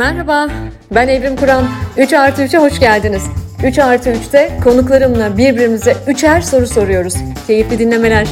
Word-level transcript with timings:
Merhaba, 0.00 0.48
ben 0.94 1.08
Evrim 1.08 1.36
Kur'an. 1.36 1.64
3 1.98 2.12
artı 2.12 2.42
3'e 2.42 2.58
hoş 2.58 2.80
geldiniz. 2.80 3.22
3 3.66 3.78
artı 3.78 4.10
3'te 4.10 4.50
konuklarımla 4.64 5.38
birbirimize 5.38 5.92
üçer 6.08 6.40
soru 6.40 6.66
soruyoruz. 6.66 7.14
Keyifli 7.46 7.78
dinlemeler. 7.78 8.28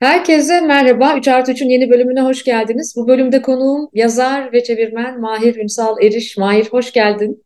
Herkese 0.00 0.60
merhaba. 0.60 1.16
3 1.18 1.28
artı 1.28 1.52
3'ün 1.52 1.68
yeni 1.68 1.90
bölümüne 1.90 2.20
hoş 2.20 2.44
geldiniz. 2.44 2.94
Bu 2.96 3.08
bölümde 3.08 3.42
konuğum 3.42 3.90
yazar 3.94 4.52
ve 4.52 4.62
çevirmen 4.64 5.20
Mahir 5.20 5.56
Ünsal 5.56 6.02
Eriş. 6.02 6.36
Mahir 6.36 6.68
hoş 6.70 6.92
geldin. 6.92 7.44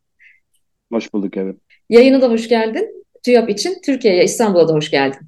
Hoş 0.93 1.15
bulduk 1.15 1.37
Evrim. 1.37 1.61
Yayına 1.89 2.23
da 2.23 2.31
hoş 2.31 2.49
geldin. 2.49 3.05
TÜYAP 3.23 3.51
için 3.51 3.75
Türkiye'ye, 3.85 4.25
İstanbul'a 4.25 4.69
da 4.69 4.73
hoş 4.73 4.91
geldin. 4.91 5.21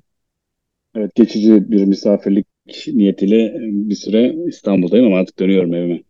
Evet, 0.96 1.14
geçici 1.14 1.70
bir 1.70 1.84
misafirlik 1.84 2.46
niyetiyle 2.86 3.54
bir 3.60 3.94
süre 3.94 4.34
İstanbul'dayım 4.48 5.06
ama 5.06 5.18
artık 5.18 5.38
dönüyorum 5.38 5.74
evime. 5.74 6.00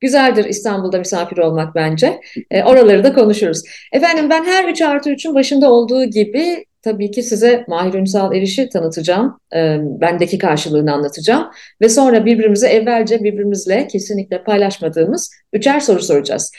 Güzeldir 0.00 0.44
İstanbul'da 0.44 0.98
misafir 0.98 1.38
olmak 1.38 1.74
bence. 1.74 2.20
E, 2.50 2.62
oraları 2.62 3.04
da 3.04 3.12
konuşuruz. 3.12 3.62
Efendim 3.92 4.30
ben 4.30 4.44
her 4.44 4.68
3 4.68 4.82
artı 4.82 5.10
3'ün 5.10 5.34
başında 5.34 5.72
olduğu 5.72 6.04
gibi 6.04 6.64
tabii 6.82 7.10
ki 7.10 7.22
size 7.22 7.64
Mahir 7.68 7.94
Ünsal 7.94 8.34
Eriş'i 8.34 8.68
tanıtacağım. 8.68 9.40
E, 9.54 9.78
bendeki 9.80 10.38
karşılığını 10.38 10.92
anlatacağım. 10.92 11.46
Ve 11.80 11.88
sonra 11.88 12.26
birbirimize 12.26 12.68
evvelce 12.68 13.24
birbirimizle 13.24 13.86
kesinlikle 13.86 14.42
paylaşmadığımız 14.44 15.30
üçer 15.52 15.80
soru 15.80 16.02
soracağız. 16.02 16.52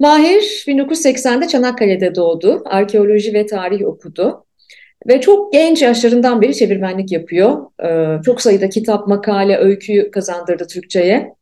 Mahir 0.00 0.64
1980'de 0.66 1.48
Çanakkale'de 1.48 2.14
doğdu. 2.14 2.62
Arkeoloji 2.64 3.34
ve 3.34 3.46
tarih 3.46 3.86
okudu. 3.86 4.45
Ve 5.08 5.20
çok 5.20 5.52
genç 5.52 5.82
yaşlarından 5.82 6.42
beri 6.42 6.54
çevirmenlik 6.54 7.12
yapıyor. 7.12 7.58
Ee, 7.84 8.22
çok 8.22 8.40
sayıda 8.40 8.68
kitap, 8.68 9.08
makale, 9.08 9.56
öykü 9.56 10.10
kazandırdı 10.10 10.66
Türkçe'ye. 10.66 11.32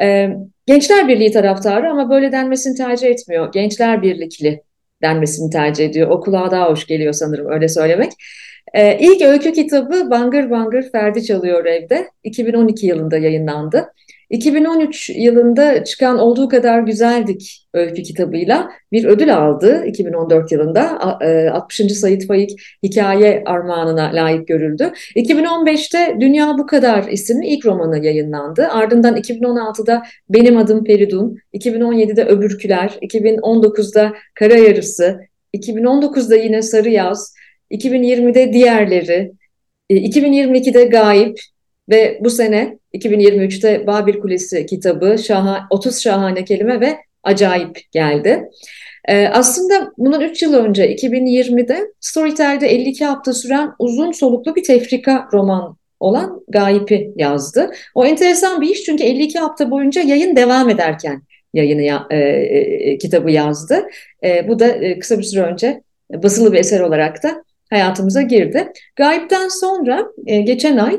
Ee, 0.00 0.30
Gençler 0.66 1.08
Birliği 1.08 1.32
taraftarı 1.32 1.90
ama 1.90 2.10
böyle 2.10 2.32
denmesini 2.32 2.76
tercih 2.76 3.08
etmiyor. 3.08 3.52
Gençler 3.52 4.02
Birlikli 4.02 4.62
denmesini 5.02 5.50
tercih 5.50 5.84
ediyor. 5.84 6.10
O 6.10 6.20
kulağa 6.20 6.50
daha 6.50 6.70
hoş 6.70 6.86
geliyor 6.86 7.12
sanırım 7.12 7.50
öyle 7.50 7.68
söylemek. 7.68 8.12
Ee, 8.74 8.98
ilk 9.00 9.22
öykü 9.22 9.52
kitabı 9.52 10.10
Bangır 10.10 10.50
Bangır 10.50 10.90
Ferdi 10.92 11.24
Çalıyor 11.24 11.64
Evde 11.64 12.08
2012 12.24 12.86
yılında 12.86 13.18
yayınlandı. 13.18 13.92
2013 14.30 15.10
yılında 15.10 15.84
çıkan 15.84 16.18
Olduğu 16.18 16.48
Kadar 16.48 16.80
Güzeldik 16.80 17.66
öykü 17.74 18.02
kitabıyla 18.02 18.70
bir 18.92 19.04
ödül 19.04 19.36
aldı 19.36 19.86
2014 19.86 20.52
yılında. 20.52 21.00
60. 21.52 21.80
E, 21.80 21.88
Sayit 21.88 22.26
Faik 22.26 22.50
hikaye 22.82 23.42
armağanına 23.46 24.10
layık 24.14 24.48
görüldü. 24.48 24.92
2015'te 25.16 26.16
Dünya 26.20 26.58
Bu 26.58 26.66
Kadar 26.66 27.08
isimli 27.08 27.46
ilk 27.46 27.66
romanı 27.66 28.04
yayınlandı. 28.04 28.68
Ardından 28.68 29.16
2016'da 29.16 30.02
Benim 30.28 30.56
Adım 30.56 30.84
Feridun, 30.84 31.38
2017'de 31.54 32.24
Öbürküler, 32.24 32.98
2019'da 33.02 34.12
Kara 34.34 34.56
Yarısı, 34.56 35.20
2019'da 35.54 36.36
yine 36.36 36.62
Sarı 36.62 36.90
Yaz, 36.90 37.34
2020'de 37.70 38.52
Diğerleri, 38.52 39.32
2022'de 39.90 40.82
e, 40.82 40.84
Gayip 40.84 41.40
ve 41.88 42.18
bu 42.20 42.30
sene 42.30 42.78
2023'te 42.94 43.86
Babil 43.86 44.20
Kulesi 44.20 44.66
kitabı 44.66 45.18
şaha, 45.18 45.66
30 45.70 46.02
şahane 46.02 46.44
kelime 46.44 46.80
ve 46.80 46.96
acayip 47.22 47.92
geldi. 47.92 48.48
Ee, 49.08 49.28
aslında 49.28 49.92
bunun 49.98 50.20
3 50.20 50.42
yıl 50.42 50.54
önce 50.54 50.94
2020'de 50.94 51.92
Storytel'de 52.00 52.66
52 52.66 53.04
hafta 53.04 53.32
süren 53.32 53.70
uzun 53.78 54.12
soluklu 54.12 54.56
bir 54.56 54.62
tefrika 54.62 55.28
roman 55.32 55.76
olan 56.00 56.44
Gayip'i 56.48 57.12
yazdı. 57.16 57.70
O 57.94 58.06
enteresan 58.06 58.60
bir 58.60 58.68
iş 58.68 58.82
çünkü 58.82 59.04
52 59.04 59.38
hafta 59.38 59.70
boyunca 59.70 60.02
yayın 60.02 60.36
devam 60.36 60.70
ederken 60.70 61.22
yayını 61.54 61.82
ya, 61.82 62.06
e, 62.10 62.18
e, 62.18 62.98
kitabı 62.98 63.30
yazdı. 63.30 63.86
E, 64.24 64.48
bu 64.48 64.58
da 64.58 64.66
e, 64.66 64.98
kısa 64.98 65.18
bir 65.18 65.22
süre 65.22 65.42
önce 65.42 65.82
basılı 66.12 66.52
bir 66.52 66.58
eser 66.58 66.80
olarak 66.80 67.22
da 67.22 67.44
hayatımıza 67.70 68.22
girdi. 68.22 68.72
Gayip'ten 68.96 69.48
sonra 69.48 70.06
e, 70.26 70.40
geçen 70.40 70.76
ay 70.76 70.98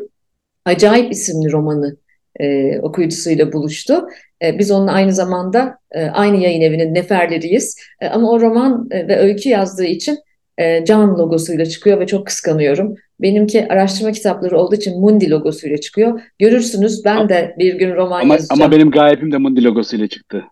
Acayip 0.67 1.11
isimli 1.11 1.51
romanı 1.51 1.97
e, 2.39 2.79
okuyucusuyla 2.79 3.53
buluştu. 3.53 4.07
E, 4.43 4.59
biz 4.59 4.71
onunla 4.71 4.91
aynı 4.91 5.13
zamanda 5.13 5.77
e, 5.91 6.05
aynı 6.05 6.37
yayın 6.37 6.61
evinin 6.61 6.93
neferleriyiz. 6.93 7.75
E, 8.01 8.07
ama 8.07 8.31
o 8.31 8.41
roman 8.41 8.87
e, 8.91 9.07
ve 9.07 9.17
öykü 9.17 9.49
yazdığı 9.49 9.85
için 9.85 10.17
e, 10.57 10.85
Can 10.85 11.17
logosuyla 11.17 11.65
çıkıyor 11.65 11.99
ve 11.99 12.07
çok 12.07 12.25
kıskanıyorum. 12.25 12.95
Benimki 13.19 13.67
araştırma 13.67 14.11
kitapları 14.11 14.57
olduğu 14.57 14.75
için 14.75 14.99
Mundi 14.99 15.29
logosuyla 15.29 15.77
çıkıyor. 15.77 16.21
Görürsünüz 16.39 17.05
ben 17.05 17.29
de 17.29 17.55
bir 17.59 17.73
gün 17.73 17.95
roman 17.95 18.21
ama, 18.21 18.33
yazacağım. 18.33 18.61
Ama 18.61 18.71
benim 18.71 18.91
gayipim 18.91 19.31
de 19.31 19.37
Mundi 19.37 19.63
logosuyla 19.63 20.07
çıktı. 20.07 20.43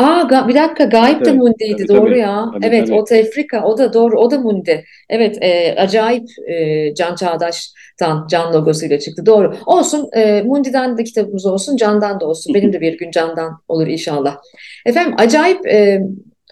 Aa 0.00 0.48
bir 0.48 0.54
dakika 0.54 0.84
Gayip 0.84 1.16
evet, 1.16 1.26
de 1.26 1.32
Mundi'ydi 1.32 1.88
doğru 1.88 2.06
tabii, 2.06 2.18
ya. 2.18 2.46
Tabii, 2.54 2.66
evet 2.66 2.86
tabii. 2.86 2.98
o 3.00 3.04
Tefrika 3.04 3.64
o 3.64 3.78
da 3.78 3.92
doğru 3.92 4.20
o 4.20 4.30
da 4.30 4.38
Mundi. 4.38 4.84
Evet 5.08 5.38
e, 5.40 5.74
acayip 5.78 6.24
e, 6.48 6.94
Can 6.94 7.14
Çağdaş'tan 7.14 8.26
Can 8.30 8.52
logosuyla 8.52 8.98
çıktı 8.98 9.26
doğru. 9.26 9.54
Olsun 9.66 10.08
e, 10.16 10.42
Mundi'den 10.42 10.98
de 10.98 11.04
kitabımız 11.04 11.46
olsun 11.46 11.76
Can'dan 11.76 12.20
da 12.20 12.26
olsun. 12.26 12.54
Benim 12.54 12.72
de 12.72 12.80
bir 12.80 12.98
gün 12.98 13.10
Can'dan 13.10 13.52
olur 13.68 13.86
inşallah. 13.86 14.36
Efendim 14.86 15.14
acayip 15.18 15.66
e, 15.66 16.00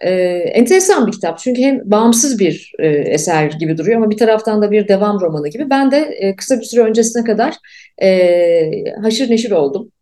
e, 0.03 0.10
enteresan 0.54 1.06
bir 1.06 1.12
kitap. 1.12 1.38
Çünkü 1.38 1.62
hem 1.62 1.80
bağımsız 1.84 2.38
bir 2.38 2.72
e, 2.78 2.86
eser 2.88 3.50
gibi 3.60 3.78
duruyor 3.78 3.97
ama 3.97 4.10
bir 4.10 4.16
taraftan 4.16 4.62
da 4.62 4.70
bir 4.70 4.88
devam 4.88 5.20
romanı 5.20 5.48
gibi. 5.48 5.70
Ben 5.70 5.91
de 5.91 5.98
e, 5.98 6.36
kısa 6.36 6.60
bir 6.60 6.65
süre 6.65 6.80
öncesine 6.80 7.25
kadar 7.25 7.54
e, 8.03 8.70
haşır 9.03 9.30
neşir 9.30 9.50
oldum 9.50 9.92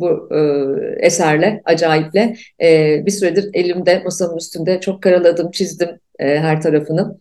bu 0.00 0.28
e, 0.34 0.38
eserle, 1.06 1.62
acayiple. 1.64 2.34
E, 2.62 3.00
bir 3.06 3.10
süredir 3.10 3.50
elimde, 3.54 4.02
masamın 4.04 4.36
üstünde 4.36 4.80
çok 4.80 5.02
karaladım, 5.02 5.50
çizdim 5.50 5.88
e, 6.18 6.38
her 6.38 6.62
tarafını. 6.62 7.18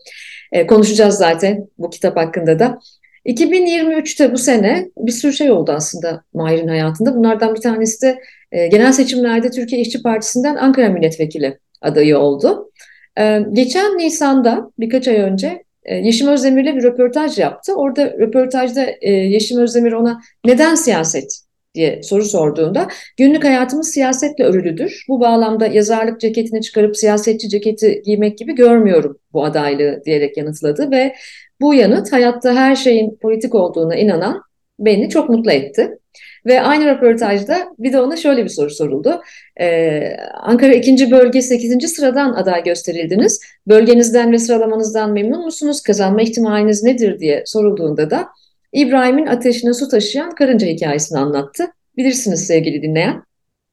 E, 0.51 0.67
konuşacağız 0.67 1.15
zaten 1.15 1.67
bu 1.77 1.89
kitap 1.89 2.17
hakkında 2.17 2.59
da. 2.59 2.79
2023'te 3.25 4.31
bu 4.33 4.37
sene 4.37 4.89
bir 4.97 5.11
sürü 5.11 5.33
şey 5.33 5.51
oldu 5.51 5.71
aslında 5.71 6.23
Mahir'in 6.33 6.67
hayatında. 6.67 7.15
Bunlardan 7.15 7.55
bir 7.55 7.61
tanesi 7.61 8.01
de 8.01 8.19
e, 8.51 8.67
genel 8.67 8.91
seçimlerde 8.91 9.51
Türkiye 9.51 9.81
İşçi 9.81 10.01
Partisi'nden 10.01 10.55
Ankara 10.55 10.89
Milletvekili 10.89 11.57
adayı 11.81 12.17
oldu. 12.17 12.71
E, 13.17 13.39
geçen 13.51 13.97
Nisan'da 13.97 14.71
birkaç 14.79 15.07
ay 15.07 15.15
önce 15.15 15.63
e, 15.83 15.95
Yeşim 15.95 16.27
Özdemir'le 16.27 16.75
bir 16.75 16.83
röportaj 16.83 17.39
yaptı. 17.39 17.75
Orada 17.75 18.05
röportajda 18.05 18.85
e, 19.01 19.11
Yeşim 19.11 19.59
Özdemir 19.59 19.91
ona 19.91 20.21
neden 20.45 20.75
siyaset 20.75 21.48
diye 21.75 22.03
soru 22.03 22.25
sorduğunda 22.25 22.87
günlük 23.17 23.43
hayatımız 23.43 23.91
siyasetle 23.91 24.43
örülüdür. 24.43 25.05
Bu 25.09 25.19
bağlamda 25.19 25.67
yazarlık 25.67 26.19
ceketini 26.19 26.61
çıkarıp 26.61 26.97
siyasetçi 26.97 27.49
ceketi 27.49 28.01
giymek 28.05 28.37
gibi 28.37 28.55
görmüyorum 28.55 29.19
bu 29.33 29.45
adaylığı 29.45 30.01
diyerek 30.05 30.37
yanıtladı 30.37 30.91
ve 30.91 31.15
bu 31.61 31.73
yanıt 31.73 32.11
hayatta 32.13 32.55
her 32.55 32.75
şeyin 32.75 33.17
politik 33.21 33.55
olduğuna 33.55 33.95
inanan 33.95 34.41
beni 34.79 35.09
çok 35.09 35.29
mutlu 35.29 35.51
etti. 35.51 35.99
Ve 36.45 36.61
aynı 36.61 36.85
röportajda 36.85 37.67
bir 37.79 37.93
de 37.93 38.01
ona 38.01 38.17
şöyle 38.17 38.43
bir 38.43 38.49
soru 38.49 38.69
soruldu. 38.69 39.21
Ee, 39.61 40.17
Ankara 40.41 40.73
2. 40.73 41.11
Bölge 41.11 41.41
8. 41.41 41.87
sıradan 41.87 42.33
aday 42.33 42.63
gösterildiniz. 42.63 43.39
Bölgenizden 43.67 44.31
ve 44.31 44.37
sıralamanızdan 44.37 45.11
memnun 45.11 45.43
musunuz? 45.43 45.81
Kazanma 45.81 46.21
ihtimaliniz 46.21 46.83
nedir 46.83 47.19
diye 47.19 47.43
sorulduğunda 47.45 48.09
da 48.09 48.27
İbrahim'in 48.73 49.27
ateşine 49.27 49.73
su 49.73 49.87
taşıyan 49.87 50.35
karınca 50.35 50.67
hikayesini 50.67 51.19
anlattı. 51.19 51.65
Bilirsiniz 51.97 52.47
sevgili 52.47 52.81
dinleyen. 52.81 53.23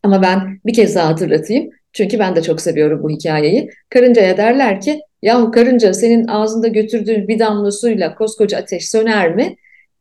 Ama 0.03 0.23
ben 0.23 0.61
bir 0.67 0.75
kez 0.75 0.95
daha 0.95 1.09
hatırlatayım. 1.09 1.71
Çünkü 1.93 2.19
ben 2.19 2.37
de 2.37 2.43
çok 2.43 2.61
seviyorum 2.61 3.03
bu 3.03 3.11
hikayeyi. 3.11 3.71
Karıncaya 3.91 4.37
derler 4.37 4.81
ki, 4.81 5.01
yahu 5.23 5.51
karınca 5.51 5.95
senin 5.95 6.27
ağzında 6.29 6.69
götürdüğün 6.69 7.29
bir 7.29 7.39
damla 7.39 7.71
suyla 7.73 8.15
koskoca 8.15 8.59
ateş 8.59 8.91
söner 8.91 9.35
mi? 9.35 9.56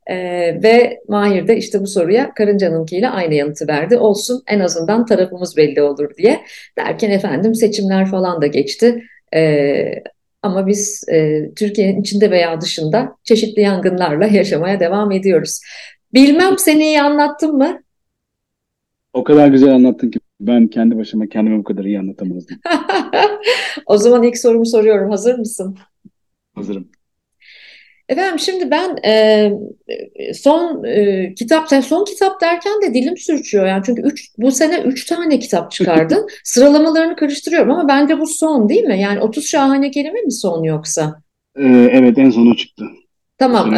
Ee, 0.10 0.16
ve 0.64 1.00
Mahir 1.08 1.48
de 1.48 1.58
işte 1.58 1.82
bu 1.82 1.88
soruya 1.88 2.34
karıncanınkiyle 2.34 3.10
aynı 3.10 3.34
yanıtı 3.34 3.68
verdi. 3.68 3.98
Olsun 3.98 4.44
en 4.48 4.60
azından 4.60 5.06
tarafımız 5.06 5.58
belli 5.58 5.82
olur 5.82 6.16
diye. 6.18 6.42
Derken 6.78 7.12
efendim 7.12 7.56
seçimler 7.56 8.06
falan 8.06 8.42
da 8.42 8.48
geçti. 8.48 9.04
Ee, 9.36 10.04
ama 10.46 10.68
biz 10.68 11.10
e, 11.10 11.50
Türkiye'nin 11.56 12.02
içinde 12.02 12.32
veya 12.32 12.62
dışında 12.62 13.16
çeşitli 13.24 13.62
yangınlarla 13.62 14.26
yaşamaya 14.28 14.80
devam 14.80 15.12
ediyoruz. 15.12 15.60
Bilmem 16.14 16.58
seni 16.58 16.84
iyi 16.84 17.02
anlattım 17.02 17.58
mı? 17.58 17.80
O 19.14 19.24
kadar 19.24 19.48
güzel 19.48 19.70
anlattın 19.76 20.12
ki 20.12 20.20
ben 20.40 20.68
kendi 20.68 20.98
başıma 20.98 21.28
kendime 21.28 21.58
bu 21.58 21.64
kadar 21.64 21.84
iyi 21.86 22.00
anlatamazdım. 22.00 22.58
o 23.86 23.98
zaman 23.98 24.24
ilk 24.24 24.38
sorumu 24.38 24.66
soruyorum. 24.66 25.10
Hazır 25.10 25.40
mısın? 25.40 25.78
Hazırım. 26.56 26.90
Efendim 28.10 28.40
şimdi 28.40 28.72
ben 28.72 28.98
e, 29.06 30.34
son 30.34 30.84
e, 30.84 31.34
kitap, 31.34 31.70
son 31.86 32.06
kitap 32.06 32.42
derken 32.42 32.82
de 32.82 32.94
dilim 32.94 33.18
sürçüyor 33.18 33.66
yani 33.68 33.84
çünkü 33.86 34.02
üç, 34.02 34.32
bu 34.38 34.52
sene 34.52 34.80
üç 34.80 35.06
tane 35.06 35.40
kitap 35.40 35.72
çıkardın. 35.72 36.28
Sıralamalarını 36.44 37.16
karıştırıyorum 37.16 37.72
ama 37.72 37.88
bence 37.88 38.20
bu 38.20 38.28
son 38.28 38.70
değil 38.70 38.84
mi? 38.84 39.02
Yani 39.02 39.20
30 39.20 39.48
şahane 39.48 39.92
kelime 39.92 40.22
mi 40.22 40.32
son 40.32 40.64
yoksa? 40.64 41.22
Ee, 41.56 41.90
evet 41.92 42.18
en 42.18 42.30
sonu 42.30 42.58
çıktı. 42.58 42.86
Tamam. 43.38 43.74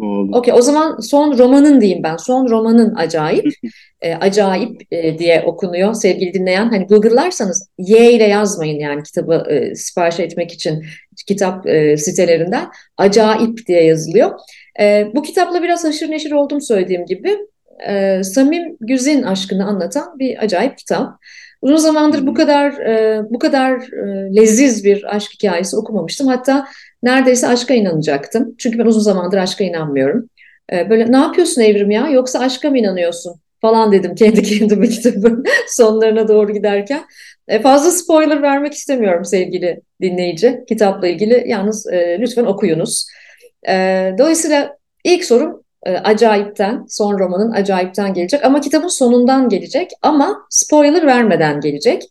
Oldu. 0.00 0.36
Okey, 0.36 0.54
o 0.54 0.62
zaman 0.62 1.00
son 1.00 1.38
romanın 1.38 1.80
diyeyim 1.80 2.02
ben. 2.02 2.16
Son 2.16 2.48
romanın 2.48 2.94
acayip. 2.94 3.54
e, 4.00 4.14
acayip 4.14 4.82
e, 4.90 5.18
diye 5.18 5.42
okunuyor 5.46 5.94
sevgili 5.94 6.34
dinleyen. 6.34 6.68
Hani 6.68 6.86
Google'larsanız 6.86 7.68
Y 7.78 8.12
ile 8.12 8.24
yazmayın 8.24 8.78
yani 8.80 9.02
kitabı 9.02 9.44
e, 9.50 9.74
sipariş 9.74 10.20
etmek 10.20 10.52
için 10.52 10.84
kitap 11.26 11.66
e, 11.66 11.96
sitelerinden. 11.96 12.68
Acayip 12.96 13.66
diye 13.66 13.84
yazılıyor. 13.84 14.30
E, 14.80 15.08
bu 15.14 15.22
kitapla 15.22 15.62
biraz 15.62 15.84
haşır 15.84 16.10
neşir 16.10 16.32
oldum 16.32 16.60
söylediğim 16.60 17.06
gibi. 17.06 17.36
E, 17.88 18.22
Samim 18.24 18.76
Güzin 18.80 19.22
aşkını 19.22 19.66
anlatan 19.66 20.18
bir 20.18 20.44
acayip 20.44 20.78
kitap. 20.78 21.08
Uzun 21.62 21.76
zamandır 21.76 22.26
bu 22.26 22.34
kadar 22.34 22.72
e, 22.72 23.22
bu 23.30 23.38
kadar 23.38 23.72
e, 23.72 24.36
leziz 24.36 24.84
bir 24.84 25.16
aşk 25.16 25.30
hikayesi 25.34 25.76
okumamıştım. 25.76 26.26
Hatta 26.26 26.66
neredeyse 27.04 27.48
aşka 27.48 27.74
inanacaktım. 27.74 28.54
Çünkü 28.58 28.78
ben 28.78 28.86
uzun 28.86 29.00
zamandır 29.00 29.38
aşka 29.38 29.64
inanmıyorum. 29.64 30.28
E, 30.72 30.90
böyle 30.90 31.12
ne 31.12 31.16
yapıyorsun 31.16 31.62
Evrim 31.62 31.90
ya? 31.90 32.08
Yoksa 32.08 32.38
aşka 32.38 32.70
mı 32.70 32.78
inanıyorsun? 32.78 33.40
Falan 33.60 33.92
dedim 33.92 34.14
kendi 34.18 34.42
kendime 34.42 34.88
kitabın 34.88 35.44
sonlarına 35.68 36.28
doğru 36.28 36.52
giderken. 36.52 37.04
E, 37.48 37.62
fazla 37.62 37.90
spoiler 37.90 38.42
vermek 38.42 38.74
istemiyorum 38.74 39.24
sevgili 39.24 39.80
dinleyici 40.02 40.64
kitapla 40.68 41.08
ilgili. 41.08 41.44
Yalnız 41.46 41.86
e, 41.92 42.18
lütfen 42.20 42.44
okuyunuz. 42.44 43.06
E, 43.68 43.74
dolayısıyla 44.18 44.76
ilk 45.04 45.24
sorum 45.24 45.64
e, 45.86 45.92
acayipten, 45.96 46.84
son 46.88 47.18
romanın 47.18 47.52
acayipten 47.52 48.14
gelecek 48.14 48.44
ama 48.44 48.60
kitabın 48.60 48.88
sonundan 48.88 49.48
gelecek 49.48 49.90
ama 50.02 50.46
spoiler 50.50 51.06
vermeden 51.06 51.60
gelecek. 51.60 52.02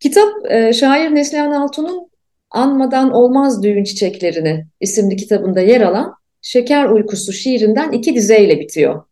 Kitap 0.00 0.28
e, 0.50 0.72
şair 0.72 1.14
Neslihan 1.14 1.50
Altun'un 1.50 2.10
Anmadan 2.50 3.12
Olmaz 3.12 3.62
Düğün 3.62 3.84
Çiçeklerini 3.84 4.66
isimli 4.80 5.16
kitabında 5.16 5.60
yer 5.60 5.80
alan 5.80 6.14
Şeker 6.42 6.84
Uykusu 6.84 7.32
şiirinden 7.32 7.92
iki 7.92 8.14
dizeyle 8.14 8.60
bitiyor. 8.60 9.04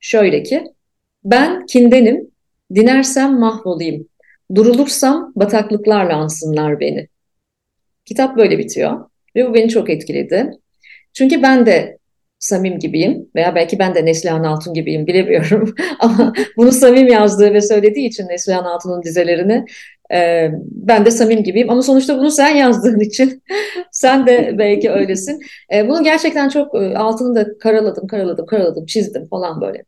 Şöyle 0.00 0.42
ki, 0.42 0.64
ben 1.24 1.66
kindenim, 1.66 2.30
dinersem 2.74 3.38
mahvolayım, 3.38 4.08
durulursam 4.54 5.32
bataklıklarla 5.36 6.16
ansınlar 6.16 6.80
beni. 6.80 7.08
Kitap 8.04 8.36
böyle 8.36 8.58
bitiyor 8.58 9.10
ve 9.36 9.48
bu 9.48 9.54
beni 9.54 9.68
çok 9.68 9.90
etkiledi. 9.90 10.50
Çünkü 11.12 11.42
ben 11.42 11.66
de 11.66 11.98
Samim 12.38 12.78
gibiyim 12.78 13.30
veya 13.34 13.54
belki 13.54 13.78
ben 13.78 13.94
de 13.94 14.04
Neslihan 14.04 14.44
Altun 14.44 14.74
gibiyim 14.74 15.06
bilemiyorum. 15.06 15.74
Ama 15.98 16.32
bunu 16.56 16.72
Samim 16.72 17.06
yazdığı 17.06 17.54
ve 17.54 17.60
söylediği 17.60 18.08
için 18.08 18.28
Neslihan 18.28 18.64
Altun'un 18.64 19.02
dizelerini 19.02 19.64
e, 20.12 20.50
ben 20.70 21.04
de 21.04 21.10
Samim 21.10 21.42
gibiyim. 21.42 21.70
Ama 21.70 21.82
sonuçta 21.82 22.18
bunu 22.18 22.30
sen 22.30 22.56
yazdığın 22.56 23.00
için 23.00 23.42
sen 23.90 24.26
de 24.26 24.54
belki 24.58 24.90
öylesin. 24.90 25.40
E, 25.74 25.88
bunu 25.88 26.04
gerçekten 26.04 26.48
çok 26.48 26.74
e, 26.74 26.98
altını 26.98 27.34
da 27.34 27.58
karaladım, 27.58 28.06
karaladım, 28.06 28.46
karaladım, 28.46 28.86
çizdim 28.86 29.28
falan 29.28 29.60
böyle. 29.60 29.84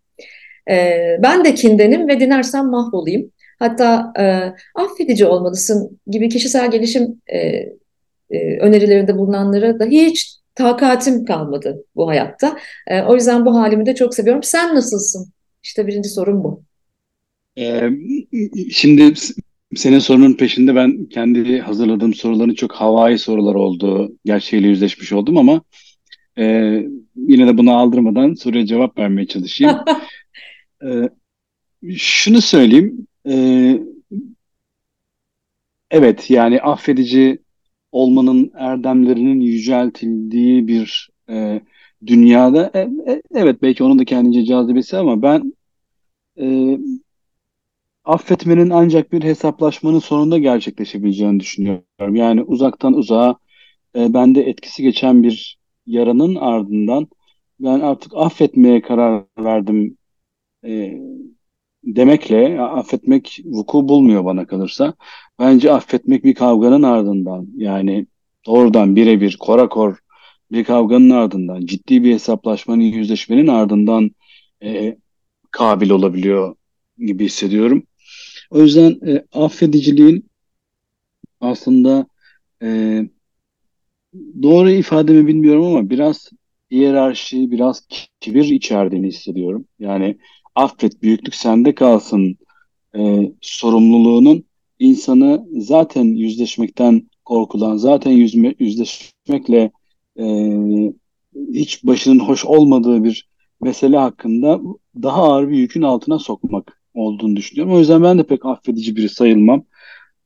E, 0.71 1.17
ben 1.23 1.45
de 1.45 1.55
kindenim 1.55 2.09
ve 2.09 2.21
dinersem 2.21 2.67
mahvolayım. 2.67 3.33
Hatta 3.59 4.13
e, 4.19 4.53
affedici 4.81 5.27
olmalısın 5.27 6.01
gibi 6.07 6.29
kişisel 6.29 6.71
gelişim 6.71 7.23
e, 7.33 7.65
önerilerinde 8.61 9.19
bulunanlara 9.19 9.79
da 9.81 9.85
hiç 9.85 10.39
takatim 10.55 11.25
kalmadı 11.25 11.85
bu 11.97 12.09
hayatta. 12.09 12.57
O 13.07 13.15
yüzden 13.15 13.47
bu 13.47 13.55
halimi 13.55 13.87
de 13.87 13.95
çok 13.95 14.15
seviyorum. 14.15 14.43
Sen 14.43 14.75
nasılsın? 14.75 15.33
İşte 15.63 15.87
birinci 15.87 16.09
sorum 16.09 16.45
bu. 16.45 16.63
Ee, 17.59 17.91
şimdi 18.71 19.15
senin 19.77 19.99
sorunun 19.99 20.35
peşinde 20.35 20.75
ben 20.75 21.07
kendi 21.07 21.61
hazırladığım 21.61 22.15
soruların 22.15 22.55
çok 22.55 22.73
havai 22.73 23.19
sorular 23.19 23.55
olduğu 23.55 24.13
gerçeğiyle 24.25 24.69
yüzleşmiş 24.69 25.13
oldum 25.13 25.37
ama 25.37 25.63
e, 26.39 26.45
yine 27.17 27.47
de 27.47 27.59
bunu 27.59 27.77
aldırmadan 27.77 28.35
soruya 28.35 28.67
cevap 28.67 28.99
vermeye 28.99 29.27
çalışayım. 29.27 29.77
e, 30.85 31.09
şunu 31.97 32.41
söyleyeyim. 32.43 33.07
E, 33.29 33.35
evet 35.91 36.31
yani 36.31 36.61
affedici 36.61 37.39
olmanın 37.93 38.53
erdemlerinin 38.55 39.41
yüceltildiği 39.41 40.69
bir 40.69 41.11
e, 41.31 41.61
dünyada 42.07 42.71
e, 42.75 42.81
e, 43.13 43.23
evet 43.35 43.63
belki 43.63 43.85
onun 43.85 43.99
da 43.99 44.05
kendince 44.05 44.45
cazibesi 44.45 44.97
ama 44.97 45.23
ben 45.23 45.55
e, 46.41 46.79
affetmenin 48.09 48.71
ancak 48.71 49.13
bir 49.13 49.23
hesaplaşmanın 49.23 49.99
sonunda 49.99 50.39
gerçekleşebileceğini 50.39 51.41
düşünüyorum. 51.41 52.17
Yani 52.17 52.43
uzaktan 52.43 52.95
uzağa 52.95 53.37
e, 53.97 54.15
bende 54.15 54.43
etkisi 54.43 54.83
geçen 54.83 55.23
bir 55.23 55.59
yaranın 55.87 56.35
ardından 56.35 57.09
ben 57.61 57.81
artık 57.81 58.13
affetmeye 58.17 58.83
karar 58.83 59.25
verdim 59.39 59.97
e, 60.65 60.99
demekle 61.85 62.61
affetmek 62.61 63.41
vuku 63.45 63.89
bulmuyor 63.89 64.25
bana 64.25 64.47
kalırsa. 64.47 64.95
Bence 65.39 65.73
affetmek 65.73 66.25
bir 66.25 66.35
kavganın 66.35 66.83
ardından 66.83 67.47
yani 67.57 68.07
doğrudan 68.47 68.97
birebir 68.97 69.37
korakor 69.41 69.99
bir 70.53 70.65
kavganın 70.65 71.11
ardından 71.11 71.67
ciddi 71.67 72.05
bir 72.05 72.15
hesaplaşmanın 72.15 72.83
yüzleşmenin 72.83 73.47
ardından 73.47 74.11
e, 74.63 74.97
kabil 75.51 75.91
olabiliyor 75.91 76.57
gibi 76.99 77.25
hissediyorum. 77.25 77.83
O 78.51 78.61
yüzden 78.61 78.91
e, 79.07 79.25
affediciliğin 79.33 80.31
aslında 81.41 82.07
e, 82.63 82.69
doğru 84.43 84.71
ifademi 84.71 85.27
bilmiyorum 85.27 85.65
ama 85.65 85.91
biraz 85.91 86.31
hiyerarşi, 86.71 87.51
biraz 87.51 87.87
kibir 88.21 88.45
içerdiğini 88.45 89.07
hissediyorum. 89.07 89.65
Yani 89.79 90.19
affet, 90.55 91.03
büyüklük 91.03 91.35
sende 91.35 91.75
kalsın 91.75 92.39
e, 92.97 93.33
sorumluluğunun 93.41 94.45
insanı 94.79 95.47
zaten 95.59 96.05
yüzleşmekten 96.05 97.09
korkulan, 97.25 97.77
zaten 97.77 98.11
yüzme, 98.11 98.55
yüzleşmekle 98.59 99.71
e, 100.19 100.25
hiç 101.53 101.85
başının 101.85 102.19
hoş 102.19 102.45
olmadığı 102.45 103.05
bir 103.05 103.29
mesele 103.61 103.97
hakkında 103.97 104.61
daha 105.03 105.23
ağır 105.23 105.49
bir 105.49 105.57
yükün 105.57 105.83
altına 105.83 106.19
sokmak 106.19 106.78
olduğunu 106.95 107.37
düşünüyorum. 107.37 107.75
O 107.75 107.79
yüzden 107.79 108.03
ben 108.03 108.19
de 108.19 108.23
pek 108.27 108.47
affedici 108.47 108.97
biri 108.97 109.09
sayılmam. 109.09 109.65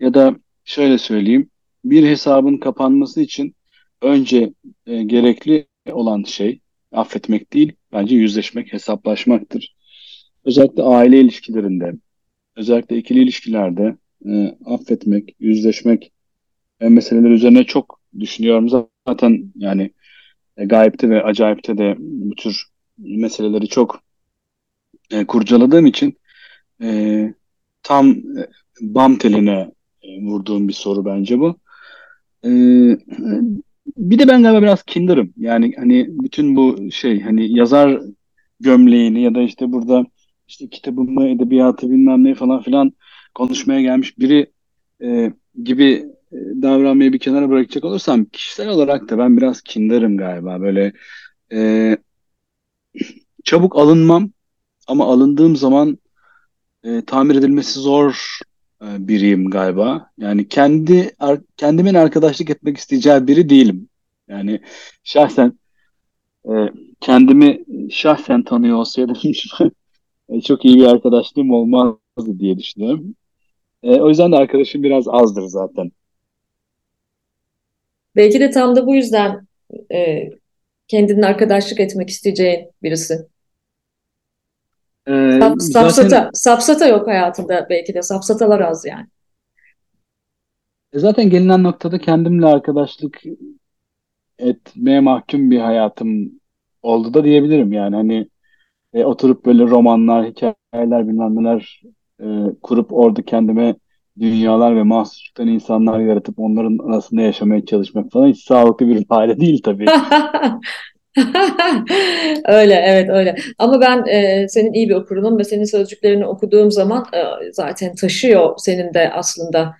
Ya 0.00 0.14
da 0.14 0.36
şöyle 0.64 0.98
söyleyeyim, 0.98 1.50
bir 1.84 2.06
hesabın 2.06 2.58
kapanması 2.58 3.20
için 3.20 3.54
önce 4.02 4.52
e, 4.86 5.02
gerekli 5.02 5.66
olan 5.92 6.22
şey 6.22 6.60
affetmek 6.92 7.52
değil, 7.52 7.72
bence 7.92 8.16
yüzleşmek, 8.16 8.72
hesaplaşmaktır. 8.72 9.76
Özellikle 10.44 10.82
aile 10.82 11.20
ilişkilerinde, 11.20 11.92
özellikle 12.56 12.96
ikili 12.98 13.22
ilişkilerde 13.22 13.96
e, 14.26 14.56
affetmek, 14.64 15.36
yüzleşmek 15.40 16.12
e, 16.81 16.88
meseleler 16.88 17.31
üzerine 17.31 17.64
çok 17.64 18.00
düşünüyorum. 18.19 18.86
Zaten 19.08 19.52
yani 19.56 19.90
e, 20.56 20.64
gayipte 20.64 21.10
ve 21.10 21.22
acayipte 21.22 21.78
de 21.78 21.96
bu 21.98 22.34
tür 22.34 22.64
meseleleri 22.98 23.69
çok 23.69 24.02
e, 25.10 25.26
kurcaladığım 25.26 25.86
için 25.86 26.19
e, 26.82 27.34
tam 27.82 28.17
bam 28.81 29.17
teline 29.17 29.72
e, 30.03 30.22
vurduğum 30.22 30.69
bir 30.69 30.72
soru 30.72 31.05
bence 31.05 31.39
bu. 31.39 31.56
E, 32.44 32.51
bir 33.96 34.19
de 34.19 34.29
ben 34.29 34.43
galiba 34.43 34.62
biraz 34.62 34.82
kindarım. 34.82 35.32
Yani 35.36 35.74
hani 35.77 36.06
bütün 36.10 36.56
bu 36.56 36.91
şey 36.91 37.20
hani 37.20 37.58
yazar 37.58 38.01
gömleğini 38.60 39.22
ya 39.22 39.34
da 39.34 39.43
işte 39.43 39.72
burada 39.72 40.06
işte 40.48 40.69
kitabımı, 40.69 41.29
edebiyatı 41.29 41.91
bilmem 41.91 42.24
ne 42.24 42.34
falan 42.34 42.62
filan 42.62 42.93
konuşmaya 43.34 43.82
gelmiş 43.82 44.19
biri 44.19 44.53
e, 45.03 45.32
gibi 45.62 46.06
e, 46.32 46.36
davranmayı 46.62 47.12
bir 47.12 47.19
kenara 47.19 47.48
bırakacak 47.51 47.84
olursam 47.84 48.24
kişisel 48.24 48.69
olarak 48.69 49.08
da 49.10 49.19
ben 49.19 49.36
biraz 49.36 49.62
kindarım 49.62 50.17
galiba. 50.17 50.60
Böyle 50.60 50.93
e, 51.53 51.96
çabuk 53.44 53.77
alınmam 53.77 54.31
ama 54.86 55.06
alındığım 55.06 55.56
zaman 55.56 55.98
e, 56.84 57.05
tamir 57.05 57.36
edilmesi 57.36 57.81
zor 57.81 58.39
e, 58.82 59.08
biriyim 59.08 59.51
galiba. 59.51 60.10
Yani 60.19 60.48
kendi 60.48 61.10
ar, 61.19 61.41
kendimin 61.56 61.94
arkadaşlık 61.94 62.51
etmek 62.51 62.77
isteyeceği 62.77 63.27
biri 63.27 63.48
değilim. 63.48 63.89
Yani 64.29 64.60
şahsen 65.05 65.58
e, 66.44 66.53
kendimi 67.01 67.65
şahsen 67.91 68.43
tanıyor 68.43 68.77
olsaydım 68.77 69.17
e, 70.29 70.41
çok 70.41 70.65
iyi 70.65 70.77
bir 70.77 70.86
arkadaşlığım 70.86 71.51
olmazdı 71.51 72.39
diye 72.39 72.58
düşünüyorum. 72.58 73.15
E, 73.82 74.01
o 74.01 74.08
yüzden 74.08 74.32
de 74.32 74.36
arkadaşım 74.36 74.82
biraz 74.82 75.08
azdır 75.08 75.43
zaten. 75.43 75.93
Belki 78.17 78.41
de 78.41 78.51
tam 78.51 78.77
da 78.77 78.86
bu 78.86 78.94
yüzden 78.94 79.46
e, 79.93 80.31
kendinin 80.89 81.22
arkadaşlık 81.22 81.81
etmek 81.81 82.10
isteyeceğin 82.10 82.70
birisi. 82.82 83.31
Ee, 85.08 85.38
Sap, 85.40 85.62
sapsata, 85.62 86.08
zaten, 86.08 86.30
sapsata 86.32 86.88
yok 86.88 87.06
hayatında 87.06 87.66
belki 87.70 87.94
de 87.94 88.02
sapsatalar 88.02 88.60
az 88.60 88.84
yani. 88.84 89.06
E, 90.92 90.98
zaten 90.98 91.30
gelinen 91.30 91.62
noktada 91.62 91.98
kendimle 91.98 92.46
arkadaşlık 92.46 93.22
etmeye 94.38 95.00
mahkum 95.00 95.50
bir 95.50 95.58
hayatım 95.60 96.30
oldu 96.82 97.14
da 97.14 97.24
diyebilirim 97.24 97.72
yani 97.72 97.96
hani 97.96 98.28
e, 98.94 99.04
oturup 99.04 99.46
böyle 99.46 99.62
romanlar, 99.62 100.26
hikayeler 100.26 101.08
bilmem 101.08 101.36
neler 101.36 101.82
e, 102.20 102.26
kurup 102.62 102.92
orada 102.92 103.22
kendime 103.22 103.74
dünyalar 104.20 104.76
ve 104.76 104.82
mahsusçuktan 104.82 105.48
insanlar 105.48 106.00
yaratıp 106.00 106.38
onların 106.38 106.78
arasında 106.78 107.22
yaşamaya 107.22 107.66
çalışmak 107.66 108.12
falan 108.12 108.28
hiç 108.28 108.44
sağlıklı 108.44 108.88
bir 108.88 109.06
hale 109.08 109.40
değil 109.40 109.62
tabii. 109.62 109.86
Öyle, 112.48 112.74
evet 112.74 113.10
öyle. 113.10 113.36
Ama 113.58 113.81
ben 113.81 114.06
e, 114.06 114.48
senin 114.48 114.72
iyi 114.72 114.88
bir 114.88 114.94
okurunum 114.94 115.38
ve 115.38 115.44
senin 115.44 115.64
sözcüklerini 115.64 116.26
okuduğum 116.26 116.70
zaman 116.70 117.06
e, 117.14 117.52
zaten 117.52 117.94
taşıyor 117.94 118.54
senin 118.58 118.94
de 118.94 119.10
aslında 119.12 119.74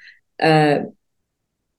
e, 0.45 0.79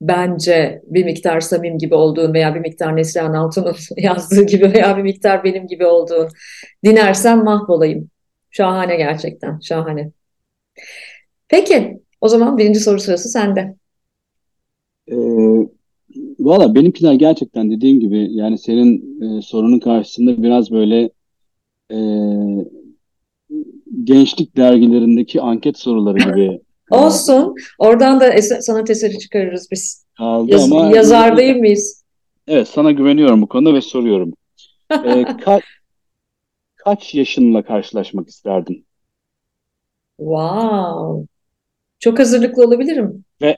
bence 0.02 0.82
bir 0.86 1.06
miktar 1.06 1.40
Samim 1.42 1.78
gibi 1.78 1.96
olduğun 1.96 2.34
veya 2.34 2.56
bir 2.56 2.60
miktar 2.60 2.96
Neslihan 2.98 3.34
Altun'un 3.34 3.76
yazdığı 3.98 4.44
gibi 4.46 4.74
veya 4.74 4.98
bir 4.98 5.04
miktar 5.04 5.44
benim 5.44 5.68
gibi 5.68 5.86
olduğun 5.86 6.30
dinlersem 6.86 7.44
mahvolayım. 7.44 8.10
Şahane 8.52 8.96
gerçekten, 8.98 9.60
şahane. 9.60 10.12
Peki, 11.48 12.02
o 12.22 12.28
zaman 12.28 12.58
birinci 12.58 12.80
soru 12.80 13.00
sırası 13.00 13.30
sende. 13.30 13.76
Ee, 15.08 15.73
Valla 16.40 16.76
benimkiler 16.76 17.14
gerçekten 17.14 17.72
dediğim 17.72 18.00
gibi 18.00 18.28
yani 18.34 18.58
senin 18.58 19.22
e, 19.38 19.42
sorunun 19.42 19.80
karşısında 19.80 20.44
biraz 20.44 20.72
böyle 20.72 21.10
e, 21.92 21.98
gençlik 24.04 24.58
dergilerindeki 24.58 25.42
anket 25.42 25.78
soruları 25.78 26.18
gibi 26.18 26.62
Olsun. 26.92 27.56
Oradan 27.80 28.20
da 28.20 28.30
es- 28.34 28.62
sanat 28.62 28.90
eseri 28.90 29.20
çıkarırız 29.20 29.68
biz. 29.72 30.06
kaldı 30.18 30.52
Yaz- 30.52 30.72
ama 30.72 30.96
yazar 30.96 31.38
değil 31.38 31.56
miyiz? 31.56 32.04
evet 32.48 32.68
sana 32.68 32.92
güveniyorum 32.92 33.42
bu 33.42 33.48
konuda 33.48 33.74
ve 33.74 33.82
soruyorum. 33.82 34.34
E, 34.92 34.96
ka- 35.22 35.62
kaç 36.76 37.16
yaşınla 37.16 37.62
karşılaşmak 37.62 38.28
isterdin? 38.28 38.86
Wow. 40.18 41.28
Çok 42.00 42.20
hazırlıklı 42.20 42.64
olabilirim. 42.64 43.26
Ve 43.42 43.58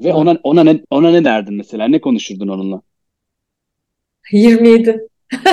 ve 0.00 0.12
ona 0.12 0.38
ona 0.42 0.64
ne 0.64 0.80
ona 0.90 1.10
ne 1.10 1.24
derdin 1.24 1.54
mesela? 1.54 1.88
Ne 1.88 2.00
konuşurdun 2.00 2.48
onunla? 2.48 2.82
27. 4.32 5.08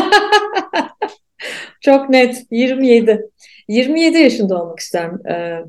Çok 1.81 2.10
net. 2.10 2.45
27. 2.51 3.29
27 3.67 4.17
yaşında 4.17 4.63
olmak 4.63 4.79
isterim. 4.79 5.27
Ee, 5.27 5.60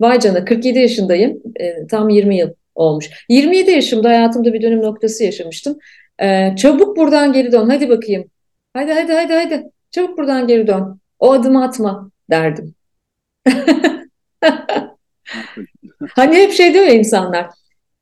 vay 0.00 0.20
canına 0.20 0.44
47 0.44 0.78
yaşındayım. 0.78 1.42
Ee, 1.60 1.86
tam 1.90 2.08
20 2.08 2.36
yıl 2.36 2.50
olmuş. 2.74 3.10
27 3.28 3.70
yaşımda 3.70 4.08
hayatımda 4.08 4.52
bir 4.52 4.62
dönüm 4.62 4.82
noktası 4.82 5.24
yaşamıştım. 5.24 5.78
Ee, 6.22 6.56
çabuk 6.56 6.96
buradan 6.96 7.32
geri 7.32 7.52
dön. 7.52 7.68
Hadi 7.68 7.88
bakayım. 7.88 8.30
Hadi 8.74 8.92
hadi 8.92 9.12
hadi 9.12 9.32
hadi. 9.32 9.70
Çabuk 9.90 10.18
buradan 10.18 10.46
geri 10.46 10.66
dön. 10.66 11.00
O 11.18 11.32
adımı 11.32 11.64
atma 11.64 12.10
derdim. 12.30 12.74
Hani 16.14 16.36
hep 16.36 16.52
şey 16.52 16.74
diyor 16.74 16.84
ya 16.84 16.92
insanlar. 16.92 17.46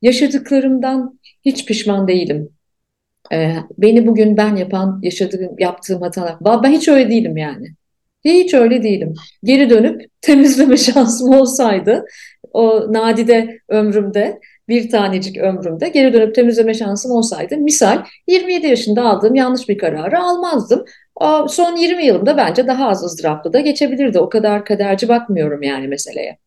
Yaşadıklarımdan 0.07 1.21
hiç 1.45 1.67
pişman 1.67 2.09
değilim. 2.09 2.49
Ee, 3.33 3.57
beni 3.79 4.07
bugün 4.07 4.37
ben 4.37 4.57
yapan, 4.57 5.01
yaşadığım, 5.03 5.59
yaptığım 5.59 6.03
hatalar. 6.03 6.37
Ben 6.41 6.71
hiç 6.71 6.89
öyle 6.89 7.11
değilim 7.11 7.37
yani. 7.37 7.67
Hiç 8.25 8.55
öyle 8.55 8.83
değilim. 8.83 9.15
Geri 9.45 9.71
dönüp 9.71 10.03
temizleme 10.21 10.77
şansım 10.77 11.31
olsaydı, 11.31 12.05
o 12.53 12.93
nadide 12.93 13.59
ömrümde, 13.69 14.41
bir 14.69 14.91
tanecik 14.91 15.39
ömrümde 15.39 15.89
geri 15.89 16.13
dönüp 16.13 16.35
temizleme 16.35 16.75
şansım 16.75 17.13
olsaydı, 17.13 17.57
misal 17.57 18.05
27 18.27 18.67
yaşında 18.67 19.03
aldığım 19.03 19.35
yanlış 19.35 19.69
bir 19.69 19.79
kararı 19.79 20.21
almazdım. 20.21 20.85
O 21.15 21.49
son 21.49 21.77
20 21.77 22.07
yılımda 22.07 22.37
bence 22.37 22.67
daha 22.67 22.89
az 22.89 23.05
ızdıraplı 23.05 23.53
da 23.53 23.61
geçebilirdi. 23.61 24.19
O 24.19 24.29
kadar 24.29 24.65
kaderci 24.65 25.09
bakmıyorum 25.09 25.63
yani 25.63 25.89
meseleye. 25.89 26.39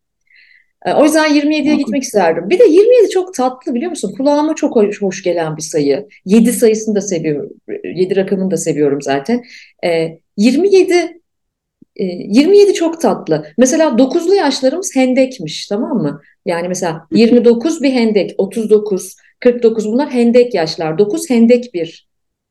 E, 0.86 0.92
O 0.92 1.04
yüzden 1.04 1.34
27'ye 1.34 1.72
Makul. 1.72 1.78
gitmek 1.78 2.02
isterdim. 2.02 2.50
Bir 2.50 2.58
de 2.58 2.64
27 2.64 3.08
çok 3.10 3.34
tatlı 3.34 3.74
biliyor 3.74 3.90
musun? 3.90 4.14
Kulağıma 4.16 4.54
çok 4.54 4.76
hoş, 4.76 5.02
hoş 5.02 5.22
gelen 5.22 5.56
bir 5.56 5.62
sayı. 5.62 6.08
7 6.24 6.52
sayısını 6.52 6.94
da 6.94 7.00
seviyorum. 7.00 7.50
7 7.84 8.16
rakamını 8.16 8.50
da 8.50 8.56
seviyorum 8.56 9.02
zaten. 9.02 9.42
E, 9.84 10.18
27 10.36 11.20
e, 11.96 12.04
27 12.04 12.74
çok 12.74 13.00
tatlı. 13.00 13.46
Mesela 13.58 13.98
9'lu 13.98 14.34
yaşlarımız 14.34 14.96
hendekmiş 14.96 15.66
tamam 15.66 15.96
mı? 15.96 16.20
Yani 16.46 16.68
mesela 16.68 17.06
29 17.12 17.82
bir 17.82 17.92
hendek, 17.92 18.34
39, 18.38 19.16
49 19.40 19.86
bunlar 19.86 20.10
hendek 20.10 20.54
yaşlar. 20.54 20.98
9 20.98 21.30
hendek 21.30 21.74
bir 21.74 22.08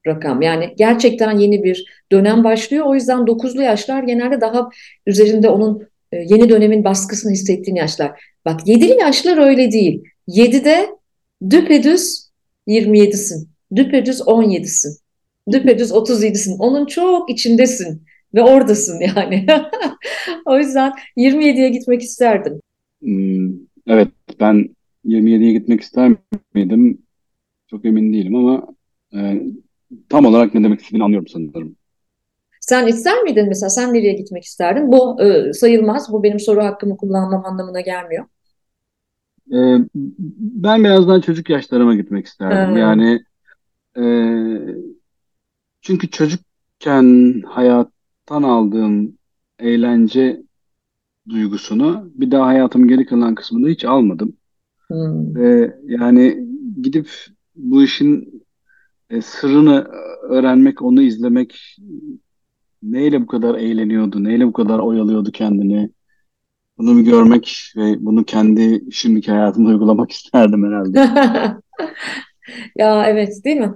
rakam. 0.08 0.42
Yani 0.42 0.74
gerçekten 0.78 1.38
yeni 1.38 1.64
bir 1.64 2.04
dönem 2.12 2.44
başlıyor. 2.44 2.86
O 2.86 2.96
yüzden 2.96 3.28
9'lu 3.28 3.62
yaşlar 3.62 4.04
genelde 4.04 4.42
daha 4.42 4.70
üzerinde 5.08 5.50
onun 5.50 5.88
e, 6.12 6.18
yeni 6.18 6.50
dönemin 6.50 6.84
baskısını 6.84 7.32
hissettiğin 7.32 7.76
yaşlar. 7.76 8.22
Bak 8.46 8.68
7'li 8.68 9.00
yaşlar 9.00 9.38
öyle 9.38 9.72
değil. 9.72 10.04
7'de 10.28 10.90
düpedüz 11.50 12.30
27'sin. 12.68 13.50
Düpedüz 13.76 14.20
17'sin. 14.20 14.98
Düpedüz 15.52 15.92
37'sin. 15.92 16.58
Onun 16.58 16.86
çok 16.86 17.30
içindesin 17.30 18.04
ve 18.34 18.44
oradasın 18.44 19.00
yani. 19.16 19.46
O 20.46 20.58
yüzden 20.58 20.92
27'ye 21.18 21.70
gitmek 21.70 22.02
isterdim. 22.02 22.62
Hmm, 23.02 23.54
evet 23.88 24.08
ben 24.40 24.70
27'ye 25.06 25.54
gitmek 25.54 25.82
ister 25.82 26.16
miydim? 26.54 27.02
Çok 27.68 27.86
emin 27.86 28.14
değilim 28.14 28.36
ama 28.36 28.68
e, 29.14 29.42
tam 30.10 30.26
olarak 30.26 30.54
ne 30.54 30.64
demek 30.64 30.82
istediğini 30.82 31.04
anlıyorum 31.04 31.28
sanırım. 31.28 31.76
Sen 32.70 32.88
ister 32.88 33.24
miydin 33.24 33.48
mesela? 33.48 33.70
Sen 33.70 33.94
nereye 33.94 34.14
gitmek 34.14 34.44
isterdin? 34.44 34.92
Bu 34.92 35.22
e, 35.22 35.54
sayılmaz. 35.54 36.12
Bu 36.12 36.24
benim 36.24 36.40
soru 36.40 36.64
hakkımı 36.64 36.98
kullanmam 36.98 37.46
anlamına 37.46 37.82
gelmiyor. 37.82 38.26
E, 39.52 39.58
ben 40.36 40.84
biraz 40.84 41.08
daha 41.08 41.22
çocuk 41.22 41.50
yaşlarıma 41.50 41.96
gitmek 41.96 42.26
isterdim. 42.26 42.74
Ha. 42.74 42.80
Yani 42.80 43.20
e, 43.98 44.04
çünkü 45.82 46.10
çocukken 46.10 47.42
hayattan 47.48 48.44
aldığım 48.44 49.18
eğlence 49.60 50.42
duygusunu 51.30 52.12
bir 52.16 52.32
daha 52.32 52.46
hayatımın 52.46 52.88
geri 52.88 53.06
kalan 53.06 53.36
kısmında 53.36 53.70
hiç 53.70 53.86
almadım. 53.86 54.38
Hmm. 54.88 55.36
Ve 55.36 55.76
yani 55.86 56.48
gidip 56.82 57.10
bu 57.56 57.84
işin 57.84 58.44
e, 59.10 59.22
sırrını 59.22 59.88
öğrenmek, 60.30 60.82
onu 60.82 61.02
izlemek, 61.02 61.78
neyle 62.84 63.22
bu 63.22 63.28
kadar 63.28 63.56
eğleniyordu, 63.56 64.24
neyle 64.24 64.48
bu 64.48 64.54
kadar 64.54 64.80
oyalıyordu 64.80 65.32
kendini, 65.32 65.90
bunu 66.78 66.98
bir 66.98 67.04
görmek 67.04 67.74
ve 67.78 68.06
bunu 68.06 68.26
kendi 68.26 68.84
şimdiki 68.94 69.32
hayatımda 69.32 69.70
uygulamak 69.70 70.12
isterdim 70.14 70.66
herhalde. 70.68 71.10
Ya 72.76 73.06
evet 73.08 73.30
değil 73.46 73.58
mi? 73.58 73.74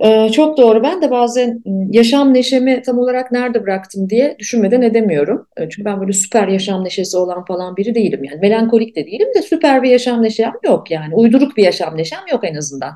Ee, 0.00 0.30
çok 0.32 0.58
doğru. 0.58 0.82
Ben 0.82 1.02
de 1.02 1.10
bazen 1.10 1.62
ım, 1.66 1.92
yaşam 1.92 2.34
neşemi 2.34 2.82
tam 2.82 2.98
olarak 2.98 3.32
nerede 3.32 3.62
bıraktım 3.62 4.10
diye 4.10 4.36
düşünmeden 4.38 4.82
edemiyorum. 4.82 5.46
Ee, 5.56 5.68
Çünkü 5.68 5.84
ben 5.84 6.00
böyle 6.00 6.12
süper 6.12 6.48
yaşam 6.48 6.84
neşesi 6.84 7.16
olan 7.16 7.44
falan 7.44 7.76
biri 7.76 7.94
değilim. 7.94 8.24
Yani 8.24 8.40
melankolik 8.40 8.96
de 8.96 9.06
değilim 9.06 9.28
de 9.36 9.42
süper 9.42 9.82
bir 9.82 9.90
yaşam 9.90 10.22
neşem 10.22 10.52
yok 10.64 10.90
yani. 10.90 11.14
Uyduruk 11.14 11.56
bir 11.56 11.62
yaşam 11.64 11.96
neşem 11.96 12.20
yok 12.32 12.44
en 12.44 12.54
azından. 12.54 12.94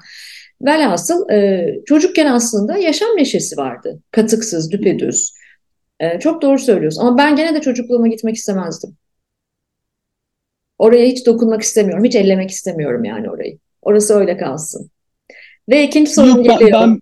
Velhasıl 0.62 1.30
e, 1.30 1.66
çocukken 1.86 2.26
aslında 2.26 2.76
yaşam 2.76 3.08
neşesi 3.16 3.56
vardı. 3.56 4.00
Katıksız, 4.10 4.70
düpedüz. 4.70 5.34
Ee, 6.00 6.18
çok 6.20 6.42
doğru 6.42 6.58
söylüyorsun. 6.58 7.00
Ama 7.00 7.18
ben 7.18 7.36
gene 7.36 7.54
de 7.54 7.60
çocukluğuma 7.60 8.08
gitmek 8.08 8.36
istemezdim. 8.36 8.96
Oraya 10.78 11.06
hiç 11.06 11.26
dokunmak 11.26 11.62
istemiyorum. 11.62 12.04
Hiç 12.04 12.14
ellemek 12.14 12.50
istemiyorum 12.50 13.04
yani 13.04 13.30
orayı. 13.30 13.58
Orası 13.82 14.14
öyle 14.14 14.36
kalsın. 14.36 14.90
Ve 15.68 15.84
ikinci 15.84 16.10
sorum 16.10 16.28
Yok 16.28 16.46
ben, 16.48 16.58
geliyor. 16.58 16.80
ben 16.80 17.00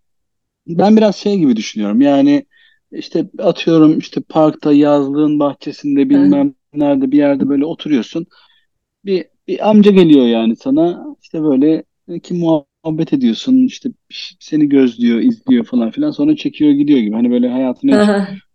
ben 0.66 0.96
biraz 0.96 1.16
şey 1.16 1.38
gibi 1.38 1.56
düşünüyorum. 1.56 2.00
Yani 2.00 2.46
işte 2.92 3.24
atıyorum 3.38 3.98
işte 3.98 4.20
parkta, 4.20 4.72
yazlığın 4.72 5.38
bahçesinde 5.38 6.10
bilmem 6.10 6.54
nerede 6.74 7.10
bir 7.10 7.18
yerde 7.18 7.48
böyle 7.48 7.64
oturuyorsun. 7.64 8.26
Bir, 9.04 9.24
bir 9.48 9.70
amca 9.70 9.90
geliyor 9.90 10.26
yani 10.26 10.56
sana 10.56 11.06
işte 11.22 11.42
böyle 11.42 11.84
e, 12.08 12.20
ki 12.20 12.34
muhabbet 12.34 12.67
ediyorsun 13.12 13.66
işte 13.66 13.90
seni 14.40 14.68
gözlüyor, 14.68 15.20
izliyor 15.20 15.64
falan 15.64 15.90
filan 15.90 16.10
sonra 16.10 16.36
çekiyor 16.36 16.70
gidiyor 16.70 16.98
gibi. 16.98 17.14
Hani 17.14 17.30
böyle 17.30 17.48
hayatına 17.48 17.92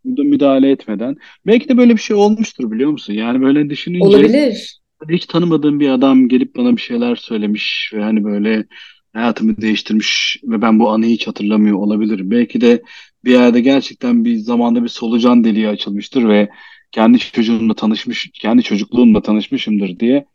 müda- 0.06 0.24
müdahale 0.24 0.72
etmeden. 0.72 1.16
Belki 1.48 1.70
de 1.70 1.78
böyle 1.78 1.94
bir 1.94 2.02
şey 2.02 2.16
olmuştur 2.16 2.72
biliyor 2.72 2.92
musun? 2.92 3.14
Yani 3.14 3.42
böyle 3.42 3.70
düşününce 3.70 4.08
Olabilir. 4.08 4.80
hani 5.00 5.16
hiç 5.16 5.26
tanımadığım 5.26 5.80
bir 5.80 5.90
adam 5.90 6.28
gelip 6.28 6.56
bana 6.56 6.76
bir 6.76 6.82
şeyler 6.82 7.16
söylemiş 7.16 7.92
ve 7.94 8.04
hani 8.04 8.24
böyle 8.24 8.66
hayatımı 9.14 9.58
değiştirmiş 9.58 10.38
ve 10.44 10.62
ben 10.62 10.80
bu 10.80 10.90
anıyı 10.90 11.14
hiç 11.14 11.28
hatırlamıyor 11.28 11.78
olabilirim. 11.78 12.32
Belki 12.32 12.62
de 12.62 12.82
bir 13.26 13.32
yerde 13.32 13.62
gerçekten 13.62 14.26
bir 14.26 14.36
zamanda 14.36 14.84
bir 14.84 14.90
solucan 14.90 15.44
deliği 15.44 15.68
açılmıştır 15.68 16.28
ve 16.30 16.50
kendi 16.92 17.20
çocuğumla 17.20 17.74
tanışmış, 17.74 18.30
kendi 18.34 18.64
çocukluğumla 18.64 19.22
tanışmışımdır 19.22 20.00
diye 20.00 20.26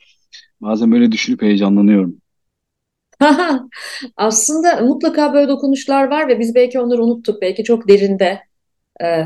bazen 0.60 0.92
böyle 0.92 1.12
düşünüp 1.12 1.42
heyecanlanıyorum. 1.42 2.16
Aslında 4.16 4.76
mutlaka 4.80 5.34
böyle 5.34 5.48
dokunuşlar 5.48 6.04
var 6.10 6.28
ve 6.28 6.40
biz 6.40 6.54
belki 6.54 6.80
onları 6.80 7.04
unuttuk. 7.04 7.42
Belki 7.42 7.64
çok 7.64 7.88
derinde. 7.88 8.40
e, 9.02 9.24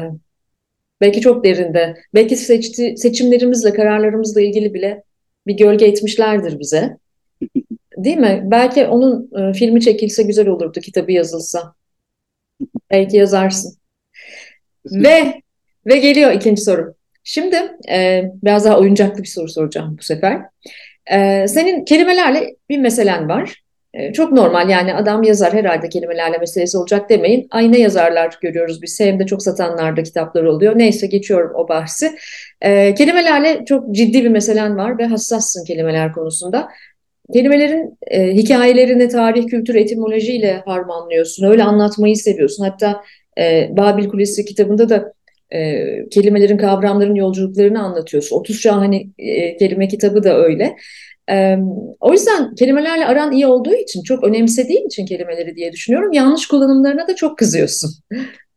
belki 1.00 1.20
çok 1.20 1.44
derinde, 1.44 1.96
belki 2.14 2.36
seçti, 2.36 2.94
seçimlerimizle, 2.96 3.72
kararlarımızla 3.72 4.40
ilgili 4.40 4.74
bile 4.74 5.02
bir 5.46 5.54
gölge 5.56 5.86
etmişlerdir 5.86 6.58
bize. 6.60 6.96
Değil 7.96 8.16
mi? 8.16 8.42
Belki 8.44 8.86
onun 8.86 9.30
e, 9.40 9.52
filmi 9.52 9.80
çekilse 9.80 10.22
güzel 10.22 10.48
olurdu, 10.48 10.80
kitabı 10.80 11.12
yazılsa. 11.12 11.74
Belki 12.90 13.16
yazarsın. 13.16 13.76
Ve 14.86 15.42
ve 15.86 15.98
geliyor 15.98 16.32
ikinci 16.32 16.62
soru. 16.62 16.94
Şimdi 17.24 17.56
e, 17.90 18.24
biraz 18.42 18.64
daha 18.64 18.78
oyuncaklı 18.80 19.22
bir 19.22 19.28
soru 19.28 19.48
soracağım 19.48 19.96
bu 19.98 20.02
sefer. 20.02 20.40
E, 21.12 21.48
senin 21.48 21.84
kelimelerle 21.84 22.56
bir 22.68 22.78
meselen 22.78 23.28
var. 23.28 23.61
E, 23.94 24.12
çok 24.12 24.32
normal 24.32 24.70
yani 24.70 24.94
adam 24.94 25.22
yazar 25.22 25.52
herhalde 25.52 25.88
kelimelerle 25.88 26.38
meselesi 26.38 26.78
olacak 26.78 27.10
demeyin. 27.10 27.48
Ay 27.50 27.72
ne 27.72 27.78
yazarlar 27.78 28.38
görüyoruz 28.42 28.82
biz. 28.82 28.94
Sevim'de 28.94 29.26
çok 29.26 29.42
satanlarda 29.42 30.02
kitaplar 30.02 30.44
oluyor. 30.44 30.78
Neyse 30.78 31.06
geçiyorum 31.06 31.52
o 31.54 31.68
bahsi. 31.68 32.12
E, 32.60 32.94
kelimelerle 32.94 33.64
çok 33.64 33.94
ciddi 33.94 34.24
bir 34.24 34.30
meselen 34.30 34.76
var 34.76 34.98
ve 34.98 35.06
hassassın 35.06 35.64
kelimeler 35.64 36.12
konusunda. 36.12 36.68
Kelimelerin 37.32 37.98
e, 38.06 38.32
hikayelerini 38.32 39.08
tarih, 39.08 39.46
kültür, 39.46 39.74
etimolojiyle 39.74 40.62
harmanlıyorsun. 40.66 41.46
Öyle 41.46 41.62
anlatmayı 41.62 42.16
seviyorsun. 42.16 42.64
Hatta 42.64 43.02
e, 43.38 43.68
Babil 43.76 44.08
Kulesi 44.08 44.44
kitabında 44.44 44.88
da 44.88 45.12
e, 45.54 45.84
kelimelerin, 46.08 46.56
kavramların 46.56 47.14
yolculuklarını 47.14 47.82
anlatıyorsun. 47.82 48.36
30 48.36 48.60
şahane 48.60 49.06
e, 49.18 49.56
kelime 49.56 49.88
kitabı 49.88 50.24
da 50.24 50.36
öyle. 50.36 50.76
O 52.00 52.12
yüzden 52.12 52.54
kelimelerle 52.54 53.06
aran 53.06 53.32
iyi 53.32 53.46
olduğu 53.46 53.74
için, 53.74 54.02
çok 54.02 54.24
önemsediğin 54.24 54.86
için 54.86 55.06
kelimeleri 55.06 55.56
diye 55.56 55.72
düşünüyorum. 55.72 56.12
Yanlış 56.12 56.48
kullanımlarına 56.48 57.08
da 57.08 57.16
çok 57.16 57.38
kızıyorsun. 57.38 57.90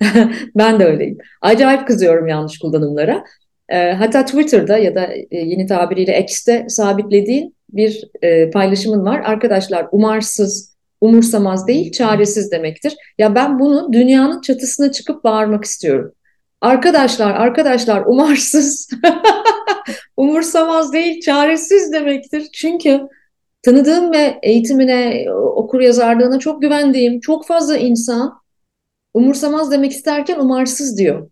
ben 0.55 0.79
de 0.79 0.86
öyleyim. 0.86 1.17
Acayip 1.41 1.88
kızıyorum 1.88 2.27
yanlış 2.27 2.60
kullanımlara. 2.60 3.24
Hatta 3.72 4.25
Twitter'da 4.25 4.77
ya 4.77 4.96
da 4.96 5.10
yeni 5.32 5.65
tabiriyle 5.65 6.22
X'te 6.22 6.65
sabitlediğin 6.70 7.55
bir 7.70 8.10
paylaşımın 8.53 9.05
var. 9.05 9.22
Arkadaşlar 9.25 9.88
umarsız, 9.91 10.75
umursamaz 11.01 11.67
değil, 11.67 11.91
çaresiz 11.91 12.51
demektir. 12.51 12.96
Ya 13.17 13.36
ben 13.36 13.60
bunu 13.60 13.94
dünyanın 13.94 14.41
çatısına 14.41 14.91
çıkıp 14.91 15.24
bağırmak 15.24 15.65
istiyorum. 15.65 16.12
Arkadaşlar, 16.65 17.31
arkadaşlar 17.31 18.03
umarsız, 18.05 18.89
umursamaz 20.17 20.93
değil, 20.93 21.22
çaresiz 21.22 21.93
demektir. 21.93 22.48
Çünkü 22.53 23.01
tanıdığım 23.62 24.12
ve 24.12 24.39
eğitimine, 24.43 25.25
okur 25.31 25.81
yazarlığına 25.81 26.39
çok 26.39 26.62
güvendiğim 26.62 27.19
çok 27.19 27.48
fazla 27.48 27.77
insan 27.77 28.34
umursamaz 29.13 29.72
demek 29.72 29.91
isterken 29.91 30.39
umarsız 30.39 30.98
diyor. 30.98 31.29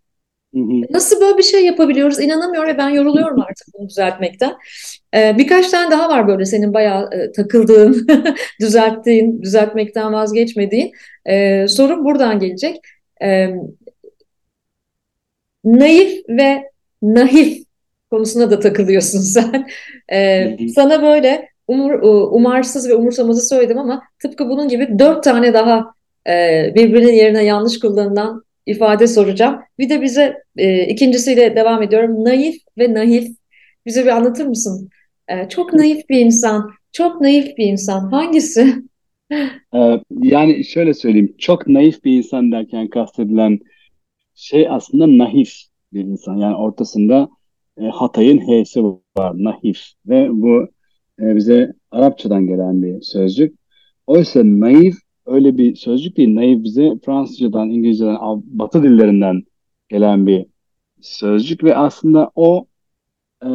Nasıl 0.89 1.21
böyle 1.21 1.37
bir 1.37 1.43
şey 1.43 1.65
yapabiliyoruz 1.65 2.19
İnanamıyorum 2.19 2.69
ve 2.69 2.77
ben 2.77 2.89
yoruluyorum 2.89 3.41
artık 3.41 3.67
bunu 3.73 3.89
düzeltmekten. 3.89 4.53
Ee, 5.15 5.35
birkaç 5.37 5.69
tane 5.69 5.91
daha 5.91 6.09
var 6.09 6.27
böyle 6.27 6.45
senin 6.45 6.73
bayağı 6.73 7.09
e, 7.11 7.31
takıldığın, 7.31 8.07
düzelttiğin, 8.61 9.41
düzeltmekten 9.41 10.13
vazgeçmediğin. 10.13 10.91
Ee, 11.25 11.67
sorun 11.67 12.05
buradan 12.05 12.39
gelecek. 12.39 12.75
Ee, 13.23 13.53
naif 15.65 16.29
ve 16.29 16.69
nahif 17.01 17.63
konusuna 18.11 18.51
da 18.51 18.59
takılıyorsun 18.59 19.19
sen. 19.35 19.67
Ee, 20.11 20.57
sana 20.75 21.01
böyle 21.01 21.49
umur, 21.67 21.99
umarsız 22.31 22.89
ve 22.89 22.95
umursamazı 22.95 23.47
söyledim 23.49 23.77
ama 23.77 24.03
tıpkı 24.19 24.49
bunun 24.49 24.67
gibi 24.67 24.99
dört 24.99 25.23
tane 25.23 25.53
daha 25.53 25.93
e, 26.29 26.71
birbirinin 26.75 27.13
yerine 27.13 27.43
yanlış 27.43 27.79
kullanılan 27.79 28.43
ifade 28.65 29.07
soracağım. 29.07 29.59
Bir 29.79 29.89
de 29.89 30.01
bize 30.01 30.37
e, 30.57 30.87
ikincisiyle 30.87 31.55
devam 31.55 31.83
ediyorum. 31.83 32.25
Naif 32.25 32.55
ve 32.77 32.93
nahif. 32.93 33.27
Bize 33.85 34.03
bir 34.03 34.09
anlatır 34.09 34.45
mısın? 34.45 34.89
E, 35.27 35.49
çok 35.49 35.73
naif 35.73 36.09
bir 36.09 36.19
insan. 36.19 36.71
Çok 36.91 37.21
naif 37.21 37.57
bir 37.57 37.65
insan. 37.65 38.11
Hangisi? 38.11 38.75
Ee, 39.75 39.99
yani 40.21 40.65
şöyle 40.65 40.93
söyleyeyim. 40.93 41.35
Çok 41.37 41.67
naif 41.67 42.03
bir 42.03 42.17
insan 42.17 42.51
derken 42.51 42.87
kastedilen 42.87 43.59
şey 44.43 44.69
aslında 44.69 45.17
nahif 45.17 45.53
bir 45.93 46.01
insan. 46.01 46.37
Yani 46.37 46.55
ortasında 46.55 47.29
e, 47.77 47.85
Hatay'ın 47.85 48.39
H'si 48.39 48.83
var. 49.17 49.33
Nahif. 49.35 49.81
Ve 50.05 50.29
bu 50.31 50.67
e, 51.19 51.35
bize 51.35 51.73
Arapçadan 51.91 52.47
gelen 52.47 52.83
bir 52.83 53.01
sözcük. 53.01 53.59
Oysa 54.07 54.41
naif 54.43 54.95
öyle 55.25 55.57
bir 55.57 55.75
sözcük 55.75 56.17
değil. 56.17 56.35
Naif 56.35 56.63
bize 56.63 56.99
Fransızcadan, 57.05 57.69
İngilizceden, 57.69 58.17
Batı 58.45 58.83
dillerinden 58.83 59.43
gelen 59.89 60.27
bir 60.27 60.45
sözcük 61.01 61.63
ve 61.63 61.77
aslında 61.77 62.31
o 62.35 62.67
e, 63.43 63.49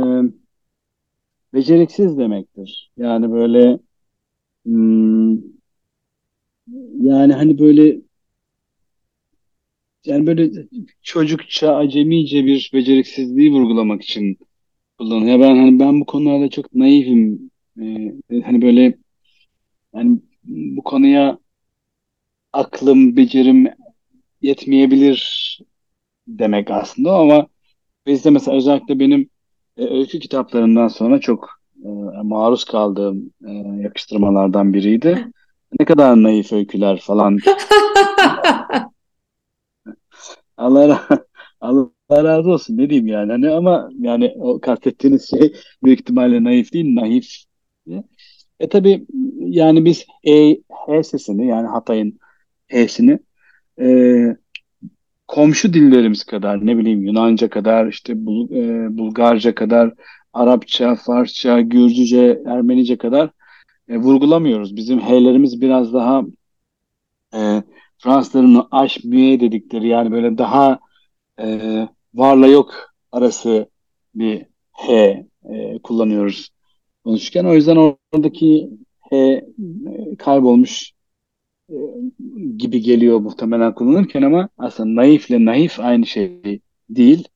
beceriksiz 1.55 2.19
demektir. 2.19 2.93
Yani 2.97 3.33
böyle 3.33 3.79
hmm, 4.65 5.33
yani 7.01 7.33
hani 7.33 7.59
böyle 7.59 8.08
yani 10.05 10.27
böyle 10.27 10.51
çocukça, 11.03 11.77
acemice 11.77 12.47
bir 12.47 12.71
beceriksizliği 12.75 13.53
vurgulamak 13.53 14.03
için 14.03 14.39
kullanıyor. 14.99 15.41
Ben 15.41 15.57
hani 15.57 15.81
ben 15.81 16.01
bu 16.01 16.07
konularda 16.07 16.51
çok 16.51 16.75
naifim. 16.75 17.51
Ee, 17.83 18.43
hani 18.45 18.63
böyle 18.63 18.99
yani 19.95 20.21
bu 20.45 20.83
konuya 20.85 21.39
aklım, 22.53 23.17
becerim 23.17 23.69
yetmeyebilir 24.43 25.59
demek 26.29 26.71
aslında 26.71 27.13
ama 27.17 27.47
bizde 28.07 28.31
mesela 28.31 28.57
özellikle 28.57 29.01
benim 29.01 29.31
e, 29.77 29.85
öykü 29.85 30.21
kitaplarından 30.21 30.89
sonra 30.89 31.21
çok 31.21 31.51
e, 31.85 31.89
maruz 32.23 32.65
kaldığım 32.65 33.33
e, 33.49 33.53
yakıştırmalardan 33.83 34.75
biriydi. 34.75 35.33
Ne 35.81 35.87
kadar 35.87 36.23
naif 36.23 36.53
öyküler 36.53 37.01
falan. 37.01 37.39
Allah, 40.59 41.09
Allah 41.63 41.91
razı 42.11 42.51
olsun 42.51 42.79
ne 42.79 42.91
diyeyim 42.91 43.07
yani. 43.09 43.33
Hani 43.33 43.51
ama 43.51 43.91
yani 44.01 44.35
o 44.41 44.61
kastettiğiniz 44.61 45.31
şey 45.31 45.55
büyük 45.85 46.01
ihtimalle 46.01 46.45
naif 46.45 46.73
değil, 46.73 46.95
naif. 46.97 47.27
E 48.61 48.69
tabii 48.69 49.07
yani 49.39 49.85
biz 49.85 50.07
E, 50.25 50.57
H 50.87 51.03
sesini 51.03 51.47
yani 51.47 51.67
Hatay'ın 51.69 52.19
H'sini 52.69 53.19
e, 53.81 53.87
komşu 55.29 55.73
dillerimiz 55.75 56.25
kadar 56.25 56.67
ne 56.67 56.79
bileyim 56.79 57.03
Yunanca 57.07 57.51
kadar 57.51 57.87
işte 57.87 58.27
Bul, 58.27 58.51
e, 58.53 58.99
Bulgarca 58.99 59.55
kadar 59.55 59.95
Arapça, 60.33 60.95
Farsça, 60.97 61.61
Gürcüce, 61.61 62.43
Ermenice 62.47 62.99
kadar 62.99 63.31
e, 63.89 63.99
vurgulamıyoruz. 63.99 64.77
Bizim 64.77 65.01
H'lerimiz 65.01 65.61
biraz 65.61 65.95
daha 65.95 66.23
e, 67.35 67.63
Fransızların 67.99 68.67
aş 68.71 69.05
müye 69.05 69.41
dedikleri 69.41 69.89
yani 69.89 70.13
böyle 70.13 70.39
daha 70.39 70.79
e, 71.41 71.89
varla 72.15 72.47
yok 72.47 72.95
arası 73.13 73.69
bir 74.15 74.47
H 74.73 74.93
e, 75.45 75.79
kullanıyoruz 75.83 76.51
konuşurken. 77.05 77.45
O 77.45 77.55
yüzden 77.55 77.77
oradaki 77.77 78.71
H 79.01 79.17
e, 79.17 79.45
kaybolmuş 80.19 80.93
e, 81.71 81.77
gibi 82.57 82.81
geliyor 82.83 83.21
muhtemelen 83.21 83.75
kullanırken 83.75 84.23
ama 84.23 84.49
aslında 84.59 85.01
naifle 85.03 85.45
naif 85.45 85.81
aynı 85.81 86.07
şey 86.07 86.61
değil. 86.91 87.29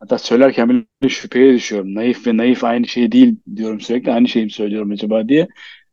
Hatta 0.00 0.18
söylerken 0.18 0.68
bile 0.68 1.08
şüpheye 1.08 1.54
düşüyorum. 1.54 1.94
Naif 1.94 2.26
ve 2.26 2.36
naif 2.36 2.64
aynı 2.64 2.88
şey 2.88 3.12
değil 3.12 3.36
diyorum 3.56 3.80
sürekli. 3.80 4.12
Aynı 4.12 4.28
şeyi 4.28 4.50
söylüyorum 4.50 4.90
acaba 4.90 5.28
diye. 5.28 5.48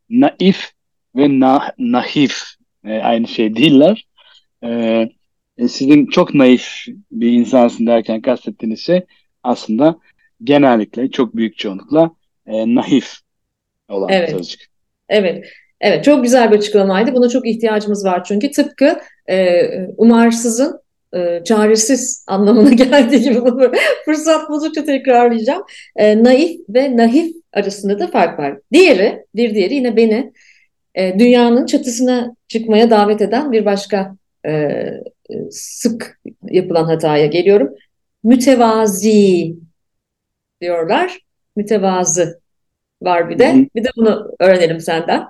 Naif 0.10 0.72
ve 1.16 1.40
na, 1.40 1.72
nahif 1.80 2.44
e, 2.86 2.94
aynı 2.94 3.28
şey 3.28 3.56
değiller. 3.56 4.08
E, 4.64 4.70
e, 5.58 5.68
sizin 5.68 6.06
çok 6.06 6.34
naif 6.34 6.86
bir 7.12 7.32
insansın 7.32 7.88
derken 7.88 8.22
kastettiğiniz 8.22 8.80
şey 8.80 9.02
aslında 9.44 9.98
genellikle 10.44 11.12
çok 11.12 11.36
büyük 11.36 11.58
çoğunlukla 11.58 12.12
e, 12.48 12.76
naif 12.76 13.14
olan 13.90 14.10
evet. 14.10 14.30
sözcük. 14.30 14.62
Evet. 15.10 15.46
Evet, 15.82 16.04
çok 16.04 16.24
güzel 16.24 16.52
bir 16.52 16.58
açıklamaydı. 16.58 17.14
Buna 17.14 17.30
çok 17.30 17.48
ihtiyacımız 17.48 18.06
var 18.06 18.24
çünkü 18.24 18.52
tıpkı 18.52 19.00
e, 19.30 19.62
umarsızın 19.98 20.80
e, 21.16 21.44
çaresiz 21.44 22.26
anlamına 22.28 22.70
geldiği 22.74 23.22
gibi 23.22 23.42
bunu 23.42 23.72
fırsat 24.06 24.50
buldukça 24.50 24.86
tekrarlayacağım. 24.86 25.64
E, 25.96 26.24
naif 26.24 26.60
ve 26.70 26.98
nahif 26.98 27.36
arasında 27.54 28.00
da 28.00 28.08
fark 28.08 28.40
var. 28.40 28.58
Diğeri, 28.74 29.26
bir 29.36 29.56
diğeri 29.56 29.74
yine 29.74 29.96
beni 29.96 30.34
e, 30.96 31.20
dünyanın 31.20 31.66
çatısına 31.66 32.36
çıkmaya 32.48 32.90
davet 32.90 33.22
eden 33.22 33.52
bir 33.52 33.66
başka 33.66 34.16
e, 34.46 34.82
sık 35.52 36.22
yapılan 36.44 36.86
hataya 36.86 37.26
geliyorum. 37.26 37.70
Mütevazi 38.24 39.56
diyorlar. 40.62 41.20
Mütevazı 41.56 42.40
var 43.02 43.30
bir 43.30 43.40
de. 43.40 43.70
Bir 43.76 43.84
de 43.84 43.90
bunu 43.98 44.32
öğrenelim 44.40 44.80
senden. 44.80 45.24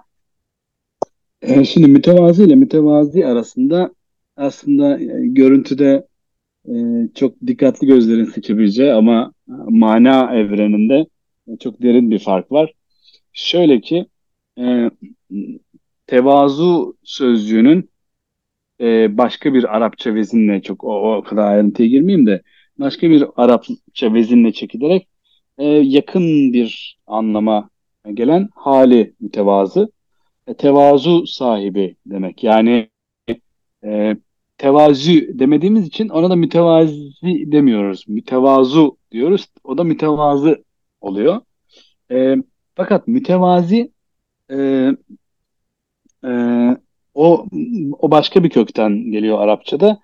E, 1.41 1.63
şimdi 1.63 1.88
mütevazi 1.88 2.43
ile 2.43 2.56
mütevazi 2.56 3.26
arasında 3.26 3.91
aslında 4.38 4.99
e, 4.99 5.28
görüntüde 5.28 6.08
e, 6.67 6.73
çok 7.15 7.36
dikkatli 7.47 7.88
gözlerin 7.88 8.26
seçebileceği 8.26 8.93
ama 8.93 9.34
mana 9.69 10.36
evreninde 10.36 11.06
çok 11.60 11.82
derin 11.82 12.12
bir 12.12 12.19
fark 12.19 12.52
var. 12.52 12.73
Şöyle 13.34 13.82
ki 13.82 14.06
e, 14.59 14.91
tevazu 16.07 16.97
sözcüğünün 17.03 17.89
e, 18.81 19.17
başka 19.17 19.53
bir 19.53 19.75
Arapça 19.77 20.15
vezinle 20.15 20.61
çok 20.61 20.83
o, 20.83 21.15
o 21.15 21.23
kadar 21.23 21.51
ayrıntıya 21.51 21.89
girmeyeyim 21.89 22.25
de 22.27 22.41
başka 22.79 23.09
bir 23.09 23.25
Arapça 23.35 24.13
vezinle 24.13 24.53
çekilerek 24.53 25.07
e, 25.57 25.65
yakın 25.65 26.53
bir 26.53 26.99
anlama 27.07 27.69
gelen 28.13 28.49
hali 28.55 29.13
mütevazı. 29.19 29.91
E, 30.47 30.53
tevazu 30.53 31.27
sahibi 31.27 31.95
demek. 32.05 32.43
Yani 32.43 32.89
e, 33.83 34.15
tevazu 34.57 35.11
demediğimiz 35.39 35.87
için 35.87 36.09
ona 36.09 36.29
da 36.29 36.35
mütevazi 36.35 37.11
demiyoruz. 37.51 38.05
Mütevazu 38.07 38.97
diyoruz. 39.11 39.47
O 39.63 39.77
da 39.77 39.83
mütevazı 39.83 40.63
oluyor. 41.01 41.41
E, 42.11 42.35
fakat 42.75 43.07
mütevazi 43.07 43.92
e, 44.51 44.58
e, 46.23 46.29
o 47.13 47.45
o 47.99 48.12
başka 48.12 48.43
bir 48.43 48.49
kökten 48.49 49.12
geliyor 49.12 49.41
Arapçada. 49.41 49.99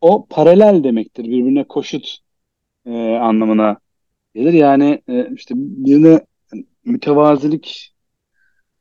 O 0.00 0.26
paralel 0.30 0.84
demektir. 0.84 1.24
Birbirine 1.24 1.64
koşut 1.64 2.18
e, 2.86 3.16
anlamına 3.16 3.78
gelir. 4.34 4.52
Yani 4.52 5.02
e, 5.08 5.28
işte 5.34 5.54
birine 5.56 6.20
mütevazilik 6.84 7.94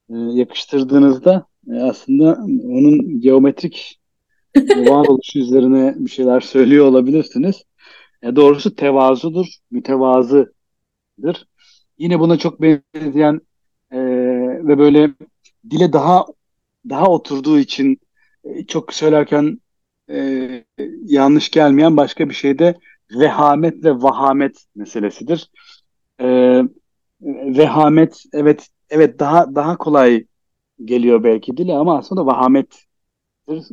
e, 0.09 0.13
yakıştırdığınızda 0.15 1.47
e, 1.71 1.75
aslında 1.75 2.37
onun 2.63 3.21
geometrik 3.21 3.99
varoluşu 4.57 5.39
üzerine 5.39 5.95
bir 5.97 6.09
şeyler 6.09 6.39
söylüyor 6.39 6.85
olabilirsiniz. 6.85 7.63
E, 8.21 8.35
doğrusu 8.35 8.75
tevazudur, 8.75 9.47
mütevazıdır. 9.71 11.47
Yine 11.97 12.19
buna 12.19 12.37
çok 12.37 12.61
benzeyen 12.61 13.41
e, 13.93 13.97
ve 14.67 14.77
böyle 14.77 15.11
dile 15.69 15.93
daha 15.93 16.25
daha 16.89 17.07
oturduğu 17.07 17.59
için 17.59 17.99
e, 18.43 18.65
çok 18.65 18.93
söylerken 18.93 19.59
e, 20.09 20.65
yanlış 21.05 21.51
gelmeyen 21.51 21.97
başka 21.97 22.29
bir 22.29 22.33
şey 22.33 22.59
de 22.59 22.79
vehamet 23.11 23.83
ve 23.85 23.91
vahamet 23.91 24.65
meselesidir. 24.75 25.51
E, 26.21 26.25
vehamet 27.57 28.23
evet 28.33 28.67
evet 28.89 29.19
daha 29.19 29.55
daha 29.55 29.77
kolay 29.77 30.25
geliyor 30.85 31.23
belki 31.23 31.57
dile 31.57 31.73
ama 31.73 31.97
aslında 31.97 32.25
vahamet 32.25 32.85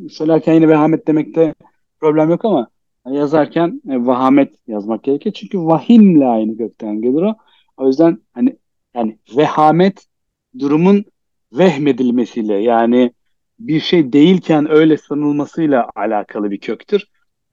söylerken 0.09 0.53
yine 0.53 0.67
vehamet 0.67 1.07
demekte 1.07 1.55
problem 1.99 2.29
yok 2.29 2.45
ama 2.45 2.67
yazarken 3.05 3.81
e, 3.89 4.05
vahamet 4.05 4.53
yazmak 4.67 5.03
gerekir. 5.03 5.31
Çünkü 5.31 5.59
vahimle 5.59 6.25
aynı 6.25 6.57
gökten 6.57 7.01
gelir 7.01 7.21
o. 7.21 7.35
O 7.77 7.87
yüzden 7.87 8.17
hani 8.33 8.57
yani 8.95 9.19
vehamet 9.37 10.05
durumun 10.59 11.05
vehmedilmesiyle 11.53 12.53
yani 12.53 13.11
bir 13.59 13.79
şey 13.79 14.13
değilken 14.13 14.71
öyle 14.71 14.97
sanılmasıyla 14.97 15.89
alakalı 15.95 16.51
bir 16.51 16.59
köktür. 16.59 17.07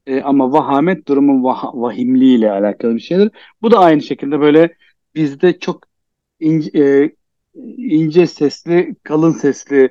E, 0.07 0.23
ama 0.23 0.53
vahamet 0.53 1.09
durumun 1.09 1.45
vah 1.45 1.65
vahimliğiyle 1.75 2.51
alakalı 2.51 2.95
bir 2.95 3.01
şeydir. 3.01 3.31
Bu 3.63 3.71
da 3.71 3.79
aynı 3.79 4.03
şekilde 4.03 4.41
böyle 4.41 4.77
bizde 5.15 5.59
çok 5.59 5.85
ince, 6.41 6.71
e, 6.79 7.13
ince 7.77 8.27
sesli, 8.27 8.95
kalın 9.03 9.33
sesli 9.33 9.91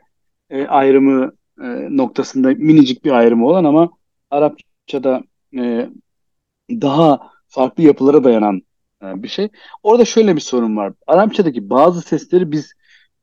e, 0.50 0.66
ayrımı 0.68 1.32
e, 1.62 1.66
noktasında 1.98 2.50
minicik 2.50 3.06
bir 3.06 3.12
ayrımı 3.12 3.48
olan 3.48 3.64
ama 3.64 3.90
Arapçada 4.32 5.24
e, 5.58 5.90
daha 6.72 7.32
farklı 7.48 7.84
yapılara 7.84 8.24
dayanan 8.24 8.62
e, 9.04 9.24
bir 9.24 9.28
şey. 9.28 9.50
Orada 9.84 10.06
şöyle 10.06 10.36
bir 10.36 10.42
sorun 10.42 10.78
var. 10.78 10.94
Arapçadaki 11.08 11.70
bazı 11.70 12.02
sesleri 12.02 12.52
biz 12.52 12.74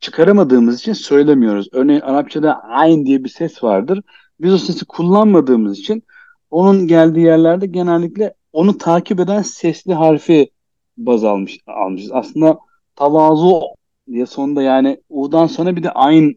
çıkaramadığımız 0.05 0.81
için 0.81 0.93
söylemiyoruz. 0.93 1.69
Örneğin 1.73 2.01
Arapçada 2.01 2.61
ayn 2.63 3.07
diye 3.07 3.25
bir 3.25 3.29
ses 3.29 3.65
vardır. 3.65 4.03
Biz 4.41 4.53
o 4.55 4.59
sesi 4.59 4.85
kullanmadığımız 4.85 5.79
için 5.79 6.03
onun 6.51 6.87
geldiği 6.87 7.25
yerlerde 7.25 7.67
genellikle 7.67 8.35
onu 8.53 8.79
takip 8.79 9.21
eden 9.21 9.43
sesli 9.43 9.95
harfi 9.95 10.51
baz 10.97 11.25
almış 11.25 11.59
almışız. 11.67 12.13
Aslında 12.13 12.59
tavazu 12.97 13.61
diye 14.09 14.27
sonunda 14.27 14.63
yani 14.63 15.01
u'dan 15.09 15.47
sonra 15.47 15.77
bir 15.77 15.83
de 15.83 15.91
ayn 15.91 16.35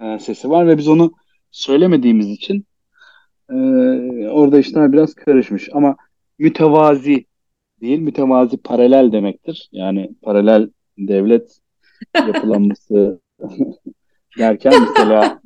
e, 0.00 0.18
sesi 0.18 0.50
var 0.50 0.66
ve 0.66 0.78
biz 0.78 0.88
onu 0.88 1.12
söylemediğimiz 1.50 2.28
için 2.30 2.64
e, 3.50 3.54
orada 4.28 4.58
işler 4.58 4.92
biraz 4.92 5.14
karışmış. 5.14 5.68
Ama 5.72 5.96
mütevazi 6.38 7.26
değil, 7.80 7.98
mütevazi 7.98 8.56
paralel 8.56 9.12
demektir. 9.12 9.68
Yani 9.72 10.10
paralel 10.22 10.70
devlet 10.98 11.60
yapılanması 12.14 13.20
derken 14.38 14.72
mesela 14.88 15.40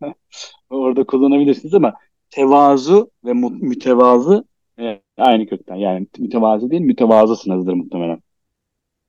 orada 0.70 1.04
kullanabilirsiniz 1.04 1.74
ama 1.74 1.94
tevazu 2.30 3.10
ve 3.24 3.32
mütevazı 3.60 4.44
e, 4.80 5.00
aynı 5.18 5.46
kökten. 5.46 5.76
Yani 5.76 6.06
mütevazi 6.18 6.70
değil, 6.70 6.82
mütevazısınızdır 6.82 7.72
muhtemelen. 7.72 8.22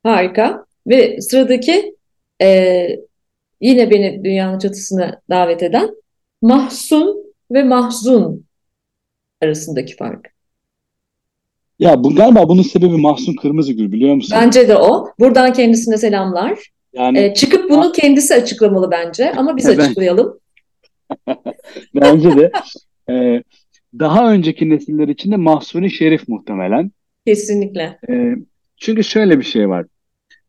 Harika. 0.03 0.65
Ve 0.87 1.21
sıradaki 1.21 1.95
e, 2.41 2.87
yine 3.61 3.91
beni 3.91 4.23
dünyanın 4.23 4.59
çatısına 4.59 5.21
davet 5.29 5.63
eden 5.63 5.89
mahzun 6.41 7.33
ve 7.51 7.63
mahzun 7.63 8.45
arasındaki 9.41 9.95
fark. 9.95 10.33
Ya 11.79 12.03
bu 12.03 12.15
galiba 12.15 12.49
bunun 12.49 12.61
sebebi 12.61 12.97
Mahsun 12.97 13.35
Kırmızıgül 13.35 13.91
biliyor 13.91 14.15
musun? 14.15 14.37
Bence 14.41 14.67
de 14.67 14.77
o. 14.77 15.07
Buradan 15.19 15.53
kendisine 15.53 15.97
selamlar. 15.97 16.59
Yani 16.93 17.19
ee, 17.19 17.33
çıkıp 17.33 17.69
bunu 17.69 17.91
kendisi 17.91 18.35
açıklamalı 18.35 18.91
bence 18.91 19.31
ama 19.31 19.57
biz 19.57 19.65
açıklayalım. 19.79 20.39
bence 21.95 22.37
de. 22.37 22.51
Ee, 23.09 23.43
daha 23.99 24.31
önceki 24.31 24.69
nesiller 24.69 25.07
için 25.07 25.31
de 25.31 25.35
Mahsuni 25.35 25.91
Şerif 25.91 26.27
muhtemelen. 26.27 26.91
Kesinlikle. 27.25 27.99
Ee, 28.09 28.35
çünkü 28.77 29.03
şöyle 29.03 29.39
bir 29.39 29.43
şey 29.43 29.69
var. 29.69 29.85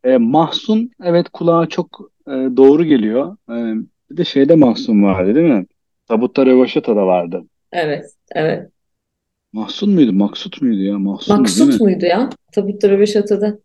Ee, 0.05 0.16
Mahsun 0.16 0.90
evet 1.03 1.29
kulağa 1.29 1.66
çok 1.66 2.11
e, 2.26 2.31
doğru 2.31 2.85
geliyor. 2.85 3.37
Ee, 3.50 3.74
bir 4.11 4.16
de 4.16 4.24
şeyde 4.24 4.55
Mahsun 4.55 5.03
vardı 5.03 5.35
değil 5.35 5.50
mi? 5.50 5.66
Tabutta 6.09 6.46
Revaşata'da 6.46 7.07
vardı. 7.07 7.44
Evet, 7.72 8.05
evet. 8.35 8.70
Mahsun 9.53 9.90
muydu? 9.90 10.12
Maksut 10.12 10.62
muydu 10.62 10.83
ya? 10.83 10.98
Mahsun 10.98 11.37
Maksut 11.37 11.81
muydu 11.81 12.07
ya? 12.07 12.31
Tabutta 12.53 12.88
Revaşata'da. 12.90 13.59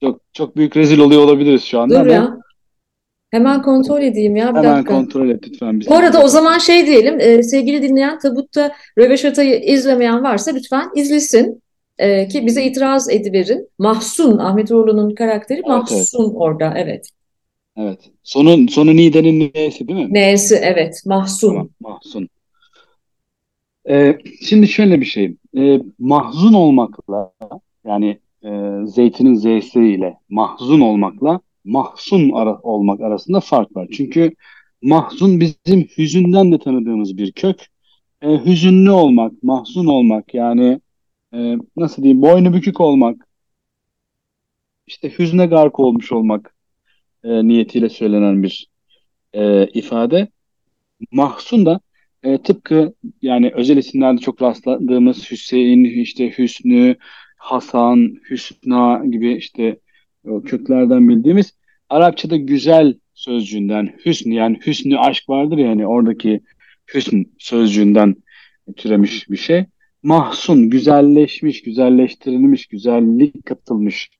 Çok 0.00 0.20
çok 0.32 0.56
büyük 0.56 0.76
rezil 0.76 0.98
oluyor 0.98 1.22
olabiliriz 1.22 1.64
şu 1.64 1.80
anda 1.80 2.04
Dur 2.04 2.10
ya. 2.10 2.36
Hemen 3.30 3.62
kontrol 3.62 4.02
edeyim 4.02 4.36
ya 4.36 4.52
bir 4.52 4.58
Hemen 4.58 4.76
dakika. 4.76 4.94
kontrol 4.94 5.28
et 5.28 5.48
lütfen. 5.48 5.80
Bu 5.88 5.94
arada 5.94 6.22
o 6.22 6.28
zaman 6.28 6.58
şey 6.58 6.86
diyelim 6.86 7.20
e, 7.20 7.42
sevgili 7.42 7.82
dinleyen 7.82 8.18
Tabutta 8.18 8.72
Röveşata'yı 8.98 9.60
izlemeyen 9.60 10.22
varsa 10.22 10.50
lütfen 10.50 10.90
izlesin 10.96 11.62
e, 11.98 12.28
ki 12.28 12.46
bize 12.46 12.64
itiraz 12.64 13.10
ediverin. 13.10 13.68
Mahsun 13.78 14.38
Ahmet 14.38 14.70
Uğurlu'nun 14.70 15.14
karakteri 15.14 15.58
Evet, 15.58 15.68
Mahsun 15.68 16.34
orada 16.34 16.74
evet. 16.76 17.08
Evet. 17.76 17.98
Sonu, 18.22 18.68
sonu 18.68 18.96
Nide'nin 18.96 19.52
neyse 19.54 19.88
değil 19.88 19.98
mi? 19.98 20.08
Neyse 20.10 20.60
evet 20.64 21.02
Mahsun. 21.06 21.48
Tamam. 21.48 21.68
Mahsun. 21.80 22.28
Ee, 23.88 24.18
şimdi 24.40 24.68
şöyle 24.68 25.00
bir 25.00 25.06
şey. 25.06 25.36
Ee, 25.56 25.80
mahzun 25.98 26.52
olmakla 26.52 27.32
yani 27.86 28.18
e, 28.44 28.50
zeytinin 28.86 29.34
z'si 29.34 29.80
ile 29.80 30.18
mahzun 30.28 30.80
olmakla 30.80 31.40
mahzun 31.64 32.30
ara, 32.30 32.58
olmak 32.62 33.00
arasında 33.00 33.40
fark 33.40 33.76
var. 33.76 33.88
Çünkü 33.92 34.34
mahzun 34.82 35.40
bizim 35.40 35.88
hüzünden 35.98 36.52
de 36.52 36.58
tanıdığımız 36.58 37.16
bir 37.16 37.32
kök. 37.32 37.66
E, 38.22 38.44
hüzünlü 38.44 38.90
olmak, 38.90 39.42
mahzun 39.42 39.86
olmak 39.86 40.34
yani 40.34 40.80
e, 41.34 41.56
nasıl 41.76 42.02
diyeyim 42.02 42.22
boynu 42.22 42.54
bükük 42.54 42.80
olmak, 42.80 43.28
işte 44.86 45.18
hüzne 45.18 45.46
gark 45.46 45.80
olmuş 45.80 46.12
olmak 46.12 46.54
e, 47.24 47.48
niyetiyle 47.48 47.88
söylenen 47.88 48.42
bir 48.42 48.68
e, 49.32 49.66
ifade. 49.66 50.28
Mahzun 51.12 51.66
da 51.66 51.80
e, 52.22 52.38
tıpkı 52.42 52.94
yani 53.22 53.52
özel 53.54 53.76
isimlerde 53.76 54.20
çok 54.20 54.42
rastladığımız 54.42 55.30
Hüseyin, 55.30 55.84
işte 55.84 56.38
Hüsnü, 56.38 56.96
Hasan, 57.44 58.20
Hüsna 58.30 59.02
gibi 59.06 59.32
işte 59.32 59.78
o 60.28 60.42
köklerden 60.42 61.08
bildiğimiz 61.08 61.54
Arapçada 61.88 62.36
güzel 62.36 62.94
sözcüğünden 63.14 63.96
hüsn 64.06 64.30
yani 64.30 64.58
hüsnü 64.66 64.98
aşk 64.98 65.28
vardır 65.28 65.58
ya 65.58 65.68
hani 65.68 65.86
oradaki 65.86 66.40
hüsn 66.94 67.22
sözcüğünden 67.38 68.16
türemiş 68.76 69.30
bir 69.30 69.36
şey. 69.36 69.64
Mahsun, 70.02 70.70
güzelleşmiş, 70.70 71.62
güzelleştirilmiş, 71.62 72.66
güzellik 72.66 73.46
katılmış 73.46 74.10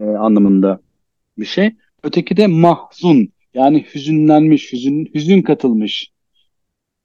e, 0.00 0.04
anlamında 0.04 0.80
bir 1.38 1.46
şey. 1.46 1.70
Öteki 2.02 2.36
de 2.36 2.46
mahzun 2.46 3.28
yani 3.54 3.86
hüzünlenmiş, 3.94 4.72
hüzün, 4.72 5.10
hüzün 5.14 5.42
katılmış, 5.42 6.10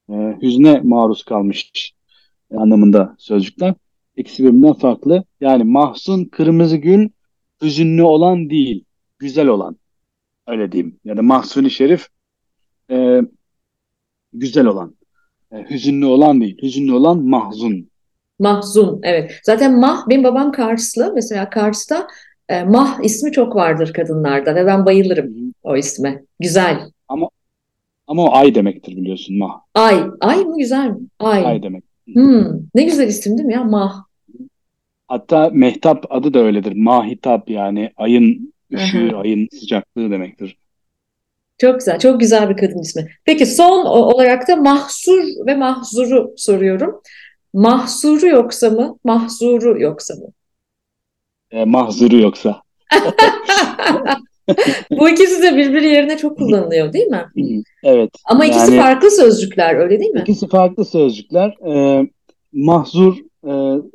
e, 0.10 0.14
hüzne 0.42 0.82
maruz 0.84 1.24
kalmış 1.24 1.94
e, 2.52 2.56
anlamında 2.56 3.16
sözcükler. 3.20 3.74
İkisi 4.20 4.44
birbirinden 4.44 4.74
farklı. 4.74 5.24
Yani 5.42 5.64
Mahzun 5.64 6.26
kırmızı 6.26 6.78
gül 6.78 7.10
hüzünlü 7.62 8.04
olan 8.04 8.50
değil, 8.50 8.86
güzel 9.20 9.48
olan. 9.48 9.78
Öyle 10.48 10.72
diyeyim. 10.72 11.00
Ya 11.06 11.18
da 11.18 11.22
Mahsuni 11.22 11.72
Şerif 11.72 12.08
e, 12.92 13.22
güzel 14.34 14.66
olan. 14.66 14.96
E, 15.52 15.70
hüzünlü 15.70 16.06
olan 16.06 16.42
değil. 16.42 16.58
Hüzünlü 16.62 16.94
olan 16.94 17.24
mahzun. 17.24 17.90
Mahzun, 18.40 19.00
evet. 19.04 19.40
Zaten 19.44 19.80
Mah, 19.80 20.10
benim 20.10 20.24
babam 20.24 20.52
Karslı. 20.52 21.12
Mesela 21.16 21.50
Kars'ta 21.50 22.08
e, 22.50 22.64
Mah 22.64 23.04
ismi 23.04 23.32
çok 23.32 23.56
vardır 23.56 23.94
kadınlarda 23.94 24.56
ve 24.56 24.66
ben 24.66 24.86
bayılırım 24.86 25.54
o 25.64 25.78
isme. 25.78 26.24
Güzel. 26.40 26.92
Ama 27.08 27.30
ama 28.08 28.24
o 28.24 28.36
ay 28.36 28.56
demektir 28.56 28.96
biliyorsun 28.96 29.38
Mah. 29.38 29.60
Ay. 29.76 30.04
Ay 30.22 30.46
mı 30.46 30.58
güzel 30.58 30.88
mi? 30.88 31.00
Ay. 31.20 31.46
Ay 31.46 31.64
demek. 31.64 31.84
Hmm, 32.14 32.46
ne 32.76 32.84
güzel 32.84 33.08
isim 33.08 33.38
değil 33.38 33.48
mi 33.48 33.54
ya? 33.54 33.64
Mah. 33.64 34.09
Hatta 35.10 35.50
Mehtap 35.54 36.06
adı 36.10 36.34
da 36.34 36.40
öyledir. 36.40 36.74
Mahitap 36.76 37.50
yani 37.50 37.92
ayın 37.98 38.54
ışığı, 38.74 39.12
ayın 39.18 39.48
sıcaklığı 39.60 40.12
demektir. 40.12 40.58
Çok 41.58 41.80
güzel. 41.80 42.00
Çok 42.00 42.20
güzel 42.20 42.50
bir 42.50 42.58
kadın 42.58 42.80
ismi. 42.80 43.10
Peki 43.26 43.46
son 43.46 43.86
olarak 43.86 44.48
da 44.48 44.56
Mahsur 44.56 45.24
ve 45.48 45.56
Mahzur'u 45.56 46.34
soruyorum. 46.38 47.02
Mahsuru 47.54 48.28
yoksa 48.28 48.70
mı? 48.70 48.98
Mahzuru 49.04 49.82
yoksa 49.82 50.14
mı? 50.16 50.28
E, 51.52 51.66
mahzuru 51.66 52.18
yoksa. 52.18 52.62
Bu 54.92 55.10
ikisi 55.10 55.42
de 55.44 55.58
birbiri 55.58 55.88
yerine 55.88 56.18
çok 56.18 56.38
kullanılıyor 56.38 56.94
değil 56.94 57.08
mi? 57.08 57.26
Evet. 57.84 58.10
Ama 58.26 58.46
ikisi 58.46 58.72
Yani 58.74 58.82
farklı 58.82 59.12
sözcükler 59.12 59.76
öyle 59.76 60.00
değil 60.00 60.12
mi? 60.12 60.22
ikisi 60.22 60.48
farklı 60.48 60.86
sözcükler. 60.86 61.58
E, 61.68 62.04
mahzur 62.54 63.18
e, 63.48 63.52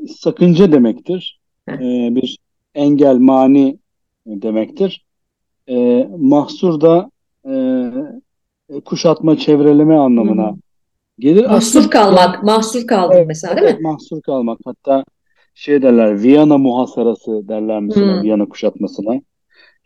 sakınca 0.08 0.72
demektir. 0.72 1.40
E, 1.68 2.14
bir 2.14 2.38
engel, 2.74 3.16
mani 3.16 3.78
demektir. 4.26 5.04
E, 5.68 6.08
mahsur 6.18 6.80
da 6.80 7.10
e, 7.48 7.54
kuşatma, 8.84 9.36
çevreleme 9.38 9.94
Hı 9.94 10.00
anlamına 10.00 10.50
hı. 10.50 10.54
gelir. 11.18 11.46
Mahsur 11.46 11.56
Aslında 11.56 11.90
kalmak, 11.90 12.42
mahsur 12.42 12.86
kaldım 12.86 13.16
evet, 13.18 13.26
mesela 13.26 13.56
değil 13.56 13.66
evet 13.66 13.80
mi? 13.80 13.82
mahsur 13.82 14.22
kalmak. 14.22 14.58
Hatta 14.64 15.04
şey 15.54 15.82
derler, 15.82 16.22
Viyana 16.22 16.58
muhasarası 16.58 17.48
derler 17.48 17.80
mesela 17.80 18.14
Hmm. 18.14 18.22
Viyana 18.22 18.44
kuşatmasına. 18.46 19.20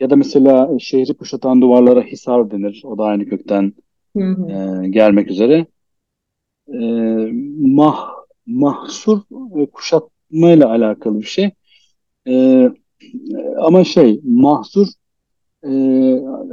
Ya 0.00 0.10
da 0.10 0.16
mesela 0.16 0.78
şehri 0.78 1.16
kuşatan 1.16 1.60
duvarlara 1.62 2.02
hisar 2.02 2.50
denir. 2.50 2.82
O 2.84 2.98
da 2.98 3.04
aynı 3.04 3.26
kökten 3.28 3.72
Hı 4.16 4.24
hı. 4.24 4.50
e, 4.84 4.88
gelmek 4.88 5.30
üzere. 5.30 5.66
E, 6.72 6.78
mah, 7.60 8.10
mahsur 8.48 9.20
e, 9.60 9.66
kuşatmayla 9.66 10.70
alakalı 10.70 11.20
bir 11.20 11.26
şey. 11.26 11.50
E, 12.28 12.64
ama 13.58 13.84
şey 13.84 14.20
mahsur 14.24 14.86
e, 15.64 15.70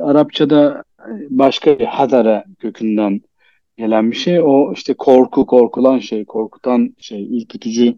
Arapçada 0.01 0.83
başka 1.29 1.79
bir 1.79 1.85
hadara 1.85 2.45
kökünden 2.59 3.21
gelen 3.77 4.11
bir 4.11 4.15
şey. 4.15 4.41
O 4.41 4.73
işte 4.73 4.93
korku, 4.93 5.45
korkulan 5.45 5.99
şey, 5.99 6.25
korkutan 6.25 6.95
şey, 6.99 7.37
ürkütücü, 7.37 7.95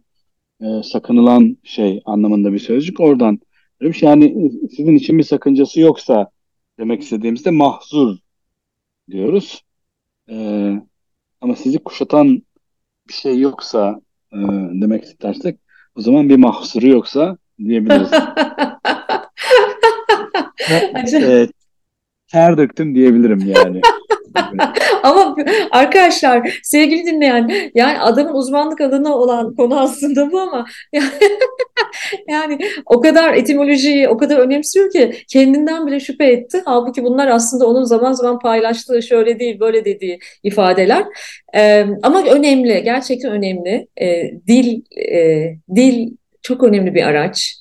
e, 0.62 0.66
sakınılan 0.84 1.58
şey 1.64 2.02
anlamında 2.06 2.54
bir 2.54 2.60
sözcük. 2.60 3.00
Oradan 3.00 3.40
şey. 3.82 4.10
Yani 4.10 4.52
sizin 4.76 4.96
için 4.96 5.18
bir 5.18 5.24
sakıncası 5.24 5.80
yoksa 5.80 6.32
demek 6.80 7.02
istediğimizde 7.02 7.52
mahzur 7.52 8.18
diyoruz. 9.12 9.64
E, 10.30 10.36
ama 11.42 11.56
sizi 11.56 11.80
kuşatan 11.80 12.42
bir 13.08 13.14
şey 13.14 13.40
yoksa 13.40 14.02
e, 14.34 14.38
demek 14.82 15.04
istersek 15.04 15.60
o 15.96 16.02
zaman 16.02 16.30
bir 16.30 16.36
mahsuru 16.36 16.88
yoksa 16.88 17.38
diyebiliriz. 17.60 18.10
E, 21.14 21.48
ter 22.28 22.58
döktüm 22.58 22.96
diyebilirim 22.96 23.40
yani. 23.40 23.82
Ama 25.04 25.36
arkadaşlar, 25.72 26.60
sevgili 26.64 27.06
dinleyen, 27.06 27.52
yani 27.76 28.00
adamın 28.00 28.34
uzmanlık 28.34 28.82
alanı 28.82 29.16
olan 29.16 29.56
konu 29.56 29.80
aslında 29.80 30.32
bu 30.32 30.40
ama 30.40 30.66
yani 32.30 32.60
o 32.86 33.02
kadar 33.02 33.34
etimolojiyi 33.34 34.10
o 34.10 34.18
kadar 34.18 34.38
önemsiyor 34.38 34.92
ki 34.92 35.14
kendinden 35.30 35.88
bile 35.88 36.00
şüphe 36.00 36.26
etti. 36.26 36.62
Halbuki 36.66 37.04
bunlar 37.04 37.28
aslında 37.28 37.68
onun 37.68 37.84
zaman 37.84 38.14
zaman 38.14 38.40
paylaştığı 38.40 39.04
şöyle 39.04 39.40
değil 39.40 39.60
böyle 39.60 39.86
dediği 39.86 40.20
ifadeler. 40.44 41.06
Ee, 41.56 41.86
ama 42.04 42.24
önemli, 42.26 42.84
gerçekten 42.84 43.32
önemli. 43.32 43.88
Ee, 44.02 44.32
dil, 44.48 44.82
e, 45.14 45.56
dil 45.76 46.10
çok 46.42 46.64
önemli 46.64 46.96
bir 46.96 47.04
araç. 47.04 47.56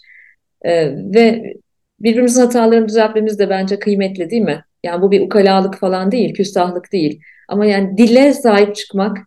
Ee, 0.64 0.88
ve 1.14 1.54
birbirimizin 2.00 2.40
hatalarını 2.40 2.88
düzeltmemiz 2.88 3.38
de 3.38 3.50
bence 3.50 3.78
kıymetli 3.78 4.30
değil 4.30 4.42
mi? 4.42 4.64
Yani 4.82 5.02
bu 5.02 5.10
bir 5.10 5.20
ukalalık 5.20 5.78
falan 5.78 6.12
değil, 6.12 6.34
küstahlık 6.34 6.92
değil. 6.92 7.20
Ama 7.48 7.66
yani 7.66 7.98
dile 7.98 8.32
sahip 8.32 8.76
çıkmak 8.76 9.18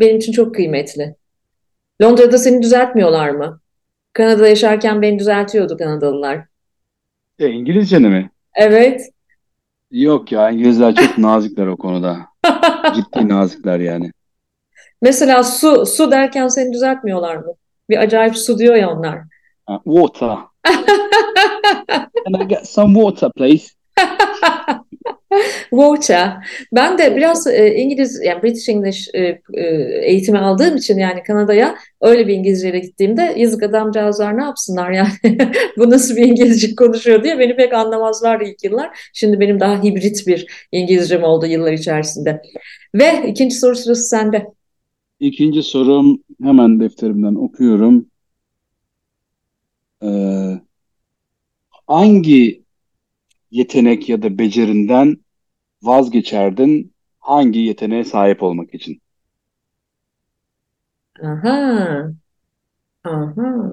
benim 0.00 0.16
için 0.16 0.32
çok 0.32 0.54
kıymetli. 0.54 1.14
Londra'da 2.02 2.38
seni 2.38 2.62
düzeltmiyorlar 2.62 3.30
mı? 3.30 3.60
Kanada'da 4.12 4.48
yaşarken 4.48 5.02
beni 5.02 5.18
düzeltiyordu 5.18 5.76
Kanadalılar. 5.76 6.44
E, 7.38 7.48
İngilizce 7.48 7.98
mi? 7.98 8.30
Evet. 8.54 9.10
Yok 9.90 10.32
ya 10.32 10.50
İngilizler 10.50 10.94
çok 10.94 11.18
nazikler 11.18 11.66
o 11.66 11.76
konuda. 11.76 12.18
Ciddi 12.94 13.28
nazikler 13.28 13.80
yani. 13.80 14.12
Mesela 15.02 15.42
su, 15.42 15.86
su 15.86 16.10
derken 16.10 16.48
seni 16.48 16.72
düzeltmiyorlar 16.72 17.36
mı? 17.36 17.52
Bir 17.90 17.96
acayip 17.96 18.36
su 18.36 18.58
diyor 18.58 18.74
ya 18.74 18.90
onlar. 18.90 19.18
Water. 19.84 20.38
Can 22.24 22.40
I 22.42 22.48
get 22.48 22.68
some 22.68 22.94
water 22.94 23.30
please? 23.36 23.74
Water. 25.70 26.32
Ben 26.72 26.98
de 26.98 27.16
biraz 27.16 27.46
e, 27.46 27.74
İngiliz, 27.74 28.20
yani 28.24 28.42
British 28.42 28.68
English 28.68 29.08
e, 29.14 29.42
e, 29.54 29.62
eğitimi 30.02 30.38
aldığım 30.38 30.76
için 30.76 30.98
yani 30.98 31.22
Kanada'ya 31.22 31.74
öyle 32.00 32.26
bir 32.26 32.34
İngilizceyle 32.34 32.78
gittiğimde 32.78 33.34
yazık 33.36 33.62
adamcağızlar 33.62 34.38
ne 34.38 34.42
yapsınlar 34.42 34.90
yani 34.90 35.08
bu 35.78 35.90
nasıl 35.90 36.16
bir 36.16 36.22
İngilizce 36.22 36.74
konuşuyor 36.74 37.24
diye 37.24 37.38
beni 37.38 37.56
pek 37.56 37.72
anlamazlar 37.74 38.40
ilk 38.40 38.64
yıllar. 38.64 39.10
Şimdi 39.12 39.40
benim 39.40 39.60
daha 39.60 39.82
hibrit 39.82 40.26
bir 40.26 40.46
İngilizcem 40.72 41.22
oldu 41.22 41.46
yıllar 41.46 41.72
içerisinde. 41.72 42.42
Ve 42.94 43.28
ikinci 43.28 43.54
soru 43.54 43.76
sırası 43.76 44.08
sende. 44.08 44.46
İkinci 45.20 45.62
sorum 45.62 46.22
hemen 46.42 46.80
defterimden 46.80 47.34
okuyorum. 47.34 48.06
Ee, 50.02 50.60
hangi 51.86 52.62
yetenek 53.50 54.08
ya 54.08 54.22
da 54.22 54.38
becerinden 54.38 55.16
vazgeçerdin 55.82 56.92
hangi 57.20 57.58
yeteneğe 57.58 58.04
sahip 58.04 58.42
olmak 58.42 58.74
için? 58.74 59.02
Aha, 61.22 62.12
aha. 63.04 63.72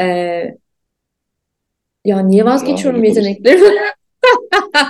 Ee, 0.00 0.58
ya 2.04 2.20
niye 2.20 2.44
vazgeçiyorum 2.44 3.04
yeteneklerimi? 3.04 3.78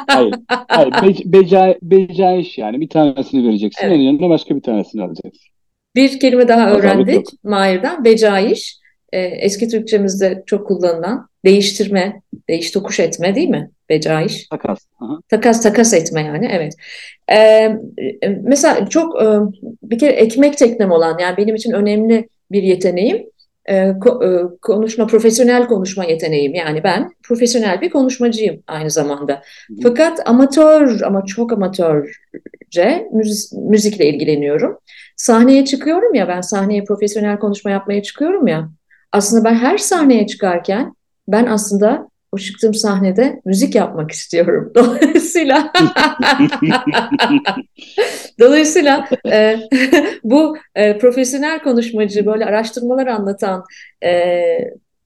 Hayır, 0.09 0.35
hayır 0.49 0.93
bec 1.03 1.23
beca 1.25 1.79
becaiş 1.83 2.59
yani 2.59 2.81
bir 2.81 2.89
tanesini 2.89 3.49
vereceksin, 3.49 3.87
Evet. 3.87 3.97
onun 3.97 4.03
yanına 4.03 4.29
başka 4.29 4.57
bir 4.57 4.63
tanesini 4.63 5.03
alacaksın. 5.03 5.49
Bir 5.95 6.21
kelime 6.21 6.49
daha 6.49 6.65
Pazarlık 6.65 6.85
öğrendik 6.85 7.15
yok. 7.15 7.25
Mahir'den. 7.43 8.05
Becaiş. 8.05 8.79
Ee, 9.13 9.21
eski 9.21 9.69
Türkçemizde 9.69 10.43
çok 10.47 10.67
kullanılan 10.67 11.29
değiştirme, 11.45 12.23
değiş 12.49 12.71
tokuş 12.71 13.01
etme 13.01 13.35
değil 13.35 13.49
mi? 13.49 13.71
Becaiş. 13.89 14.49
Takas. 14.49 14.79
Aha. 15.01 15.19
Takas 15.29 15.63
takas 15.63 15.95
etme 15.95 16.23
yani 16.23 16.49
evet. 16.53 16.75
Ee, 17.33 17.77
mesela 18.43 18.89
çok 18.89 19.21
bir 19.83 19.99
kere 19.99 20.13
ekmek 20.13 20.59
teknem 20.59 20.91
olan 20.91 21.19
yani 21.19 21.37
benim 21.37 21.55
için 21.55 21.73
önemli 21.73 22.29
bir 22.51 22.63
yeteneğim 22.63 23.27
ko- 23.69 24.59
konuşma 24.63 25.07
profesyonel 25.07 25.67
konuşma 25.67 26.05
yeteneğim 26.05 26.55
yani 26.55 26.85
ben 26.85 27.11
profesyonel 27.23 27.81
bir 27.81 27.91
konuşmacıyım 27.91 28.63
aynı 28.67 28.91
zamanda. 28.91 29.43
Fakat 29.83 30.29
amatör 30.29 31.01
ama 31.01 31.25
çok 31.25 31.53
amatörce 31.53 33.09
müzik, 33.13 33.53
müzikle 33.53 34.09
ilgileniyorum. 34.09 34.79
Sahneye 35.17 35.65
çıkıyorum 35.65 36.15
ya 36.15 36.29
ben 36.29 36.41
sahneye 36.41 36.85
profesyonel 36.85 37.39
konuşma 37.39 37.71
yapmaya 37.71 38.03
çıkıyorum 38.03 38.47
ya. 38.47 38.69
Aslında 39.13 39.45
ben 39.45 39.55
her 39.55 39.79
sahneye 39.79 40.27
çıkarken 40.27 40.95
ben 41.29 41.47
aslında 41.47 42.08
o 42.33 42.39
çıktığım 42.39 42.75
sahnede 42.75 43.41
müzik 43.45 43.75
yapmak 43.75 44.11
istiyorum. 44.11 44.73
Dolayısıyla 44.75 45.73
Dolayısıyla 48.41 49.09
e, 49.27 49.57
bu 50.25 50.57
e, 50.75 50.99
profesyonel 50.99 51.63
konuşmacı 51.63 52.27
böyle 52.27 52.45
araştırmalar 52.45 53.07
anlatan 53.07 53.65
e, 54.05 54.11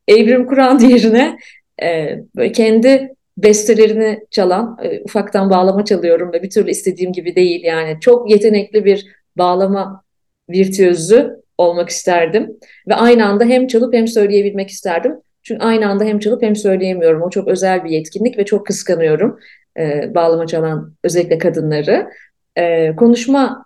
Evrim 0.09 0.47
Kur'an 0.47 0.79
yerine 0.79 1.39
e, 1.83 2.53
kendi 2.53 3.15
bestelerini 3.37 4.21
çalan 4.31 4.79
e, 4.83 5.03
ufaktan 5.03 5.51
bağlama 5.51 5.85
çalıyorum 5.85 6.33
ve 6.33 6.43
bir 6.43 6.51
türlü 6.51 6.71
istediğim 6.71 7.13
gibi 7.13 7.37
değil 7.37 7.65
yani 7.65 8.01
çok 8.01 8.31
yetenekli 8.31 8.85
bir 8.85 9.07
bağlama 9.39 10.05
virtüözü 10.51 11.43
olmak 11.59 11.89
isterdim. 11.89 12.59
Ve 12.89 12.95
aynı 12.95 13.27
anda 13.27 13.45
hem 13.45 13.67
çalıp 13.67 13.95
hem 13.95 14.09
söyleyebilmek 14.09 14.71
isterdim. 14.71 15.15
Çünkü 15.43 15.65
aynı 15.65 15.89
anda 15.89 16.05
hem 16.05 16.19
çalıp 16.19 16.43
hem 16.43 16.57
söyleyemiyorum. 16.57 17.23
O 17.23 17.31
çok 17.31 17.49
özel 17.49 17.85
bir 17.85 17.91
yetkinlik 17.91 18.39
ve 18.39 18.45
çok 18.45 18.67
kıskanıyorum 18.67 19.39
e, 19.79 20.15
bağlama 20.15 20.47
çalan 20.47 20.95
özellikle 21.05 21.39
kadınları. 21.39 22.09
E, 22.57 22.97
konuşma, 22.97 23.65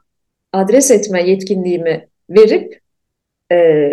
adres 0.52 0.90
etme 0.90 1.22
yetkinliğimi 1.22 2.08
verip 2.30 2.80
e, 3.52 3.90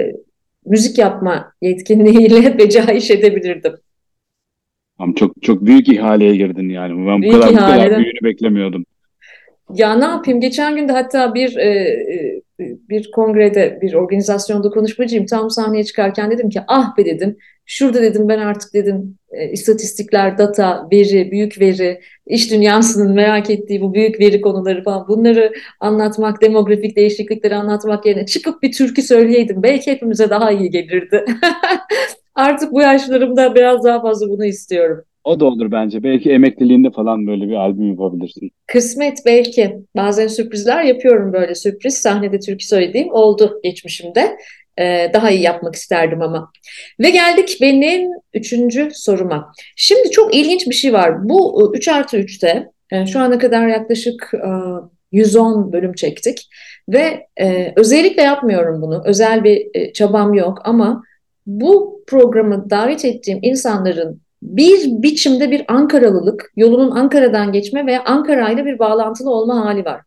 müzik 0.66 0.98
yapma 0.98 1.54
yetkinliğiyle 1.62 2.58
becaiş 2.58 3.12
edebilirdim. 3.12 3.74
Ama 4.98 5.16
çok 5.16 5.42
çok 5.42 5.66
büyük 5.66 5.90
ihaleye 5.90 6.36
girdin 6.36 6.70
yani. 6.70 7.08
Ben 7.08 7.22
büyük 7.22 7.36
bu 7.36 7.40
kadar, 7.40 7.54
bu 7.54 7.58
kadar 7.58 7.98
büyüğünü 7.98 8.24
beklemiyordum. 8.24 8.86
Ya 9.74 9.96
ne 9.96 10.06
yapayım? 10.06 10.42
Geçen 10.42 10.76
gün 10.76 10.88
de 10.88 10.92
hatta 10.92 11.34
bir 11.34 11.58
e, 11.58 11.70
e, 11.70 12.42
bir 12.60 13.12
kongrede, 13.12 13.80
bir 13.82 13.94
organizasyonda 13.94 14.70
konuşmacıyım. 14.70 15.26
Tam 15.26 15.50
sahneye 15.50 15.84
çıkarken 15.84 16.32
dedim 16.32 16.50
ki 16.50 16.60
ah 16.68 16.98
be 16.98 17.06
dedim. 17.06 17.38
Şurada 17.66 18.02
dedim 18.02 18.30
ben 18.30 18.40
artık 18.40 18.74
dedim 18.74 19.18
e, 19.32 19.52
istatistikler, 19.52 20.38
data, 20.38 20.88
veri, 20.92 21.32
büyük 21.32 21.62
veri, 21.62 22.02
iş 22.26 22.52
dünyasının 22.52 23.14
merak 23.14 23.50
ettiği 23.50 23.82
bu 23.82 23.94
büyük 23.94 24.20
veri 24.20 24.42
konuları 24.42 24.84
falan 24.84 25.08
bunları 25.08 25.54
anlatmak, 25.80 26.42
demografik 26.42 26.96
değişiklikleri 26.98 27.56
anlatmak 27.56 28.06
yerine 28.06 28.26
çıkıp 28.26 28.64
bir 28.64 28.72
türkü 28.72 29.02
söyleyeydim. 29.02 29.64
Belki 29.64 29.92
hepimize 29.92 30.30
daha 30.30 30.52
iyi 30.52 30.70
gelirdi. 30.70 31.26
artık 32.36 32.72
bu 32.72 32.82
yaşlarımda 32.82 33.56
biraz 33.56 33.84
daha 33.84 34.02
fazla 34.02 34.30
bunu 34.30 34.46
istiyorum. 34.46 35.06
O 35.24 35.40
da 35.40 35.46
olur 35.46 35.72
bence. 35.72 36.04
Belki 36.04 36.32
emekliliğinde 36.32 36.92
falan 36.92 37.28
böyle 37.28 37.48
bir 37.48 37.54
albüm 37.54 37.90
yapabilirsin. 37.90 38.52
Kısmet 38.68 39.18
belki. 39.26 39.78
Bazen 39.96 40.28
sürprizler 40.28 40.84
yapıyorum 40.84 41.34
böyle 41.34 41.56
sürpriz. 41.56 41.98
Sahnede 41.98 42.40
türkü 42.40 42.66
söylediğim 42.66 43.14
oldu 43.14 43.60
geçmişimde. 43.64 44.38
Ee, 44.80 45.12
daha 45.14 45.32
iyi 45.32 45.42
yapmak 45.42 45.76
isterdim 45.76 46.22
ama. 46.22 46.52
Ve 47.00 47.10
geldik 47.10 47.58
benim 47.62 48.10
üçüncü 48.34 48.90
soruma. 48.94 49.52
Şimdi 49.76 50.12
çok 50.12 50.36
ilginç 50.36 50.68
bir 50.68 50.74
şey 50.74 50.94
var. 50.94 51.30
Bu 51.30 51.72
3 51.76 51.88
artı 51.88 52.18
3'te 52.18 52.68
yani 52.92 53.04
e, 53.04 53.12
şu 53.12 53.20
ana 53.20 53.38
kadar 53.38 53.68
yaklaşık 53.68 54.32
110 55.12 55.70
e, 55.70 55.74
bölüm 55.74 55.94
çektik. 55.94 56.50
Ve 56.90 57.28
e, 57.40 57.74
özellikle 57.76 58.22
yapmıyorum 58.22 58.82
bunu. 58.82 59.04
Özel 59.06 59.44
bir 59.44 59.68
e, 59.74 59.94
çabam 59.94 60.34
yok 60.34 60.62
ama 60.64 61.04
bu 61.46 62.04
programı 62.08 62.70
davet 62.70 63.06
ettiğim 63.06 63.40
insanların 63.42 64.23
bir 64.44 65.02
biçimde 65.04 65.52
bir 65.52 65.66
Ankaralılık, 65.68 66.52
yolunun 66.56 66.92
Ankara'dan 66.92 67.52
geçme 67.52 67.86
veya 67.86 68.04
Ankara 68.04 68.50
ile 68.50 68.66
bir 68.66 68.80
bağlantılı 68.80 69.30
olma 69.30 69.66
hali 69.66 69.86
var. 69.86 70.02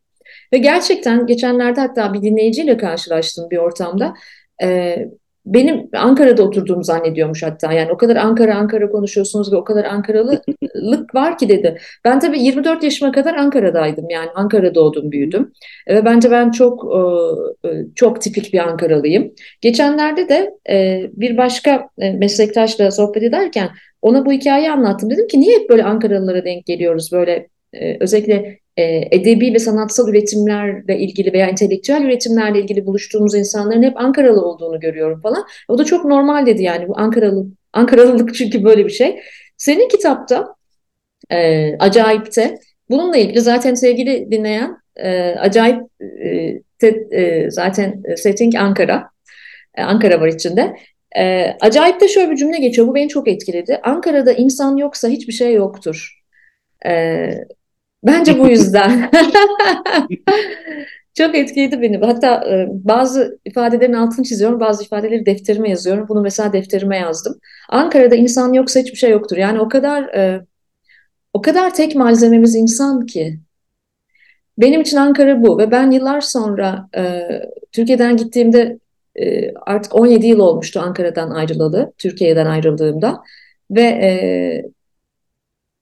Ve 0.53 0.59
gerçekten 0.59 1.27
geçenlerde 1.27 1.81
hatta 1.81 2.15
bir 2.15 2.23
dinleyiciyle 2.23 2.77
karşılaştım 2.77 3.51
bir 3.51 3.57
ortamda. 3.57 4.15
Ee, 4.63 5.09
benim 5.47 5.89
Ankara'da 5.93 6.43
oturduğumu 6.43 6.85
zannediyormuş 6.85 7.43
hatta. 7.43 7.73
Yani 7.73 7.93
o 7.93 7.97
kadar 7.97 8.17
Ankara 8.17 8.55
Ankara 8.55 8.91
konuşuyorsunuz 8.91 9.53
ve 9.53 9.57
o 9.57 9.65
kadar 9.65 9.85
Ankaralılık 9.85 11.15
var 11.15 11.39
ki 11.39 11.49
dedi. 11.49 11.79
Ben 12.05 12.21
tabii 12.21 12.43
24 12.43 12.83
yaşıma 12.83 13.13
kadar 13.13 13.35
Ankara'daydım. 13.35 14.11
Yani 14.11 14.29
Ankara'da 14.35 14.75
doğdum 14.75 15.13
büyüdüm. 15.13 15.53
Ve 15.89 16.05
bence 16.05 16.31
ben 16.31 16.51
çok 16.51 16.85
e, 17.65 17.69
e, 17.69 17.87
çok 17.95 18.21
tipik 18.21 18.53
bir 18.53 18.59
Ankaralıyım. 18.59 19.33
Geçenlerde 19.61 20.29
de 20.29 20.51
e, 20.71 21.03
bir 21.13 21.37
başka 21.37 21.89
meslektaşla 21.99 22.91
sohbet 22.91 23.23
ederken 23.23 23.71
ona 24.03 24.27
bu 24.27 24.33
hikayeyi 24.33 24.71
anlattım. 24.71 25.11
Dedim 25.11 25.27
ki 25.27 25.41
niye 25.41 25.59
hep 25.59 25.71
böyle 25.71 25.85
Ankaralılara 25.85 26.45
denk 26.45 26.67
geliyoruz? 26.67 27.13
Böyle 27.13 27.49
özellikle 28.01 28.59
edebi 28.77 29.55
ve 29.55 29.59
sanatsal 29.59 30.09
üretimlerle 30.09 30.99
ilgili 30.99 31.33
veya 31.33 31.47
entelektüel 31.47 32.03
üretimlerle 32.03 32.61
ilgili 32.61 32.87
buluştuğumuz 32.87 33.35
insanların 33.35 33.83
hep 33.83 33.97
Ankaralı 33.97 34.43
olduğunu 34.43 34.81
görüyorum 34.81 35.21
falan. 35.21 35.45
O 35.69 35.79
da 35.79 35.85
çok 35.85 36.05
normal 36.05 36.47
dedi 36.47 36.63
yani 36.63 36.89
bu 36.89 36.99
Ankaralı 36.99 37.47
Ankaralılık 37.73 38.35
çünkü 38.35 38.65
böyle 38.65 38.85
bir 38.85 38.91
şey. 38.91 39.21
Senin 39.57 39.89
kitapta 39.89 40.55
e, 41.31 41.73
Acayip'te 41.79 42.59
bununla 42.91 43.17
ilgili 43.17 43.41
zaten 43.41 43.75
sevgili 43.75 44.31
dinleyen 44.31 44.77
e, 44.97 45.31
Acayip 45.31 45.83
e, 46.83 46.87
e, 47.13 47.51
zaten 47.51 48.03
setting 48.17 48.55
Ankara. 48.55 49.11
E, 49.75 49.83
Ankara 49.83 50.21
var 50.21 50.29
içinde. 50.29 50.77
E, 51.17 51.53
Acayip'te 51.61 52.09
şöyle 52.09 52.31
bir 52.31 52.37
cümle 52.37 52.59
geçiyor. 52.59 52.89
Bu 52.89 52.95
beni 52.95 53.09
çok 53.09 53.29
etkiledi. 53.29 53.81
Ankara'da 53.83 54.33
insan 54.33 54.77
yoksa 54.77 55.09
hiçbir 55.09 55.33
şey 55.33 55.55
yoktur. 55.55 56.23
E, 56.87 57.31
Bence 58.07 58.39
bu 58.39 58.49
yüzden. 58.49 59.11
Çok 61.15 61.35
etkiledi 61.35 61.83
beni. 61.83 61.99
Hatta 61.99 62.45
e, 62.51 62.69
bazı 62.71 63.39
ifadelerin 63.45 63.93
altını 63.93 64.25
çiziyorum, 64.25 64.61
bazı 64.61 64.85
ifadeleri 64.85 65.27
defterime 65.27 65.71
yazıyorum. 65.71 66.09
Bunu 66.09 66.21
mesela 66.21 66.53
defterime 66.53 66.99
yazdım. 66.99 67.41
Ankara'da 67.69 68.15
insan 68.15 68.53
yoksa 68.53 68.81
hiçbir 68.81 68.97
şey 68.97 69.11
yoktur. 69.11 69.37
Yani 69.37 69.61
o 69.61 69.69
kadar 69.69 70.03
e, 70.03 70.45
o 71.33 71.43
kadar 71.43 71.75
tek 71.75 71.97
malzememiz 71.97 72.55
insan 72.55 73.07
ki. 73.07 73.39
Benim 74.59 74.81
için 74.81 74.97
Ankara 74.97 75.43
bu 75.43 75.59
ve 75.59 75.71
ben 75.71 75.91
yıllar 75.91 76.21
sonra 76.21 76.89
e, 76.97 77.29
Türkiye'den 77.73 78.17
gittiğimde 78.17 78.79
e, 79.17 79.55
artık 79.55 79.95
17 79.95 80.27
yıl 80.27 80.39
olmuştu 80.39 80.81
Ankara'dan 80.81 81.31
ayrılalı, 81.31 81.93
Türkiye'den 81.99 82.47
ayrıldığımda 82.47 83.23
ve 83.71 83.83
e, 83.83 84.11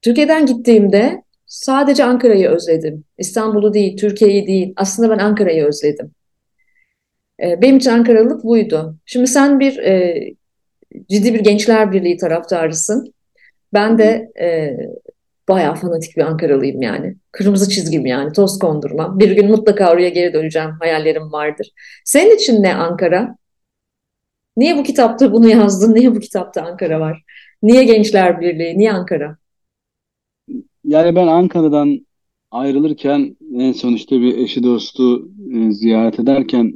Türkiye'den 0.03 0.47
gittiğimde 0.47 1.24
Sadece 1.55 2.05
Ankara'yı 2.05 2.49
özledim. 2.49 3.05
İstanbul'u 3.19 3.75
değil, 3.75 3.97
Türkiye'yi 3.97 4.47
değil. 4.47 4.73
Aslında 4.77 5.11
ben 5.11 5.19
Ankara'yı 5.19 5.65
özledim. 5.65 6.15
E, 7.43 7.63
benim 7.63 7.77
için 7.77 7.91
Ankaralılık 7.91 8.45
buydu. 8.45 8.97
Şimdi 9.07 9.27
sen 9.27 9.61
bir 9.61 9.79
e, 9.79 10.21
ciddi 11.11 11.35
bir 11.35 11.41
Gençler 11.41 11.93
Birliği 11.93 12.17
taraftarısın. 12.17 13.15
Ben 13.73 13.99
de 13.99 14.33
e, 14.41 14.77
bayağı 15.49 15.75
fanatik 15.75 16.17
bir 16.17 16.23
Ankaralıyım 16.23 16.83
yani. 16.83 17.17
Kırmızı 17.33 17.69
çizgim 17.69 18.07
yani, 18.07 18.33
toz 18.33 18.59
kondurmam. 18.59 19.19
Bir 19.19 19.31
gün 19.31 19.51
mutlaka 19.51 19.93
oraya 19.93 20.09
geri 20.09 20.33
döneceğim, 20.33 20.71
hayallerim 20.81 21.33
vardır. 21.33 21.71
Senin 22.05 22.37
için 22.37 22.63
ne 22.63 22.75
Ankara? 22.75 23.37
Niye 24.57 24.77
bu 24.77 24.83
kitapta 24.83 25.33
bunu 25.33 25.49
yazdın? 25.49 25.95
Niye 25.95 26.15
bu 26.15 26.21
kitapta 26.21 26.63
Ankara 26.63 27.01
var? 27.01 27.23
Niye 27.63 27.85
Gençler 27.85 28.41
Birliği? 28.41 28.79
Niye 28.79 28.93
Ankara? 28.93 29.37
Yani 30.85 31.17
ben 31.17 31.27
Ankara'dan 31.27 32.07
ayrılırken 32.51 33.37
en 33.55 33.73
son 33.73 33.93
işte 33.93 34.21
bir 34.21 34.39
eşi 34.39 34.63
dostu 34.63 35.29
e, 35.55 35.73
ziyaret 35.73 36.21
ederken 36.21 36.75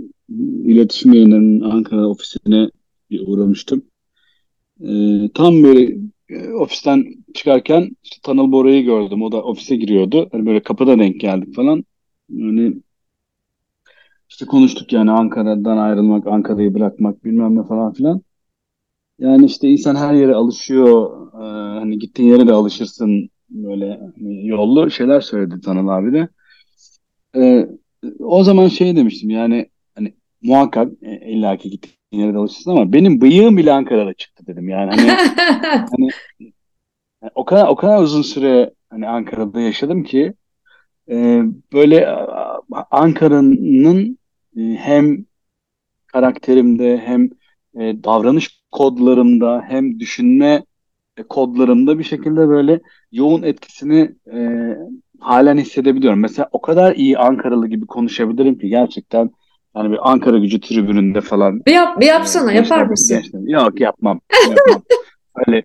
iletişim 0.64 1.12
yayınlarının 1.12 1.70
Ankara 1.70 2.08
ofisine 2.08 2.70
uğramıştım. 3.26 3.82
E, 4.80 4.88
tam 5.34 5.62
böyle 5.62 5.96
e, 6.28 6.48
ofisten 6.52 7.04
çıkarken 7.34 7.90
işte 8.02 8.16
Tanıl 8.22 8.52
Bora'yı 8.52 8.84
gördüm. 8.84 9.22
O 9.22 9.32
da 9.32 9.42
ofise 9.42 9.76
giriyordu. 9.76 10.28
Hani 10.32 10.46
böyle 10.46 10.62
kapıda 10.62 10.98
denk 10.98 11.20
geldik 11.20 11.54
falan. 11.54 11.84
Yani 12.28 12.74
işte 14.28 14.46
konuştuk 14.46 14.92
yani 14.92 15.10
Ankara'dan 15.10 15.76
ayrılmak, 15.76 16.26
Ankara'yı 16.26 16.74
bırakmak 16.74 17.24
bilmem 17.24 17.56
ne 17.56 17.62
falan 17.62 17.92
filan. 17.92 18.22
Yani 19.18 19.46
işte 19.46 19.68
insan 19.68 19.96
her 19.96 20.14
yere 20.14 20.34
alışıyor. 20.34 21.10
Ee, 21.34 21.78
hani 21.80 21.98
gittiğin 21.98 22.28
yere 22.28 22.46
de 22.46 22.52
alışırsın 22.52 23.30
böyle 23.50 24.00
hani 24.16 24.46
yollu 24.46 24.90
şeyler 24.90 25.20
söyledi 25.20 25.61
Tanıl 25.61 25.88
abi 25.88 26.12
de. 26.12 26.28
Ee, 27.37 27.68
o 28.20 28.44
zaman 28.44 28.68
şey 28.68 28.96
demiştim 28.96 29.30
yani 29.30 29.70
hani 29.94 30.14
muhakkak 30.42 30.92
e, 31.02 31.30
illaki 31.30 31.70
gittiğin 31.70 32.24
yere 32.24 32.34
de 32.34 32.38
alışırsın 32.38 32.70
ama 32.70 32.92
benim 32.92 33.20
bıyığım 33.20 33.56
bile 33.56 33.72
Ankara'da 33.72 34.14
çıktı 34.14 34.46
dedim 34.46 34.68
yani 34.68 34.90
hani, 34.90 35.11
hani 35.96 36.08
o 37.34 37.44
kadar 37.44 37.68
o 37.68 37.76
kadar 37.76 38.02
uzun 38.02 38.22
süre 38.22 38.74
hani 38.90 39.08
Ankara'da 39.08 39.61
yaşadım 39.61 40.04
ki 40.04 40.34
e, 41.11 41.42
böyle 41.72 42.06
Ankara'nın 42.90 44.18
e, 44.57 44.61
hem 44.61 45.26
karakterimde 46.07 46.99
hem 46.99 47.30
e, 47.74 48.05
davranış 48.05 48.62
kodlarımda 48.70 49.64
hem 49.68 50.01
düşünme 50.01 50.64
kodlarımda 51.22 51.98
bir 51.98 52.04
şekilde 52.04 52.48
böyle 52.48 52.80
yoğun 53.12 53.42
etkisini 53.42 54.10
e, 54.32 54.38
halen 55.20 55.58
hissedebiliyorum. 55.58 56.20
Mesela 56.20 56.48
o 56.52 56.60
kadar 56.60 56.94
iyi 56.94 57.18
Ankaralı 57.18 57.68
gibi 57.68 57.86
konuşabilirim 57.86 58.58
ki 58.58 58.68
gerçekten 58.68 59.30
yani 59.76 59.92
bir 59.92 60.10
Ankara 60.10 60.38
gücü 60.38 60.60
tribününde 60.60 61.20
falan. 61.20 61.64
Bir, 61.66 61.72
yap, 61.72 62.00
bir 62.00 62.06
yapsana, 62.06 62.52
e, 62.52 62.56
yapar 62.56 62.82
mısın? 62.82 63.16
Gençler. 63.16 63.40
Yok 63.44 63.80
yapmam. 63.80 64.20
yapmam. 64.48 64.82
Öyle 65.46 65.62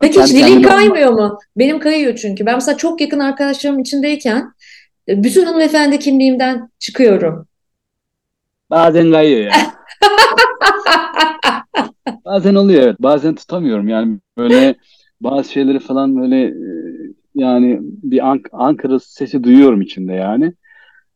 Peki 0.00 0.22
hiç 0.22 0.32
dilin 0.32 0.62
kaymıyor 0.62 1.12
mu? 1.12 1.38
Benim 1.56 1.80
kayıyor 1.80 2.16
çünkü. 2.16 2.46
Ben 2.46 2.54
mesela 2.54 2.76
çok 2.76 3.00
yakın 3.00 3.18
arkadaşlarım 3.18 3.78
içindeyken 3.78 4.52
e, 5.08 5.24
bütün 5.24 5.44
hanımefendi 5.44 5.98
kimliğimden 5.98 6.70
çıkıyorum. 6.78 7.46
Bazen 8.70 9.12
kayıyor 9.12 9.44
ya. 9.44 9.52
bazen 12.26 12.54
oluyor 12.54 12.82
evet. 12.82 12.96
Bazen 13.00 13.34
tutamıyorum 13.34 13.88
yani 13.88 14.18
böyle 14.38 14.76
bazı 15.20 15.52
şeyleri 15.52 15.78
falan 15.78 16.16
böyle 16.16 16.44
e, 16.44 16.54
yani 17.34 17.78
bir 17.82 18.28
Ank 18.30 18.48
Ankara 18.52 18.98
sesi 19.00 19.44
duyuyorum 19.44 19.82
içinde 19.82 20.12
yani. 20.12 20.52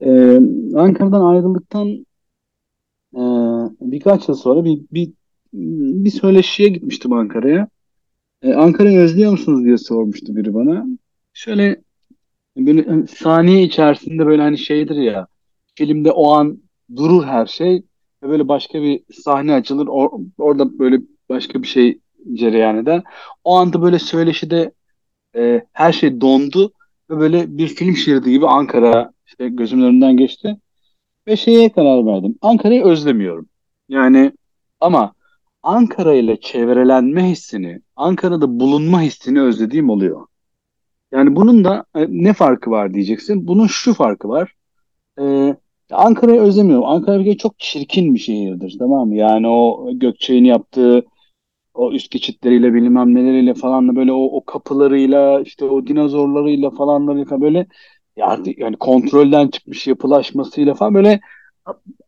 Ee, 0.01 0.41
Ankara'dan 0.77 1.27
ayrıldıktan 1.27 2.07
Ee, 3.15 3.21
birkaç 3.81 4.29
yıl 4.29 4.37
sonra 4.37 4.65
bir, 4.65 4.81
bir, 4.93 5.13
bir 6.05 6.11
söyleşiye 6.11 6.69
gitmiştim 6.69 7.13
Ankara'ya. 7.13 7.69
Ee, 8.43 8.55
Ankara'yı 8.55 8.99
özlüyor 8.99 9.31
musunuz 9.31 9.65
diye 9.65 9.79
sormuştu 9.79 10.37
biri 10.37 10.55
bana. 10.55 10.87
Şöyle 11.33 11.83
böyle 12.57 12.85
hani 12.85 13.09
saniye 13.09 13.63
içerisinde 13.63 14.27
böyle 14.27 14.43
hani 14.43 14.59
şeydir 14.59 14.97
ya 14.97 15.27
filmde 15.75 16.11
o 16.11 16.33
an 16.33 16.63
durur 16.97 17.25
her 17.25 17.47
şey 17.47 17.83
ve 18.23 18.29
böyle 18.29 18.49
başka 18.49 18.83
bir 18.83 19.03
sahne 19.13 19.55
açılır. 19.55 19.87
Or- 19.87 20.27
orada 20.39 20.79
böyle 20.79 21.01
başka 21.29 21.63
bir 21.63 21.67
şey 21.67 21.99
cereyan 22.35 22.77
eder. 22.77 23.03
O 23.45 23.57
anda 23.57 23.83
böyle 23.83 23.99
söyleşide 23.99 24.73
e, 25.37 25.67
her 25.73 25.93
şey 25.93 26.21
dondu 26.21 26.73
ve 27.11 27.19
böyle 27.21 27.59
bir 27.59 27.69
film 27.69 27.97
şeridi 27.97 28.31
gibi 28.31 28.47
Ankara 28.47 29.13
işte 29.27 29.49
gözümün 29.49 29.85
önünden 29.85 30.17
geçti. 30.17 30.57
Ve 31.27 31.37
şeye 31.37 31.73
karar 31.73 32.07
verdim. 32.07 32.39
Ankara'yı 32.43 32.85
özlemiyorum. 32.85 33.49
Yani 33.89 34.33
ama 34.81 35.15
Ankara 35.63 36.15
ile 36.15 36.41
çevrelenme 36.41 37.31
hissini, 37.31 37.81
Ankara'da 37.97 38.61
bulunma 38.61 39.03
hissini 39.03 39.43
özlediğim 39.43 39.91
oluyor. 39.91 40.27
Yani 41.13 41.37
bunun 41.37 41.65
da 41.65 41.85
e, 41.95 42.07
ne 42.09 42.33
farkı 42.33 42.71
var 42.71 42.95
diyeceksin. 42.95 43.47
Bunun 43.47 43.67
şu 43.67 43.95
farkı 43.95 44.29
var. 44.29 44.55
E, 45.21 45.57
Ankara'yı 45.93 46.41
özlemiyorum. 46.41 46.85
Ankara 46.87 47.21
bir 47.21 47.25
kere 47.25 47.37
çok 47.37 47.59
çirkin 47.59 48.15
bir 48.15 48.19
şehirdir, 48.19 48.77
tamam 48.79 49.09
mı? 49.09 49.17
Yani 49.17 49.49
o 49.49 49.91
Gökçe'nin 49.95 50.45
yaptığı 50.45 51.05
o 51.75 51.93
üst 51.93 52.11
geçitleriyle 52.11 52.75
bilmem 52.75 53.15
neleriyle 53.15 53.55
falan 53.55 53.97
böyle 53.97 54.13
o, 54.13 54.25
o 54.25 54.45
kapılarıyla 54.45 55.41
işte 55.41 55.65
o 55.65 55.87
dinozorlarıyla 55.87 56.71
falanlarıyla 56.71 57.41
böyle 57.41 57.67
ya 58.17 58.27
artık 58.27 58.59
yani 58.59 58.77
kontrolden 58.77 59.49
çıkmış 59.49 59.87
yapılaşmasıyla 59.87 60.75
falan 60.75 60.95
böyle 60.95 61.21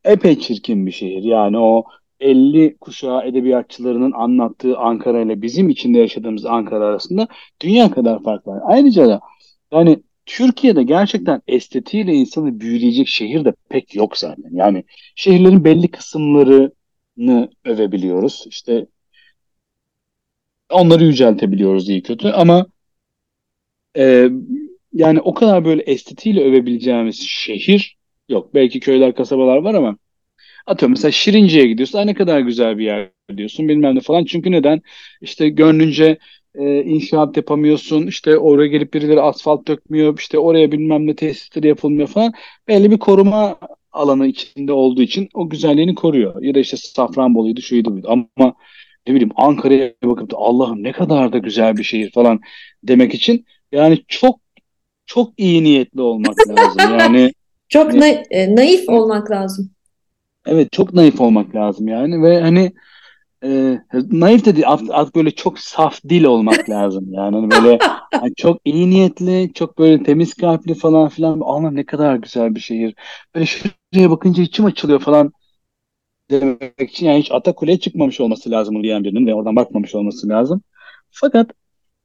epey 0.04 0.38
çirkin 0.38 0.86
bir 0.86 0.92
şehir. 0.92 1.22
Yani 1.22 1.58
o 1.58 1.84
50 2.20 2.76
kuşağı 2.78 3.26
edebiyatçılarının 3.26 4.12
anlattığı 4.12 4.78
Ankara 4.78 5.20
ile 5.20 5.42
bizim 5.42 5.68
içinde 5.70 5.98
yaşadığımız 5.98 6.46
Ankara 6.46 6.86
arasında 6.86 7.28
dünya 7.62 7.90
kadar 7.90 8.22
fark 8.22 8.46
var. 8.46 8.60
Ayrıca 8.64 9.08
da 9.08 9.20
yani 9.72 10.02
Türkiye'de 10.36 10.82
gerçekten 10.82 11.42
estetiğiyle 11.46 12.14
insanı 12.14 12.60
büyüleyecek 12.60 13.08
şehir 13.08 13.44
de 13.44 13.54
pek 13.68 13.94
yok 13.94 14.18
zaten. 14.18 14.50
Yani 14.52 14.84
şehirlerin 15.16 15.64
belli 15.64 15.90
kısımlarını 15.90 17.50
övebiliyoruz. 17.64 18.44
İşte 18.48 18.86
onları 20.70 21.04
yüceltebiliyoruz 21.04 21.88
iyi 21.88 22.02
kötü 22.02 22.28
ama 22.28 22.66
e, 23.96 24.28
yani 24.92 25.20
o 25.20 25.34
kadar 25.34 25.64
böyle 25.64 25.82
estetiğiyle 25.82 26.44
övebileceğimiz 26.44 27.20
şehir 27.28 27.96
yok. 28.28 28.54
Belki 28.54 28.80
köyler, 28.80 29.14
kasabalar 29.14 29.56
var 29.56 29.74
ama 29.74 29.98
atıyorum 30.66 30.92
mesela 30.92 31.12
Şirince'ye 31.12 31.66
gidiyorsun. 31.66 32.06
Ne 32.06 32.14
kadar 32.14 32.40
güzel 32.40 32.78
bir 32.78 32.84
yer 32.84 33.10
diyorsun 33.36 33.68
bilmem 33.68 33.94
ne 33.96 34.00
falan. 34.00 34.24
Çünkü 34.24 34.52
neden? 34.52 34.82
İşte 35.20 35.48
gönlünce 35.48 36.18
e, 36.54 36.84
inşaat 36.84 37.36
yapamıyorsun. 37.36 38.06
İşte 38.06 38.38
oraya 38.38 38.66
gelip 38.68 38.94
birileri 38.94 39.20
asfalt 39.20 39.68
dökmüyor. 39.68 40.18
İşte 40.18 40.38
oraya 40.38 40.72
bilmem 40.72 41.06
ne 41.06 41.16
tesisleri 41.16 41.66
yapılmıyor 41.68 42.08
falan. 42.08 42.32
Belli 42.68 42.90
bir 42.90 42.98
koruma 42.98 43.58
alanı 43.92 44.26
içinde 44.26 44.72
olduğu 44.72 45.02
için 45.02 45.28
o 45.34 45.48
güzelliğini 45.48 45.94
koruyor. 45.94 46.42
Ya 46.42 46.54
da 46.54 46.58
işte 46.58 46.76
Safranbolu'ydu, 46.76 47.60
şuydu 47.62 47.92
buydu. 47.94 48.08
Ama 48.10 48.54
ne 49.06 49.14
bileyim 49.14 49.32
Ankara'ya 49.36 49.94
bakıp 50.04 50.30
da 50.30 50.36
Allah'ım 50.36 50.82
ne 50.82 50.92
kadar 50.92 51.32
da 51.32 51.38
güzel 51.38 51.76
bir 51.76 51.84
şehir 51.84 52.10
falan 52.10 52.40
demek 52.82 53.14
için 53.14 53.46
yani 53.72 53.98
çok 54.08 54.40
çok 55.06 55.32
iyi 55.36 55.64
niyetli 55.64 56.00
olmak 56.00 56.36
lazım. 56.48 56.78
Yani 56.78 57.32
Çok 57.68 57.94
na 57.94 58.00
hani, 58.06 58.22
e, 58.30 58.56
naif 58.56 58.88
olmak 58.88 59.30
lazım. 59.30 59.70
evet 60.46 60.72
çok 60.72 60.94
naif 60.94 61.20
olmak 61.20 61.54
lazım 61.54 61.88
yani 61.88 62.22
ve 62.22 62.40
hani 62.40 62.72
e, 63.44 63.78
naif 64.10 64.44
de 64.44 64.56
değil 64.56 64.66
artık, 64.68 65.14
böyle 65.14 65.30
çok 65.30 65.58
saf 65.58 66.00
dil 66.08 66.24
olmak 66.24 66.68
lazım 66.70 67.12
yani 67.12 67.36
Hani 67.36 67.50
böyle 67.50 67.78
hani 68.10 68.34
çok 68.34 68.60
iyi 68.64 68.90
niyetli 68.90 69.50
çok 69.54 69.78
böyle 69.78 70.02
temiz 70.02 70.34
kalpli 70.34 70.74
falan 70.74 71.08
filan 71.08 71.40
ama 71.44 71.70
ne 71.70 71.86
kadar 71.86 72.16
güzel 72.16 72.54
bir 72.54 72.60
şehir 72.60 72.94
böyle 73.34 73.46
şuraya 73.46 74.10
bakınca 74.10 74.42
içim 74.42 74.64
açılıyor 74.64 75.00
falan 75.00 75.32
demek 76.30 76.90
için 76.90 77.06
yani 77.06 77.18
hiç 77.20 77.32
Atakule'ye 77.32 77.80
çıkmamış 77.80 78.20
olması 78.20 78.50
lazım 78.50 78.82
diyen 78.82 79.04
birinin 79.04 79.26
ve 79.26 79.34
oradan 79.34 79.56
bakmamış 79.56 79.94
olması 79.94 80.28
lazım. 80.28 80.62
Fakat 81.10 81.50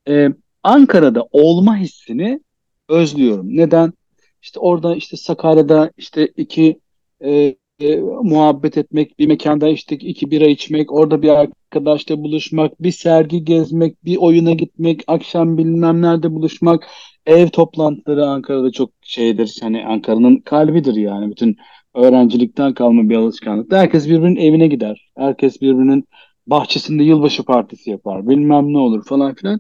e, 0.08 0.30
Ankara'da 0.64 1.28
olma 1.32 1.78
hissini 1.78 2.42
özlüyorum. 2.90 3.58
Neden? 3.58 3.94
İşte 4.42 4.60
orada 4.60 4.96
işte 4.96 5.18
Sakarya'da 5.18 5.92
işte 5.98 6.28
iki 6.28 6.80
e, 7.26 7.56
e, 7.80 7.98
muhabbet 8.24 8.78
etmek, 8.78 9.20
bir 9.20 9.28
mekanda 9.28 9.68
işte 9.70 9.96
iki 9.96 10.32
bira 10.32 10.46
içmek, 10.46 10.92
orada 10.94 11.22
bir 11.22 11.30
arkadaşla 11.30 12.18
buluşmak, 12.24 12.84
bir 12.84 12.92
sergi 12.92 13.44
gezmek, 13.44 14.06
bir 14.06 14.18
oyuna 14.18 14.54
gitmek, 14.54 15.04
akşam 15.08 15.58
bilmem 15.58 16.02
nerede 16.02 16.32
buluşmak, 16.32 16.88
ev 17.26 17.48
toplantıları 17.50 18.26
Ankara'da 18.26 18.72
çok 18.72 18.90
şeydir. 19.02 19.58
Hani 19.62 19.86
Ankara'nın 19.86 20.38
kalbidir 20.38 20.96
yani. 20.96 21.32
Bütün 21.32 21.58
öğrencilikten 21.96 22.74
kalma 22.74 23.10
bir 23.10 23.16
alışkanlık. 23.16 23.72
Herkes 23.74 24.08
birbirinin 24.08 24.36
evine 24.36 24.68
gider. 24.68 25.12
Herkes 25.18 25.62
birbirinin 25.62 26.06
bahçesinde 26.48 27.04
yılbaşı 27.04 27.44
partisi 27.44 27.90
yapar. 27.90 28.28
Bilmem 28.30 28.74
ne 28.74 28.78
olur 28.78 29.06
falan 29.06 29.36
filan. 29.36 29.60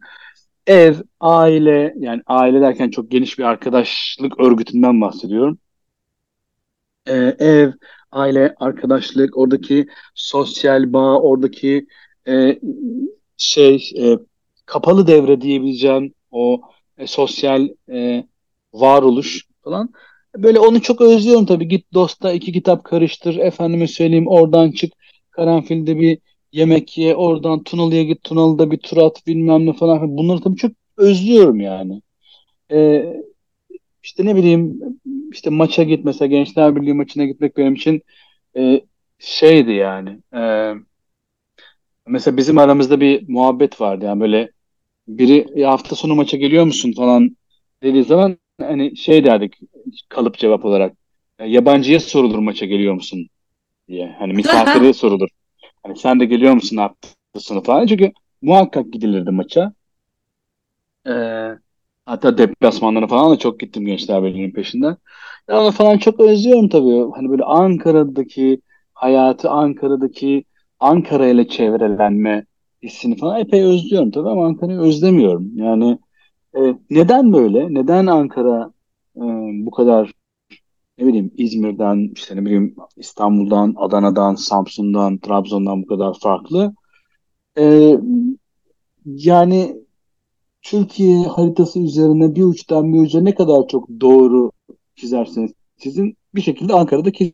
Ev, 0.68 0.95
aile 1.20 1.93
yani 1.99 2.22
aile 2.28 2.61
derken 2.61 2.89
çok 2.89 3.11
geniş 3.11 3.39
bir 3.39 3.43
arkadaşlık 3.43 4.39
örgütünden 4.39 5.01
bahsediyorum. 5.01 5.59
Ee, 7.08 7.36
ev, 7.39 7.72
aile, 8.12 8.55
arkadaşlık, 8.60 9.38
oradaki 9.38 9.88
sosyal 10.16 10.93
bağ, 10.93 11.22
oradaki 11.22 11.88
e, 12.28 12.60
şey 13.38 13.91
e, 13.97 14.18
kapalı 14.66 15.08
devre 15.08 15.41
diyebileceğim 15.41 16.14
o 16.32 16.62
e, 16.97 17.08
sosyal 17.08 17.70
e, 17.91 18.28
varoluş 18.74 19.45
falan. 19.64 19.93
Böyle 20.38 20.60
onu 20.60 20.82
çok 20.82 21.01
özlüyorum 21.01 21.45
tabii. 21.45 21.68
Git 21.68 21.93
Dost'a 21.93 22.32
iki 22.32 22.51
kitap 22.51 22.84
karıştır. 22.84 23.36
Efendime 23.36 23.88
söyleyeyim 23.88 24.28
oradan 24.28 24.72
çık. 24.72 24.93
Karanfil'de 25.32 25.99
bir 25.99 26.20
yemek 26.51 26.97
ye. 26.97 27.16
Oradan 27.16 27.64
Tunalı'ya 27.64 28.03
git. 28.03 28.24
Tunalı'da 28.24 28.72
bir 28.72 28.78
tur 28.78 28.97
at 28.97 29.28
bilmem 29.28 29.66
ne 29.66 29.74
falan. 29.74 30.18
Bunları 30.18 30.41
tabii 30.41 30.55
çok 30.55 30.72
özlüyorum 30.97 31.60
yani. 31.62 32.01
Ee, 32.72 33.24
işte 34.08 34.26
ne 34.26 34.36
bileyim 34.36 34.80
işte 35.32 35.49
maça 35.49 35.84
git 35.84 36.05
mesela 36.05 36.28
Gençler 36.30 36.76
Birliği 36.76 36.93
maçına 36.93 37.26
gitmek 37.26 37.58
benim 37.58 37.74
için 37.76 38.01
e, 38.58 38.82
şeydi 39.20 39.72
yani. 39.72 40.20
Ee, 40.36 40.74
mesela 42.08 42.38
bizim 42.38 42.58
aramızda 42.58 43.01
bir 43.01 43.30
muhabbet 43.30 43.82
vardı 43.82 44.05
yani 44.05 44.22
böyle 44.22 44.51
biri 45.08 45.47
"Ya 45.55 45.72
hafta 45.72 45.95
sonu 45.95 46.16
maça 46.16 46.38
geliyor 46.38 46.66
musun 46.66 46.93
falan 46.97 47.38
dediği 47.84 48.03
zaman 48.03 48.38
hani 48.62 48.97
şey 48.97 49.26
derdik 49.26 49.55
kalıp 50.10 50.38
cevap 50.38 50.66
olarak 50.66 50.93
"Ya 51.39 51.45
yabancıya 51.45 51.99
sorulur 51.99 52.39
maça 52.39 52.66
geliyor 52.66 52.93
musun 52.93 53.28
diye 53.89 54.16
hani 54.20 54.34
misafire 54.34 54.93
sorulur. 54.93 55.30
Hani 55.84 55.97
sen 55.97 56.20
de 56.20 56.26
geliyor 56.26 56.53
musun 56.53 56.78
hafta 56.78 57.10
sonu 57.39 57.64
falan 57.64 57.88
çünkü 57.88 58.12
muhakkak 58.41 58.93
gidilirdi 58.93 59.32
maça. 59.32 59.74
Ee, 61.05 61.58
hatta 62.08 62.38
deplasmanlara 62.38 63.08
falan 63.08 63.32
da 63.32 63.38
çok 63.39 63.60
gittim 63.60 63.86
Gençler 63.86 64.24
Birliği'nin 64.24 64.51
peşinden. 64.51 64.97
Ya 65.49 65.62
onu 65.62 65.72
falan 65.72 65.97
çok 65.97 66.20
özlüyorum 66.20 66.70
tabii. 66.70 67.12
Hani 67.16 67.30
böyle 67.30 67.43
Ankara'daki 67.43 68.62
hayatı, 68.93 69.49
Ankara'daki 69.49 70.43
Ankara 70.80 71.28
ile 71.28 71.47
çevrelenme 71.47 72.45
hissini 72.84 73.18
falan 73.18 73.39
epey 73.41 73.64
özlüyorum 73.64 74.12
tabii 74.12 74.30
ama 74.30 74.45
Ankara'yı 74.45 74.80
özlemiyorum. 74.80 75.51
Yani 75.58 75.99
e, 76.58 76.60
neden 76.89 77.34
böyle? 77.34 77.74
Neden 77.74 78.08
Ankara 78.08 78.72
e, 79.18 79.22
bu 79.66 79.72
kadar 79.72 80.14
ne 80.99 81.08
bileyim 81.08 81.32
İzmir'den, 81.38 82.12
işte 82.16 82.36
ne 82.36 82.45
bileyim 82.45 82.76
İstanbul'dan, 82.97 83.76
Adana'dan, 83.78 84.36
Samsun'dan, 84.36 85.18
Trabzon'dan 85.18 85.84
bu 85.84 85.88
kadar 85.88 86.14
farklı? 86.22 86.76
E, 87.60 87.97
yani 89.05 89.78
Türkiye 90.70 91.18
haritası 91.18 91.80
üzerine 91.80 92.36
bir 92.36 92.43
uçtan 92.43 92.93
bir 92.93 92.99
uca 92.99 93.22
ne 93.22 93.36
kadar 93.36 93.68
çok 93.68 93.89
doğru 94.01 94.51
çizerseniz 94.95 95.51
sizin 95.78 96.18
bir 96.36 96.41
şekilde 96.41 96.74
Ankara'daki 96.74 97.34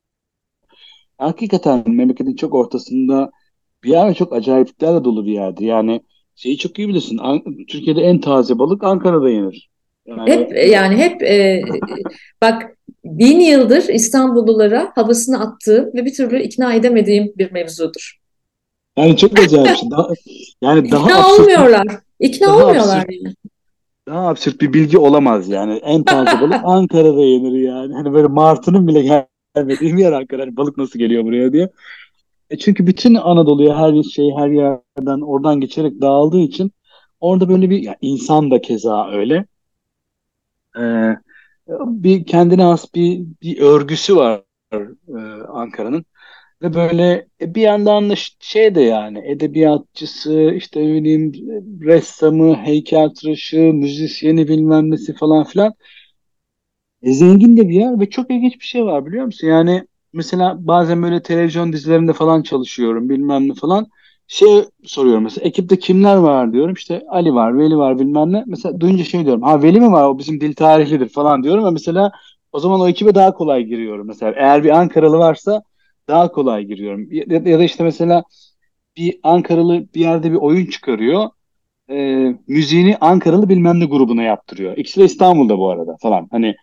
hakikaten 1.18 1.84
memleketin 1.88 2.36
çok 2.36 2.54
ortasında 2.54 3.32
bir 3.84 3.90
yer 3.90 4.10
ve 4.10 4.14
çok 4.14 4.34
acayipliklerle 4.34 5.04
dolu 5.04 5.26
bir 5.26 5.32
yerdi. 5.32 5.66
Yani 5.66 6.02
şeyi 6.36 6.58
çok 6.58 6.80
iyi 6.80 6.88
bilirsin. 6.88 7.18
An- 7.18 7.44
Türkiye'de 7.68 8.02
en 8.02 8.20
taze 8.20 8.60
balık 8.60 8.84
Ankara'da 8.84 9.30
yenir. 9.30 9.70
Yani 10.06 10.32
Hep 10.32 10.70
yani 10.70 10.98
hep 10.98 11.24
e, 11.24 11.64
bak 12.42 12.78
bin 13.06 13.40
yıldır 13.40 13.90
İstanbullulara 13.90 14.92
havasını 14.96 15.40
attığım 15.40 15.86
ve 15.94 16.06
bir 16.06 16.14
türlü 16.14 16.44
ikna 16.44 16.74
edemediğim 16.74 17.34
bir 17.38 17.52
mevzudur. 17.52 18.20
yani 18.98 19.18
çok 19.18 19.40
acayip. 19.40 19.78
Daha, 19.92 20.08
yani 20.62 20.92
daha 20.92 21.06
İkna 21.06 21.20
absürt 21.20 21.40
olmuyorlar. 21.40 22.03
İkna 22.20 22.48
daha 22.48 22.56
olmuyorlar 22.56 22.98
absürt 22.98 23.12
yani. 23.24 23.36
daha 24.08 24.30
absürt 24.30 24.62
bir 24.62 24.74
bilgi 24.74 24.98
olamaz 24.98 25.50
yani. 25.50 25.74
En 25.74 26.04
taze 26.04 26.42
balık 26.42 26.62
Ankara'da 26.64 27.22
yenir 27.22 27.60
yani. 27.60 27.94
Hani 27.94 28.14
böyle 28.14 28.28
martının 28.28 28.88
bile 28.88 29.24
gelmediğim 29.56 29.98
yer 29.98 30.12
Ankara. 30.12 30.42
Hani 30.42 30.58
balık 30.58 30.78
nasıl 30.78 31.00
geliyor 31.00 31.24
buraya 31.24 31.54
diye. 31.54 31.70
E 32.50 32.58
çünkü 32.58 32.88
bütün 32.88 33.16
Anadolu'ya 33.16 33.78
her 33.78 34.04
şey 34.04 34.32
her 34.38 34.50
yerden 34.50 35.22
oradan 35.22 35.62
geçerek 35.62 36.02
dağıldığı 36.02 36.40
için 36.40 36.72
orada 37.20 37.50
böyle 37.50 37.70
bir 37.70 37.84
ya 37.84 37.98
insan 38.02 38.52
da 38.52 38.62
keza 38.62 39.12
öyle. 39.12 39.46
Ee, 40.80 41.16
bir 41.86 42.26
kendine 42.26 42.64
has 42.64 42.94
bir 42.96 43.26
bir 43.42 43.62
örgüsü 43.62 44.16
var 44.16 44.42
e, 44.74 45.18
Ankara'nın. 45.48 46.06
Ve 46.64 46.74
böyle 46.74 47.28
e, 47.42 47.56
bir 47.56 47.62
yandan 47.62 48.10
da 48.10 48.14
şey 48.40 48.76
de 48.76 48.82
yani 48.82 49.20
edebiyatçısı, 49.32 50.52
işte 50.56 50.82
ne 50.82 50.94
bileyim 50.94 51.32
ressamı, 51.82 52.56
heykeltıraşı, 52.56 53.58
müzisyeni 53.58 54.48
bilmem 54.48 54.92
nesi 54.92 55.14
falan 55.16 55.44
filan. 55.44 55.74
E, 57.02 57.14
zengin 57.14 57.58
de 57.58 57.70
bir 57.70 57.74
yer 57.74 58.00
ve 58.00 58.10
çok 58.10 58.32
ilginç 58.32 58.54
bir 58.60 58.66
şey 58.66 58.86
var 58.86 59.06
biliyor 59.06 59.26
musun? 59.26 59.48
Yani 59.48 59.88
mesela 60.14 60.68
bazen 60.68 61.04
böyle 61.04 61.22
televizyon 61.22 61.74
dizilerinde 61.74 62.14
falan 62.14 62.42
çalışıyorum 62.42 63.10
bilmem 63.10 63.50
ne 63.50 63.54
falan. 63.54 63.88
Şey 64.28 64.66
soruyorum 64.84 65.24
mesela 65.24 65.48
ekipte 65.48 65.80
kimler 65.80 66.16
var 66.18 66.54
diyorum. 66.54 66.74
İşte 66.74 67.02
Ali 67.10 67.34
var, 67.34 67.58
Veli 67.60 67.78
var 67.78 68.00
bilmem 68.00 68.34
ne. 68.34 68.44
Mesela 68.48 68.80
duyunca 68.82 69.04
şey 69.04 69.26
diyorum. 69.26 69.42
Ha 69.42 69.64
Veli 69.64 69.80
mi 69.80 69.92
var 69.92 70.08
o 70.08 70.18
bizim 70.20 70.42
dil 70.42 70.54
tarihlidir 70.56 71.10
falan 71.10 71.44
diyorum. 71.44 71.66
Ve 71.66 71.70
mesela 71.72 72.12
o 72.52 72.60
zaman 72.60 72.80
o 72.80 72.88
ekibe 72.88 73.16
daha 73.16 73.34
kolay 73.34 73.64
giriyorum 73.64 74.08
mesela. 74.08 74.34
Eğer 74.38 74.64
bir 74.64 74.70
Ankaralı 74.70 75.18
varsa 75.18 75.64
daha 76.08 76.32
kolay 76.32 76.64
giriyorum. 76.64 77.08
Ya, 77.12 77.26
ya 77.30 77.60
da 77.60 77.64
işte 77.64 77.84
mesela 77.84 78.24
bir 78.98 79.20
Ankaralı 79.24 79.94
bir 79.96 80.00
yerde 80.00 80.32
bir 80.32 80.38
oyun 80.38 80.66
çıkarıyor. 80.66 81.30
E, 81.90 81.96
müziğini 82.48 82.98
Ankaralı 82.98 83.50
bilmem 83.50 83.80
ne 83.80 83.86
grubuna 83.86 84.24
yaptırıyor. 84.24 84.78
İkisi 84.78 85.00
de 85.00 85.06
İstanbul'da 85.06 85.58
bu 85.58 85.70
arada 85.70 85.98
falan. 86.02 86.28
Hani 86.32 86.56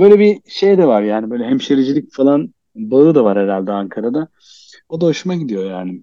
böyle 0.00 0.18
bir 0.18 0.38
şey 0.48 0.78
de 0.78 0.86
var 0.86 1.02
yani 1.02 1.30
böyle 1.30 1.44
hemşericilik 1.44 2.12
falan 2.12 2.54
bağı 2.74 3.14
da 3.14 3.24
var 3.24 3.38
herhalde 3.38 3.72
Ankara'da. 3.72 4.28
O 4.88 5.00
da 5.00 5.06
hoşuma 5.06 5.34
gidiyor 5.34 5.70
yani. 5.70 6.00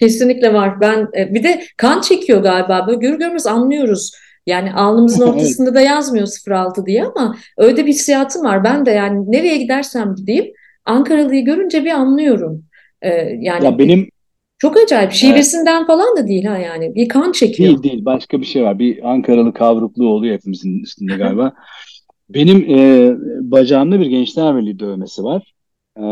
Kesinlikle 0.00 0.54
var. 0.54 0.80
Ben 0.80 1.08
e, 1.18 1.34
bir 1.34 1.42
de 1.42 1.62
kan 1.76 2.00
çekiyor 2.00 2.42
galiba. 2.42 2.86
Böyle 2.86 2.98
görür 2.98 3.18
görmez 3.18 3.46
anlıyoruz. 3.46 4.12
Yani 4.46 4.72
alnımızın 4.72 5.22
ortasında 5.32 5.74
da 5.74 5.80
yazmıyor 5.80 6.28
06 6.50 6.86
diye 6.86 7.04
ama 7.04 7.36
öyle 7.56 7.86
bir 7.86 7.92
hissiyatım 7.92 8.44
var. 8.44 8.64
Ben 8.64 8.86
de 8.86 8.90
yani 8.90 9.32
nereye 9.32 9.56
gidersem 9.56 10.14
gideyim 10.14 10.52
Ankaralı'yı 10.86 11.44
görünce 11.44 11.84
bir 11.84 11.90
anlıyorum. 11.90 12.64
Ee, 13.02 13.08
yani 13.40 13.64
ya 13.64 13.78
benim 13.78 14.08
çok 14.58 14.76
acayip. 14.76 15.12
Şivesinden 15.12 15.78
evet. 15.78 15.86
falan 15.86 16.16
da 16.16 16.28
değil 16.28 16.44
ha 16.44 16.58
yani. 16.58 16.94
Bir 16.94 17.08
kan 17.08 17.32
çekiyor. 17.32 17.68
Değil 17.68 17.82
değil. 17.82 18.04
Başka 18.04 18.40
bir 18.40 18.46
şey 18.46 18.62
var. 18.62 18.78
Bir 18.78 19.10
Ankaralı 19.10 19.52
kavrukluğu 19.52 20.08
oluyor 20.08 20.34
hepimizin 20.34 20.82
üstünde 20.82 21.16
galiba. 21.16 21.52
benim 22.28 22.70
e, 22.70 23.12
bacağımda 23.50 24.00
bir 24.00 24.06
Gençler 24.06 24.56
Birliği 24.56 24.78
dövmesi 24.78 25.22
var. 25.22 25.54
E, 25.98 26.04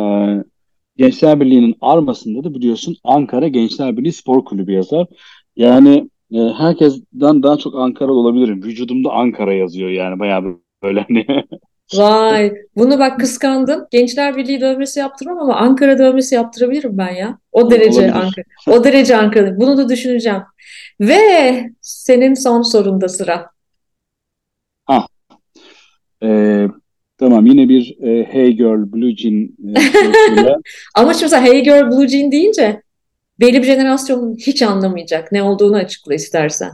Gençler 0.97 1.41
Birliği'nin 1.41 1.75
armasında 1.81 2.45
da 2.45 2.55
biliyorsun 2.55 2.97
Ankara 3.05 3.49
Gençler 3.49 3.97
Birliği 3.97 4.13
Spor 4.13 4.45
Kulübü 4.45 4.73
yazar. 4.73 5.07
Yani 5.57 6.11
e, 6.33 6.39
herkesten 6.39 7.43
daha 7.43 7.57
çok 7.57 7.75
Ankaralı 7.75 8.19
olabilirim. 8.19 8.63
Vücudumda 8.63 9.13
Ankara 9.13 9.55
yazıyor 9.55 9.91
yani 9.91 10.19
bayağı 10.19 10.45
böyle 10.83 11.01
hani 11.01 11.27
Vay, 11.93 12.53
bunu 12.77 12.99
bak 12.99 13.21
kıskandım. 13.21 13.87
Gençler 13.91 14.37
Birliği 14.37 14.61
dövmesi 14.61 15.01
yaptırmam 15.01 15.39
ama 15.39 15.57
Ankara 15.57 15.99
dövmesi 15.99 16.35
yaptırabilirim 16.35 16.99
ben 16.99 17.15
ya. 17.15 17.39
O 17.53 17.71
derece 17.71 18.01
Olabilir. 18.01 18.13
Ankara. 18.13 18.45
O 18.79 18.85
derece 18.85 19.17
Ankara. 19.17 19.57
Bunu 19.61 19.77
da 19.77 19.89
düşüneceğim. 19.89 20.43
Ve 21.01 21.71
senin 21.81 22.35
son 22.35 22.63
sorunda 22.63 23.09
sıra. 23.09 23.51
Ha. 24.85 25.07
Ee, 26.23 26.67
tamam 27.19 27.47
yine 27.47 27.69
bir 27.69 27.97
e, 28.01 28.25
Hey 28.33 28.53
Girl 28.53 28.93
Blue 28.93 29.17
Jean 29.17 29.43
e, 29.77 30.55
Ama 30.95 31.15
şimdi 31.15 31.37
Hey 31.37 31.65
Girl 31.65 31.91
Blue 31.91 32.09
Jean 32.09 32.33
deyince 32.33 32.83
belli 33.41 33.63
bir 33.63 33.67
jenerasyon 33.67 34.37
hiç 34.37 34.63
anlamayacak. 34.63 35.33
Ne 35.33 35.43
olduğunu 35.43 35.77
açıkla 35.77 36.15
istersen. 36.15 36.71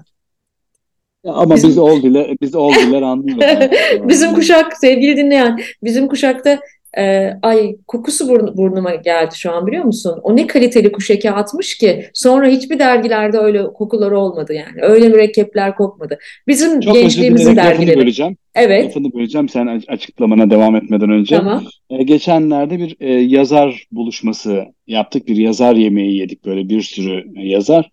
Ama 1.25 1.55
bizim... 1.55 1.71
biz 1.71 1.79
oldular, 1.79 2.37
biz 2.41 2.55
oldular 2.55 3.03
anlıyoruz. 3.03 3.71
bizim 4.09 4.35
kuşak 4.35 4.77
sevgili 4.77 5.16
dinleyen, 5.16 5.61
bizim 5.83 6.09
kuşakta 6.09 6.59
e, 6.99 7.33
ay 7.43 7.77
kokusu 7.87 8.29
burn, 8.29 8.57
burnuma 8.57 8.95
geldi 8.95 9.35
şu 9.35 9.53
an 9.53 9.66
biliyor 9.66 9.85
musun? 9.85 10.21
O 10.23 10.37
ne 10.37 10.47
kaliteli 10.47 10.93
kuş 10.93 11.11
eki 11.11 11.31
atmış 11.31 11.79
ki 11.79 12.07
sonra 12.14 12.47
hiçbir 12.49 12.79
dergilerde 12.79 13.39
öyle 13.39 13.64
kokuları 13.64 14.18
olmadı 14.18 14.53
yani. 14.55 14.83
Öyle 14.83 15.09
mürekkepler 15.09 15.77
kokmadı. 15.77 16.18
Bizim 16.49 16.81
Çok 16.81 16.95
gençliğimizin 16.95 17.57
dergileri. 17.57 17.99
böleceğim. 17.99 18.37
Evet. 18.55 18.85
Lafını 18.85 19.12
böleceğim 19.12 19.49
sen 19.49 19.83
açıklamana 19.89 20.51
devam 20.51 20.77
etmeden 20.77 21.11
önce. 21.11 21.37
Tamam. 21.37 21.64
E, 21.91 22.03
geçenlerde 22.03 22.79
bir 22.79 22.97
e, 23.01 23.12
yazar 23.12 23.87
buluşması 23.93 24.64
yaptık. 24.87 25.29
Bir 25.29 25.37
yazar 25.37 25.75
yemeği 25.75 26.16
yedik 26.16 26.45
böyle 26.45 26.68
bir 26.68 26.83
sürü 26.83 27.25
yazar. 27.49 27.91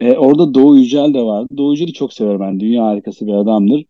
E, 0.00 0.12
orada 0.12 0.54
Doğu 0.54 0.78
Yücel 0.78 1.14
de 1.14 1.22
vardı. 1.22 1.48
Doğu 1.56 1.72
Yücel'i 1.72 1.92
çok 1.92 2.12
severim 2.12 2.40
ben. 2.40 2.60
Dünya 2.60 2.84
harikası 2.84 3.26
bir 3.26 3.32
adamdır. 3.32 3.84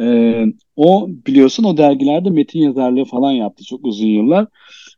E, 0.00 0.44
o 0.76 1.08
biliyorsun 1.26 1.64
o 1.64 1.76
dergilerde 1.76 2.30
metin 2.30 2.60
yazarlığı 2.60 3.04
falan 3.04 3.32
yaptı 3.32 3.64
çok 3.64 3.86
uzun 3.86 4.06
yıllar. 4.06 4.46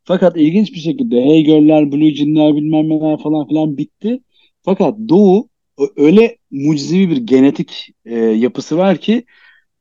Fakat 0.05 0.37
ilginç 0.37 0.73
bir 0.73 0.79
şekilde 0.81 1.25
Hey 1.25 1.45
Girl'ler, 1.45 1.93
Blue 1.93 2.15
Jean'ler 2.15 2.57
bilmem 2.57 2.89
neler 2.89 3.19
falan 3.19 3.49
filan 3.49 3.77
bitti. 3.79 4.21
Fakat 4.63 4.99
Doğu 5.09 5.49
öyle 5.97 6.37
mucizevi 6.51 7.11
bir 7.11 7.17
genetik 7.17 7.91
e, 8.05 8.15
yapısı 8.17 8.79
var 8.79 8.97
ki 8.99 9.25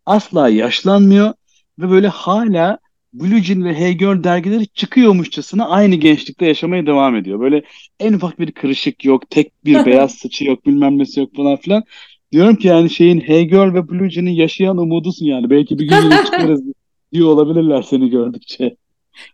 asla 0.05 0.49
yaşlanmıyor 0.49 1.33
ve 1.79 1.89
böyle 1.89 2.07
hala 2.07 2.79
Blue 3.19 3.43
Jean 3.43 3.65
ve 3.65 3.79
Hey 3.79 3.93
Girl 3.93 4.23
dergileri 4.23 4.67
çıkıyormuşçasına 4.67 5.69
aynı 5.69 5.95
gençlikte 5.95 6.45
yaşamaya 6.45 6.85
devam 6.85 7.15
ediyor. 7.15 7.39
Böyle 7.39 7.63
en 7.99 8.13
ufak 8.13 8.39
bir 8.39 8.51
kırışık 8.51 9.05
yok, 9.05 9.29
tek 9.29 9.65
bir 9.65 9.85
beyaz 9.85 10.11
saçı 10.11 10.45
yok, 10.45 10.65
bilmem 10.65 10.97
nesi 10.97 11.19
yok 11.19 11.35
falan 11.35 11.57
filan. 11.57 11.83
Diyorum 12.31 12.55
ki 12.55 12.67
yani 12.67 12.89
şeyin 12.89 13.19
Hey 13.19 13.47
Girl 13.47 13.73
ve 13.73 13.89
Blue 13.89 14.09
Jean'in 14.09 14.31
yaşayan 14.31 14.77
umudusun 14.77 15.25
yani. 15.25 15.49
Belki 15.49 15.79
bir 15.79 15.87
gün 15.87 16.01
yine 16.01 16.25
çıkarız 16.25 16.61
diyor 17.13 17.27
olabilirler 17.29 17.81
seni 17.81 18.09
gördükçe. 18.09 18.75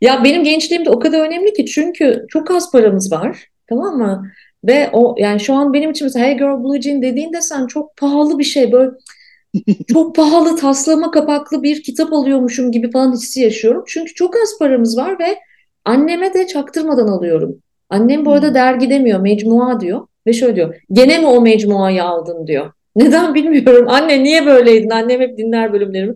Ya 0.02 0.24
benim 0.24 0.44
gençliğimde 0.44 0.90
o 0.90 1.00
kadar 1.00 1.28
önemli 1.28 1.54
ki 1.54 1.66
çünkü 1.66 2.26
çok 2.30 2.52
az 2.52 2.72
paramız 2.72 3.12
var. 3.12 3.48
Tamam 3.70 3.98
mı? 3.98 4.32
Ve 4.64 4.90
o 4.94 5.16
yani 5.18 5.40
şu 5.40 5.54
an 5.54 5.74
benim 5.74 5.92
için 5.92 6.06
mesela 6.06 6.26
Hey 6.26 6.38
Girl 6.38 6.64
Blue 6.64 6.82
Jean 6.82 7.02
dediğinde 7.02 7.42
sen 7.42 7.68
çok 7.68 7.98
pahalı 7.98 8.40
bir 8.40 8.44
şey 8.44 8.72
böyle 8.72 8.92
çok 9.88 10.16
pahalı 10.16 10.56
taslama 10.56 11.12
kapaklı 11.12 11.64
bir 11.64 11.84
kitap 11.84 12.14
alıyormuşum 12.14 12.72
gibi 12.72 12.92
falan 12.92 13.14
hissi 13.14 13.42
yaşıyorum. 13.42 13.84
Çünkü 13.88 14.14
çok 14.14 14.36
az 14.36 14.60
paramız 14.60 14.98
var 14.98 15.20
ve 15.20 15.40
anneme 15.86 16.34
de 16.34 16.48
çaktırmadan 16.48 17.08
alıyorum. 17.08 17.56
Annem 17.90 18.26
bu 18.26 18.32
arada 18.32 18.48
hmm. 18.48 18.56
dergi 18.56 18.90
demiyor, 18.90 19.20
mecmua 19.20 19.80
diyor. 19.80 20.08
Ve 20.28 20.34
şöyle 20.34 20.56
diyor, 20.56 20.76
gene 20.92 21.20
mi 21.20 21.28
o 21.28 21.42
mecmuayı 21.42 22.04
aldın 22.04 22.48
diyor. 22.48 22.72
Neden 22.96 23.36
bilmiyorum. 23.36 23.86
Anne 23.90 24.24
niye 24.24 24.46
böyleydin? 24.46 24.90
Annem 24.90 25.22
hep 25.22 25.38
dinler 25.38 25.74
bölümlerimi. 25.74 26.16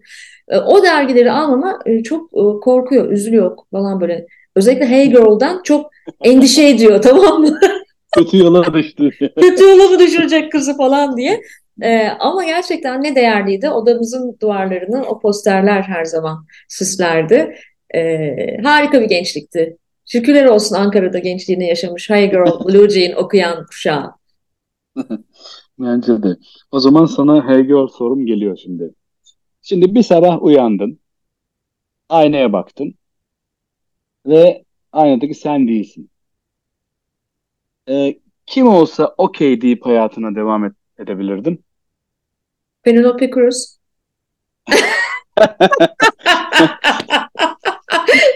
E, 0.49 0.57
o 0.57 0.83
dergileri 0.83 1.31
almama 1.31 1.79
e, 1.85 2.03
çok 2.03 2.29
e, 2.33 2.59
korkuyor, 2.61 3.11
üzülüyor 3.11 3.57
falan 3.71 4.01
böyle. 4.01 4.27
Özellikle 4.55 4.89
Hey 4.89 5.09
Girl'dan 5.09 5.61
çok 5.63 5.91
endişe 6.23 6.67
ediyor 6.67 7.01
tamam 7.01 7.41
mı? 7.41 7.59
Kötü 8.15 8.37
yola 8.37 8.73
düştü. 8.73 9.09
Kötü 9.41 9.63
yola 9.63 9.89
mı 9.89 9.99
düşürecek 9.99 10.51
kızı 10.51 10.77
falan 10.77 11.17
diye. 11.17 11.41
Ee, 11.81 12.07
ama 12.19 12.45
gerçekten 12.45 13.03
ne 13.03 13.15
değerliydi. 13.15 13.69
Odamızın 13.69 14.37
duvarlarını 14.41 15.03
o 15.03 15.19
posterler 15.19 15.81
her 15.81 16.05
zaman 16.05 16.45
süslerdi. 16.67 17.55
Ee, 17.95 18.57
harika 18.63 19.01
bir 19.01 19.07
gençlikti. 19.09 19.77
Şükürler 20.05 20.45
olsun 20.45 20.75
Ankara'da 20.75 21.19
gençliğini 21.19 21.67
yaşamış 21.67 22.09
Hey 22.09 22.29
Girl, 22.31 22.65
Blue 22.67 22.89
Jean 22.89 23.23
okuyan 23.23 23.65
kuşağı. 23.65 24.11
Bence 25.79 26.23
de. 26.23 26.37
O 26.71 26.79
zaman 26.79 27.05
sana 27.05 27.49
Hey 27.49 27.63
Girl 27.63 27.87
sorum 27.87 28.25
geliyor 28.25 28.59
şimdi. 28.63 28.93
Şimdi 29.61 29.95
bir 29.95 30.03
sabah 30.03 30.43
uyandın. 30.43 30.99
Aynaya 32.09 32.53
baktın. 32.53 32.95
Ve 34.25 34.65
aynadaki 34.91 35.33
sen 35.33 35.67
değilsin. 35.67 36.09
Ee, 37.89 38.19
kim 38.45 38.67
olsa 38.67 39.15
okey 39.17 39.61
deyip 39.61 39.85
hayatına 39.85 40.35
devam 40.35 40.65
et, 40.65 40.73
edebilirdin? 40.99 41.63
Penelope 42.87 43.29
Cruz. 43.29 43.77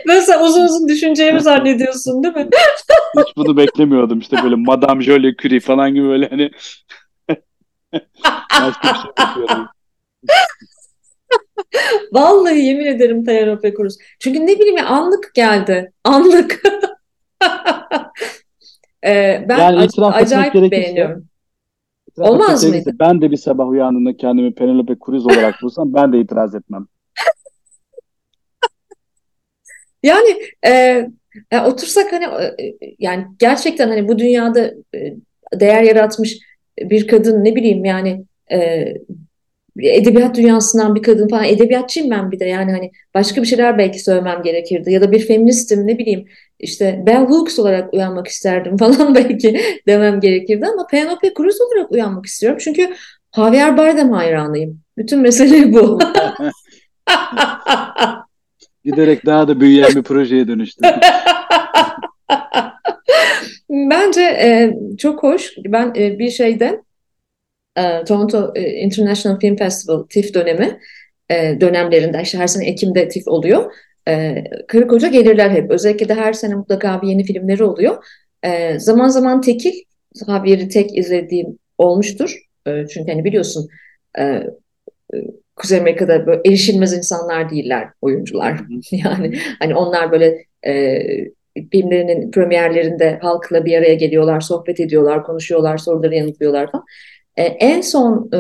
Nasıl 0.06 0.42
uzun 0.42 0.66
uzun 0.66 0.88
düşüneceğimi 0.88 1.42
zannediyorsun 1.42 2.24
değil 2.24 2.36
mi? 2.36 2.50
Hiç 3.20 3.38
bunu 3.38 3.58
beklemiyordum. 3.58 4.20
İşte 4.20 4.38
böyle 4.44 4.56
Madame 4.56 5.04
Jolie 5.04 5.36
Curie 5.36 5.60
falan 5.60 5.94
gibi 5.94 6.08
böyle 6.08 6.28
hani 6.30 6.52
başka 8.62 8.94
bir 8.94 9.00
şey 9.00 9.12
bekliyorum. 9.20 9.68
Vallahi 12.12 12.60
yemin 12.60 12.86
ederim 12.86 13.26
Penelope 13.26 13.74
Cruz. 13.74 13.98
Çünkü 14.20 14.40
ne 14.40 14.60
bileyim 14.60 14.78
ya 14.78 14.86
anlık 14.86 15.32
geldi. 15.34 15.92
Anlık. 16.04 16.62
ee, 19.06 19.46
ben 19.50 19.58
yani 19.58 19.90
acayip 20.02 20.72
beğeniyorum. 20.72 21.31
Olmaz 22.18 22.64
mıydı? 22.64 22.92
Ben 23.00 23.22
de 23.22 23.32
bir 23.32 23.38
sabah 23.38 23.68
uyandığımda 23.68 24.18
kendimi 24.18 24.54
Penelope 24.54 24.96
Cruz 25.06 25.26
olarak 25.26 25.56
bulsam 25.62 25.94
ben 25.94 26.14
de 26.14 26.20
itiraz 26.20 26.56
etmem. 26.56 26.88
Yani 30.04 30.42
e, 30.66 30.72
e, 31.52 31.60
otursak 31.60 32.14
hani 32.14 32.26
e, 32.26 32.66
yani 33.00 33.26
gerçekten 33.40 33.88
hani 33.88 34.08
bu 34.08 34.20
dünyada 34.20 34.74
e, 34.96 35.16
değer 35.54 35.84
yaratmış 35.84 36.40
bir 36.80 37.08
kadın 37.08 37.44
ne 37.44 37.56
bileyim 37.56 37.86
yani 37.86 38.26
e, 38.52 38.88
edebiyat 39.80 40.36
dünyasından 40.36 40.96
bir 40.96 41.02
kadın 41.02 41.28
falan 41.28 41.44
edebiyatçıyım 41.44 42.10
ben 42.10 42.32
bir 42.32 42.40
de 42.40 42.46
yani 42.46 42.72
hani 42.72 42.92
başka 43.14 43.42
bir 43.42 43.48
şeyler 43.48 43.78
belki 43.78 44.00
söylemem 44.00 44.44
gerekirdi 44.44 44.92
ya 44.92 45.02
da 45.02 45.12
bir 45.12 45.28
feministim 45.28 45.88
ne 45.88 45.98
bileyim 45.98 46.26
işte 46.60 47.04
Bell 47.08 47.26
Hooks 47.26 47.60
olarak 47.60 47.94
uyanmak 47.94 48.28
isterdim 48.28 48.78
falan 48.80 49.16
belki 49.16 49.62
demem 49.88 50.20
gerekirdi 50.20 50.66
ama 50.66 50.88
Penelope 50.88 51.34
Cruz 51.38 51.62
olarak 51.62 51.92
uyanmak 51.92 52.26
istiyorum 52.26 52.60
çünkü 52.62 52.94
Javier 53.36 53.78
Bardem 53.78 54.12
hayranıyım. 54.12 54.82
Bütün 54.98 55.20
mesele 55.20 55.74
bu. 55.74 56.00
Giderek 58.84 59.26
daha 59.26 59.48
da 59.48 59.60
büyüyen 59.60 59.96
bir 59.96 60.04
projeye 60.04 60.48
dönüştü. 60.48 60.82
Bence 63.70 64.22
e, 64.22 64.74
çok 64.98 65.24
hoş. 65.24 65.54
Ben 65.66 65.94
e, 65.96 66.20
bir 66.20 66.30
şeyde 66.30 66.82
e, 67.78 68.04
Toronto 68.04 68.52
e, 68.56 68.62
International 68.72 69.40
Film 69.40 69.56
Festival 69.56 70.04
TIFF 70.04 70.34
dönemi 70.34 70.80
e, 71.32 71.62
dönemlerinde 71.62 72.22
işte 72.24 72.38
her 72.38 72.48
sene 72.48 72.66
Ekim'de 72.66 73.08
TIFF 73.08 73.28
oluyor. 73.28 73.74
E, 74.08 74.44
karı 74.68 74.88
koca 74.88 75.08
gelirler 75.08 75.50
hep. 75.50 75.72
Özellikle 75.72 76.10
de 76.10 76.14
her 76.14 76.34
sene 76.34 76.56
mutlaka 76.56 77.02
bir 77.02 77.08
yeni 77.08 77.24
filmleri 77.24 77.64
oluyor. 77.64 78.06
E, 78.44 78.80
zaman 78.80 79.08
zaman 79.08 79.42
tekil, 79.42 79.74
Javier'i 80.28 80.70
tek 80.70 80.98
izlediğim 80.98 81.58
olmuştur. 81.78 82.38
E, 82.68 82.88
çünkü 82.88 83.12
hani 83.12 83.24
biliyorsun 83.24 83.70
e, 84.20 84.44
Kuzey 85.56 85.80
Amerika'da 85.80 86.26
böyle 86.26 86.42
erişilmez 86.46 86.94
insanlar 86.94 87.50
değiller 87.50 87.90
oyuncular. 88.02 88.62
yani 88.92 89.34
hani 89.60 89.76
onlar 89.76 90.12
böyle 90.12 90.46
e, 90.66 91.00
filmlerinin 91.72 92.32
premierlerinde 92.32 93.20
halkla 93.22 93.66
bir 93.66 93.78
araya 93.78 93.94
geliyorlar, 93.94 94.42
sohbet 94.42 94.80
ediyorlar, 94.80 95.24
konuşuyorlar, 95.24 95.78
soruları 95.78 96.16
yanıtlıyorlar 96.16 96.72
falan. 96.72 96.86
E, 97.38 97.44
en 97.44 97.82
son 97.82 98.30
e, 98.34 98.40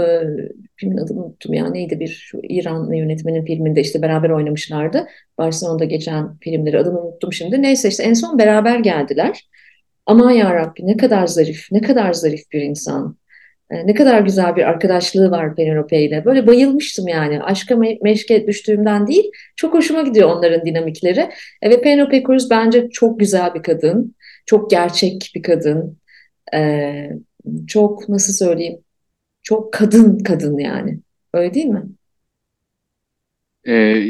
filmin 0.75 0.97
adını 0.97 1.25
unuttum 1.25 1.53
ya 1.53 1.69
neydi 1.69 1.99
bir 1.99 2.07
şu 2.07 2.39
İranlı 2.43 2.95
yönetmenin 2.95 3.45
filminde 3.45 3.81
işte 3.81 4.01
beraber 4.01 4.29
oynamışlardı. 4.29 5.07
Barcelona'da 5.37 5.85
geçen 5.85 6.37
filmleri 6.37 6.79
adını 6.79 7.01
unuttum 7.01 7.33
şimdi. 7.33 7.61
Neyse 7.61 7.89
işte 7.89 8.03
en 8.03 8.13
son 8.13 8.39
beraber 8.39 8.79
geldiler. 8.79 9.49
Aman 10.05 10.31
ya 10.31 10.73
ne 10.79 10.97
kadar 10.97 11.27
zarif, 11.27 11.67
ne 11.71 11.81
kadar 11.81 12.13
zarif 12.13 12.51
bir 12.51 12.61
insan. 12.61 13.17
E, 13.71 13.87
ne 13.87 13.93
kadar 13.93 14.21
güzel 14.21 14.55
bir 14.55 14.63
arkadaşlığı 14.63 15.31
var 15.31 15.55
Penelope 15.55 16.01
ile. 16.01 16.25
Böyle 16.25 16.47
bayılmıştım 16.47 17.07
yani. 17.07 17.43
Aşka 17.43 17.75
me 17.75 17.97
meşke 18.01 18.47
düştüğümden 18.47 19.07
değil. 19.07 19.31
Çok 19.55 19.73
hoşuma 19.73 20.01
gidiyor 20.01 20.29
onların 20.29 20.65
dinamikleri. 20.65 21.29
E, 21.61 21.69
ve 21.69 21.81
Penelope 21.81 22.23
Cruz 22.23 22.49
bence 22.49 22.89
çok 22.89 23.19
güzel 23.19 23.53
bir 23.53 23.63
kadın. 23.63 24.15
Çok 24.45 24.69
gerçek 24.69 25.31
bir 25.35 25.43
kadın. 25.43 25.97
E, 26.53 26.59
çok 27.67 28.09
nasıl 28.09 28.33
söyleyeyim? 28.33 28.79
Çok 29.43 29.73
kadın 29.73 30.19
kadın 30.19 30.57
yani. 30.57 30.99
Öyle 31.33 31.53
değil 31.53 31.65
mi? 31.65 31.83
Ee, 33.67 34.03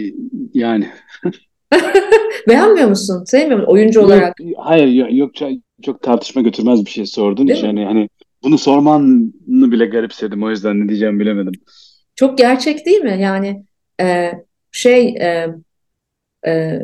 yani. 0.53 0.89
Beğenmiyor 2.47 2.89
musun? 2.89 3.23
Sevmiyor 3.23 3.59
musun? 3.59 3.71
Oyuncu 3.71 3.99
yok, 3.99 4.07
olarak. 4.09 4.38
Hayır 4.57 4.88
yok, 4.88 5.13
yok 5.13 5.51
çok 5.82 6.01
tartışma 6.01 6.41
götürmez 6.41 6.86
bir 6.86 6.91
şey 6.91 7.05
sordun. 7.05 7.47
Değil 7.47 7.63
yani 7.63 7.86
hani 7.86 8.09
bunu 8.43 8.57
sormanı 8.57 9.71
bile 9.71 9.86
garipsedim. 9.86 10.43
O 10.43 10.49
yüzden 10.49 10.79
ne 10.79 10.89
diyeceğimi 10.89 11.19
bilemedim. 11.19 11.53
Çok 12.15 12.38
gerçek 12.38 12.86
değil 12.86 13.01
mi? 13.01 13.17
Yani 13.21 13.65
e, 14.01 14.32
şey 14.71 15.07
e, 15.07 15.47
e, 16.47 16.79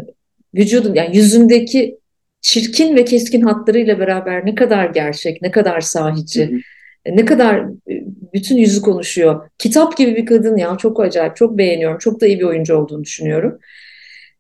vücudun 0.56 0.94
yani 0.94 1.18
yüzündeki 1.18 1.98
çirkin 2.42 2.96
ve 2.96 3.06
keskin 3.06 3.42
hatlarıyla 3.42 4.00
beraber 4.00 4.46
ne 4.46 4.56
kadar 4.56 4.90
gerçek, 4.90 5.42
ne 5.42 5.52
kadar 5.52 5.82
sahici, 5.82 6.46
hı 6.50 6.56
hı. 6.56 7.18
ne 7.18 7.26
kadar 7.26 7.60
e, 7.60 8.04
bütün 8.34 8.58
yüzü 8.58 8.82
konuşuyor. 8.82 9.50
Kitap 9.58 9.98
gibi 9.98 10.16
bir 10.16 10.26
kadın 10.26 10.58
ya 10.58 10.78
çok 10.78 11.00
acayip, 11.00 11.36
çok 11.36 11.58
beğeniyorum. 11.58 11.98
Çok 11.98 12.22
da 12.22 12.28
iyi 12.28 12.40
bir 12.40 12.46
oyuncu 12.46 12.78
olduğunu 12.78 13.04
düşünüyorum. 13.04 13.60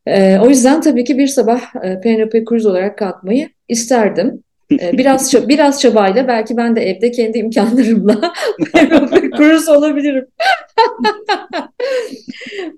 E, 0.05 0.39
o 0.39 0.49
yüzden 0.49 0.81
tabii 0.81 1.03
ki 1.03 1.17
bir 1.17 1.27
sabah 1.27 1.75
e, 1.83 1.99
Penelope 2.01 2.43
Cruz 2.49 2.65
olarak 2.65 2.97
kalkmayı 2.97 3.49
isterdim. 3.67 4.43
Ee, 4.71 4.97
biraz 4.97 5.47
biraz 5.47 5.81
çabayla 5.81 6.27
belki 6.27 6.57
ben 6.57 6.75
de 6.75 6.81
evde 6.81 7.11
kendi 7.11 7.37
imkanlarımla 7.37 8.33
Cruz 9.37 9.69
olabilirim. 9.69 10.25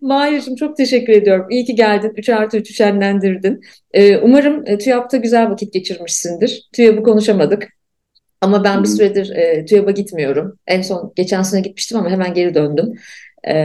Mahir'cim 0.01 0.55
çok 0.55 0.77
teşekkür 0.77 1.13
ediyorum. 1.13 1.47
İyi 1.49 1.65
ki 1.65 1.75
geldin. 1.75 2.13
3 2.17 2.29
artı 2.29 2.57
3'ü 2.57 2.73
şenlendirdin. 2.73 3.61
Ee, 3.93 4.17
umarım 4.17 4.67
e, 4.67 4.77
TÜYAP'ta 4.77 5.17
güzel 5.17 5.49
vakit 5.49 5.73
geçirmişsindir. 5.73 6.69
TÜYAP'ı 6.73 7.03
konuşamadık. 7.03 7.67
Ama 8.41 8.63
ben 8.63 8.83
bir 8.83 8.87
süredir 8.87 9.35
e, 9.35 9.65
TÜYAP'a 9.65 9.91
gitmiyorum. 9.91 10.59
En 10.67 10.81
son 10.81 11.13
geçen 11.15 11.41
sene 11.41 11.61
gitmiştim 11.61 11.97
ama 11.97 12.09
hemen 12.09 12.33
geri 12.33 12.55
döndüm. 12.55 12.93
E, 13.43 13.55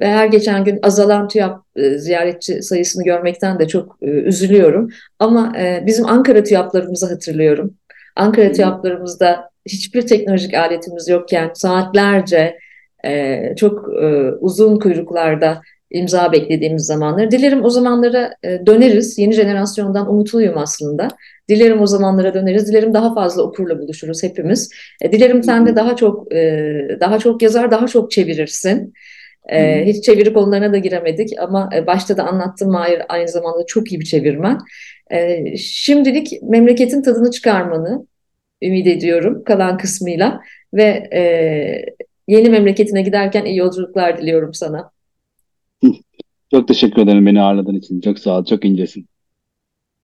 ve 0.00 0.06
her 0.06 0.26
geçen 0.26 0.64
gün 0.64 0.78
azalan 0.82 1.28
TÜYAP 1.28 1.60
e, 1.76 1.98
ziyaretçi 1.98 2.62
sayısını 2.62 3.04
görmekten 3.04 3.58
de 3.58 3.68
çok 3.68 3.98
e, 4.02 4.06
üzülüyorum. 4.06 4.90
Ama 5.18 5.52
e, 5.58 5.82
bizim 5.86 6.06
Ankara 6.06 6.42
TÜYAP'larımızı 6.42 7.06
hatırlıyorum. 7.06 7.74
Ankara 8.16 8.52
TÜYAP'larımızda 8.52 9.50
hiçbir 9.66 10.02
teknolojik 10.02 10.54
aletimiz 10.54 11.08
yokken 11.08 11.50
saatlerce 11.54 12.58
e, 13.04 13.42
çok 13.56 13.88
e, 14.02 14.06
uzun 14.40 14.78
kuyruklarda 14.78 15.60
imza 15.90 16.32
beklediğimiz 16.32 16.86
zamanları. 16.86 17.30
Dilerim 17.30 17.64
o 17.64 17.70
zamanlara 17.70 18.34
e, 18.44 18.66
döneriz. 18.66 19.18
Yeni 19.18 19.32
jenerasyondan 19.32 20.10
umutluyum 20.10 20.58
aslında. 20.58 21.08
Dilerim 21.48 21.80
o 21.80 21.86
zamanlara 21.86 22.34
döneriz. 22.34 22.68
Dilerim 22.68 22.94
daha 22.94 23.14
fazla 23.14 23.42
okurla 23.42 23.78
buluşuruz 23.78 24.22
hepimiz. 24.22 24.70
E, 25.00 25.12
dilerim 25.12 25.42
sen 25.42 25.66
de 25.66 25.76
daha 25.76 25.96
çok 25.96 26.34
e, 26.34 26.98
daha 27.00 27.18
çok 27.18 27.42
yazar, 27.42 27.70
daha 27.70 27.86
çok 27.86 28.10
çevirirsin. 28.10 28.94
E, 29.52 29.86
hiç 29.86 30.04
çeviri 30.04 30.32
konularına 30.32 30.72
da 30.72 30.78
giremedik 30.78 31.30
ama 31.38 31.70
e, 31.74 31.86
başta 31.86 32.16
da 32.16 32.24
anlattım 32.24 32.70
Mahir 32.70 33.02
aynı 33.08 33.28
zamanda 33.28 33.66
çok 33.66 33.92
iyi 33.92 34.00
bir 34.00 34.04
çevirmen. 34.04 34.58
E, 35.10 35.56
şimdilik 35.56 36.42
memleketin 36.42 37.02
tadını 37.02 37.30
çıkarmanı 37.30 38.06
ümit 38.62 38.86
ediyorum 38.86 39.44
kalan 39.44 39.78
kısmıyla 39.78 40.40
ve 40.74 41.08
e, 41.12 41.22
yeni 42.28 42.50
memleketine 42.50 43.02
giderken 43.02 43.44
iyi 43.44 43.56
yolculuklar 43.56 44.18
diliyorum 44.18 44.54
sana. 44.54 44.90
Çok 46.50 46.68
teşekkür 46.68 47.02
ederim 47.02 47.26
beni 47.26 47.42
ağırladığın 47.42 47.74
için. 47.74 48.00
Çok 48.00 48.18
sağ 48.18 48.38
ol, 48.38 48.44
çok 48.44 48.64
incesin. 48.64 49.06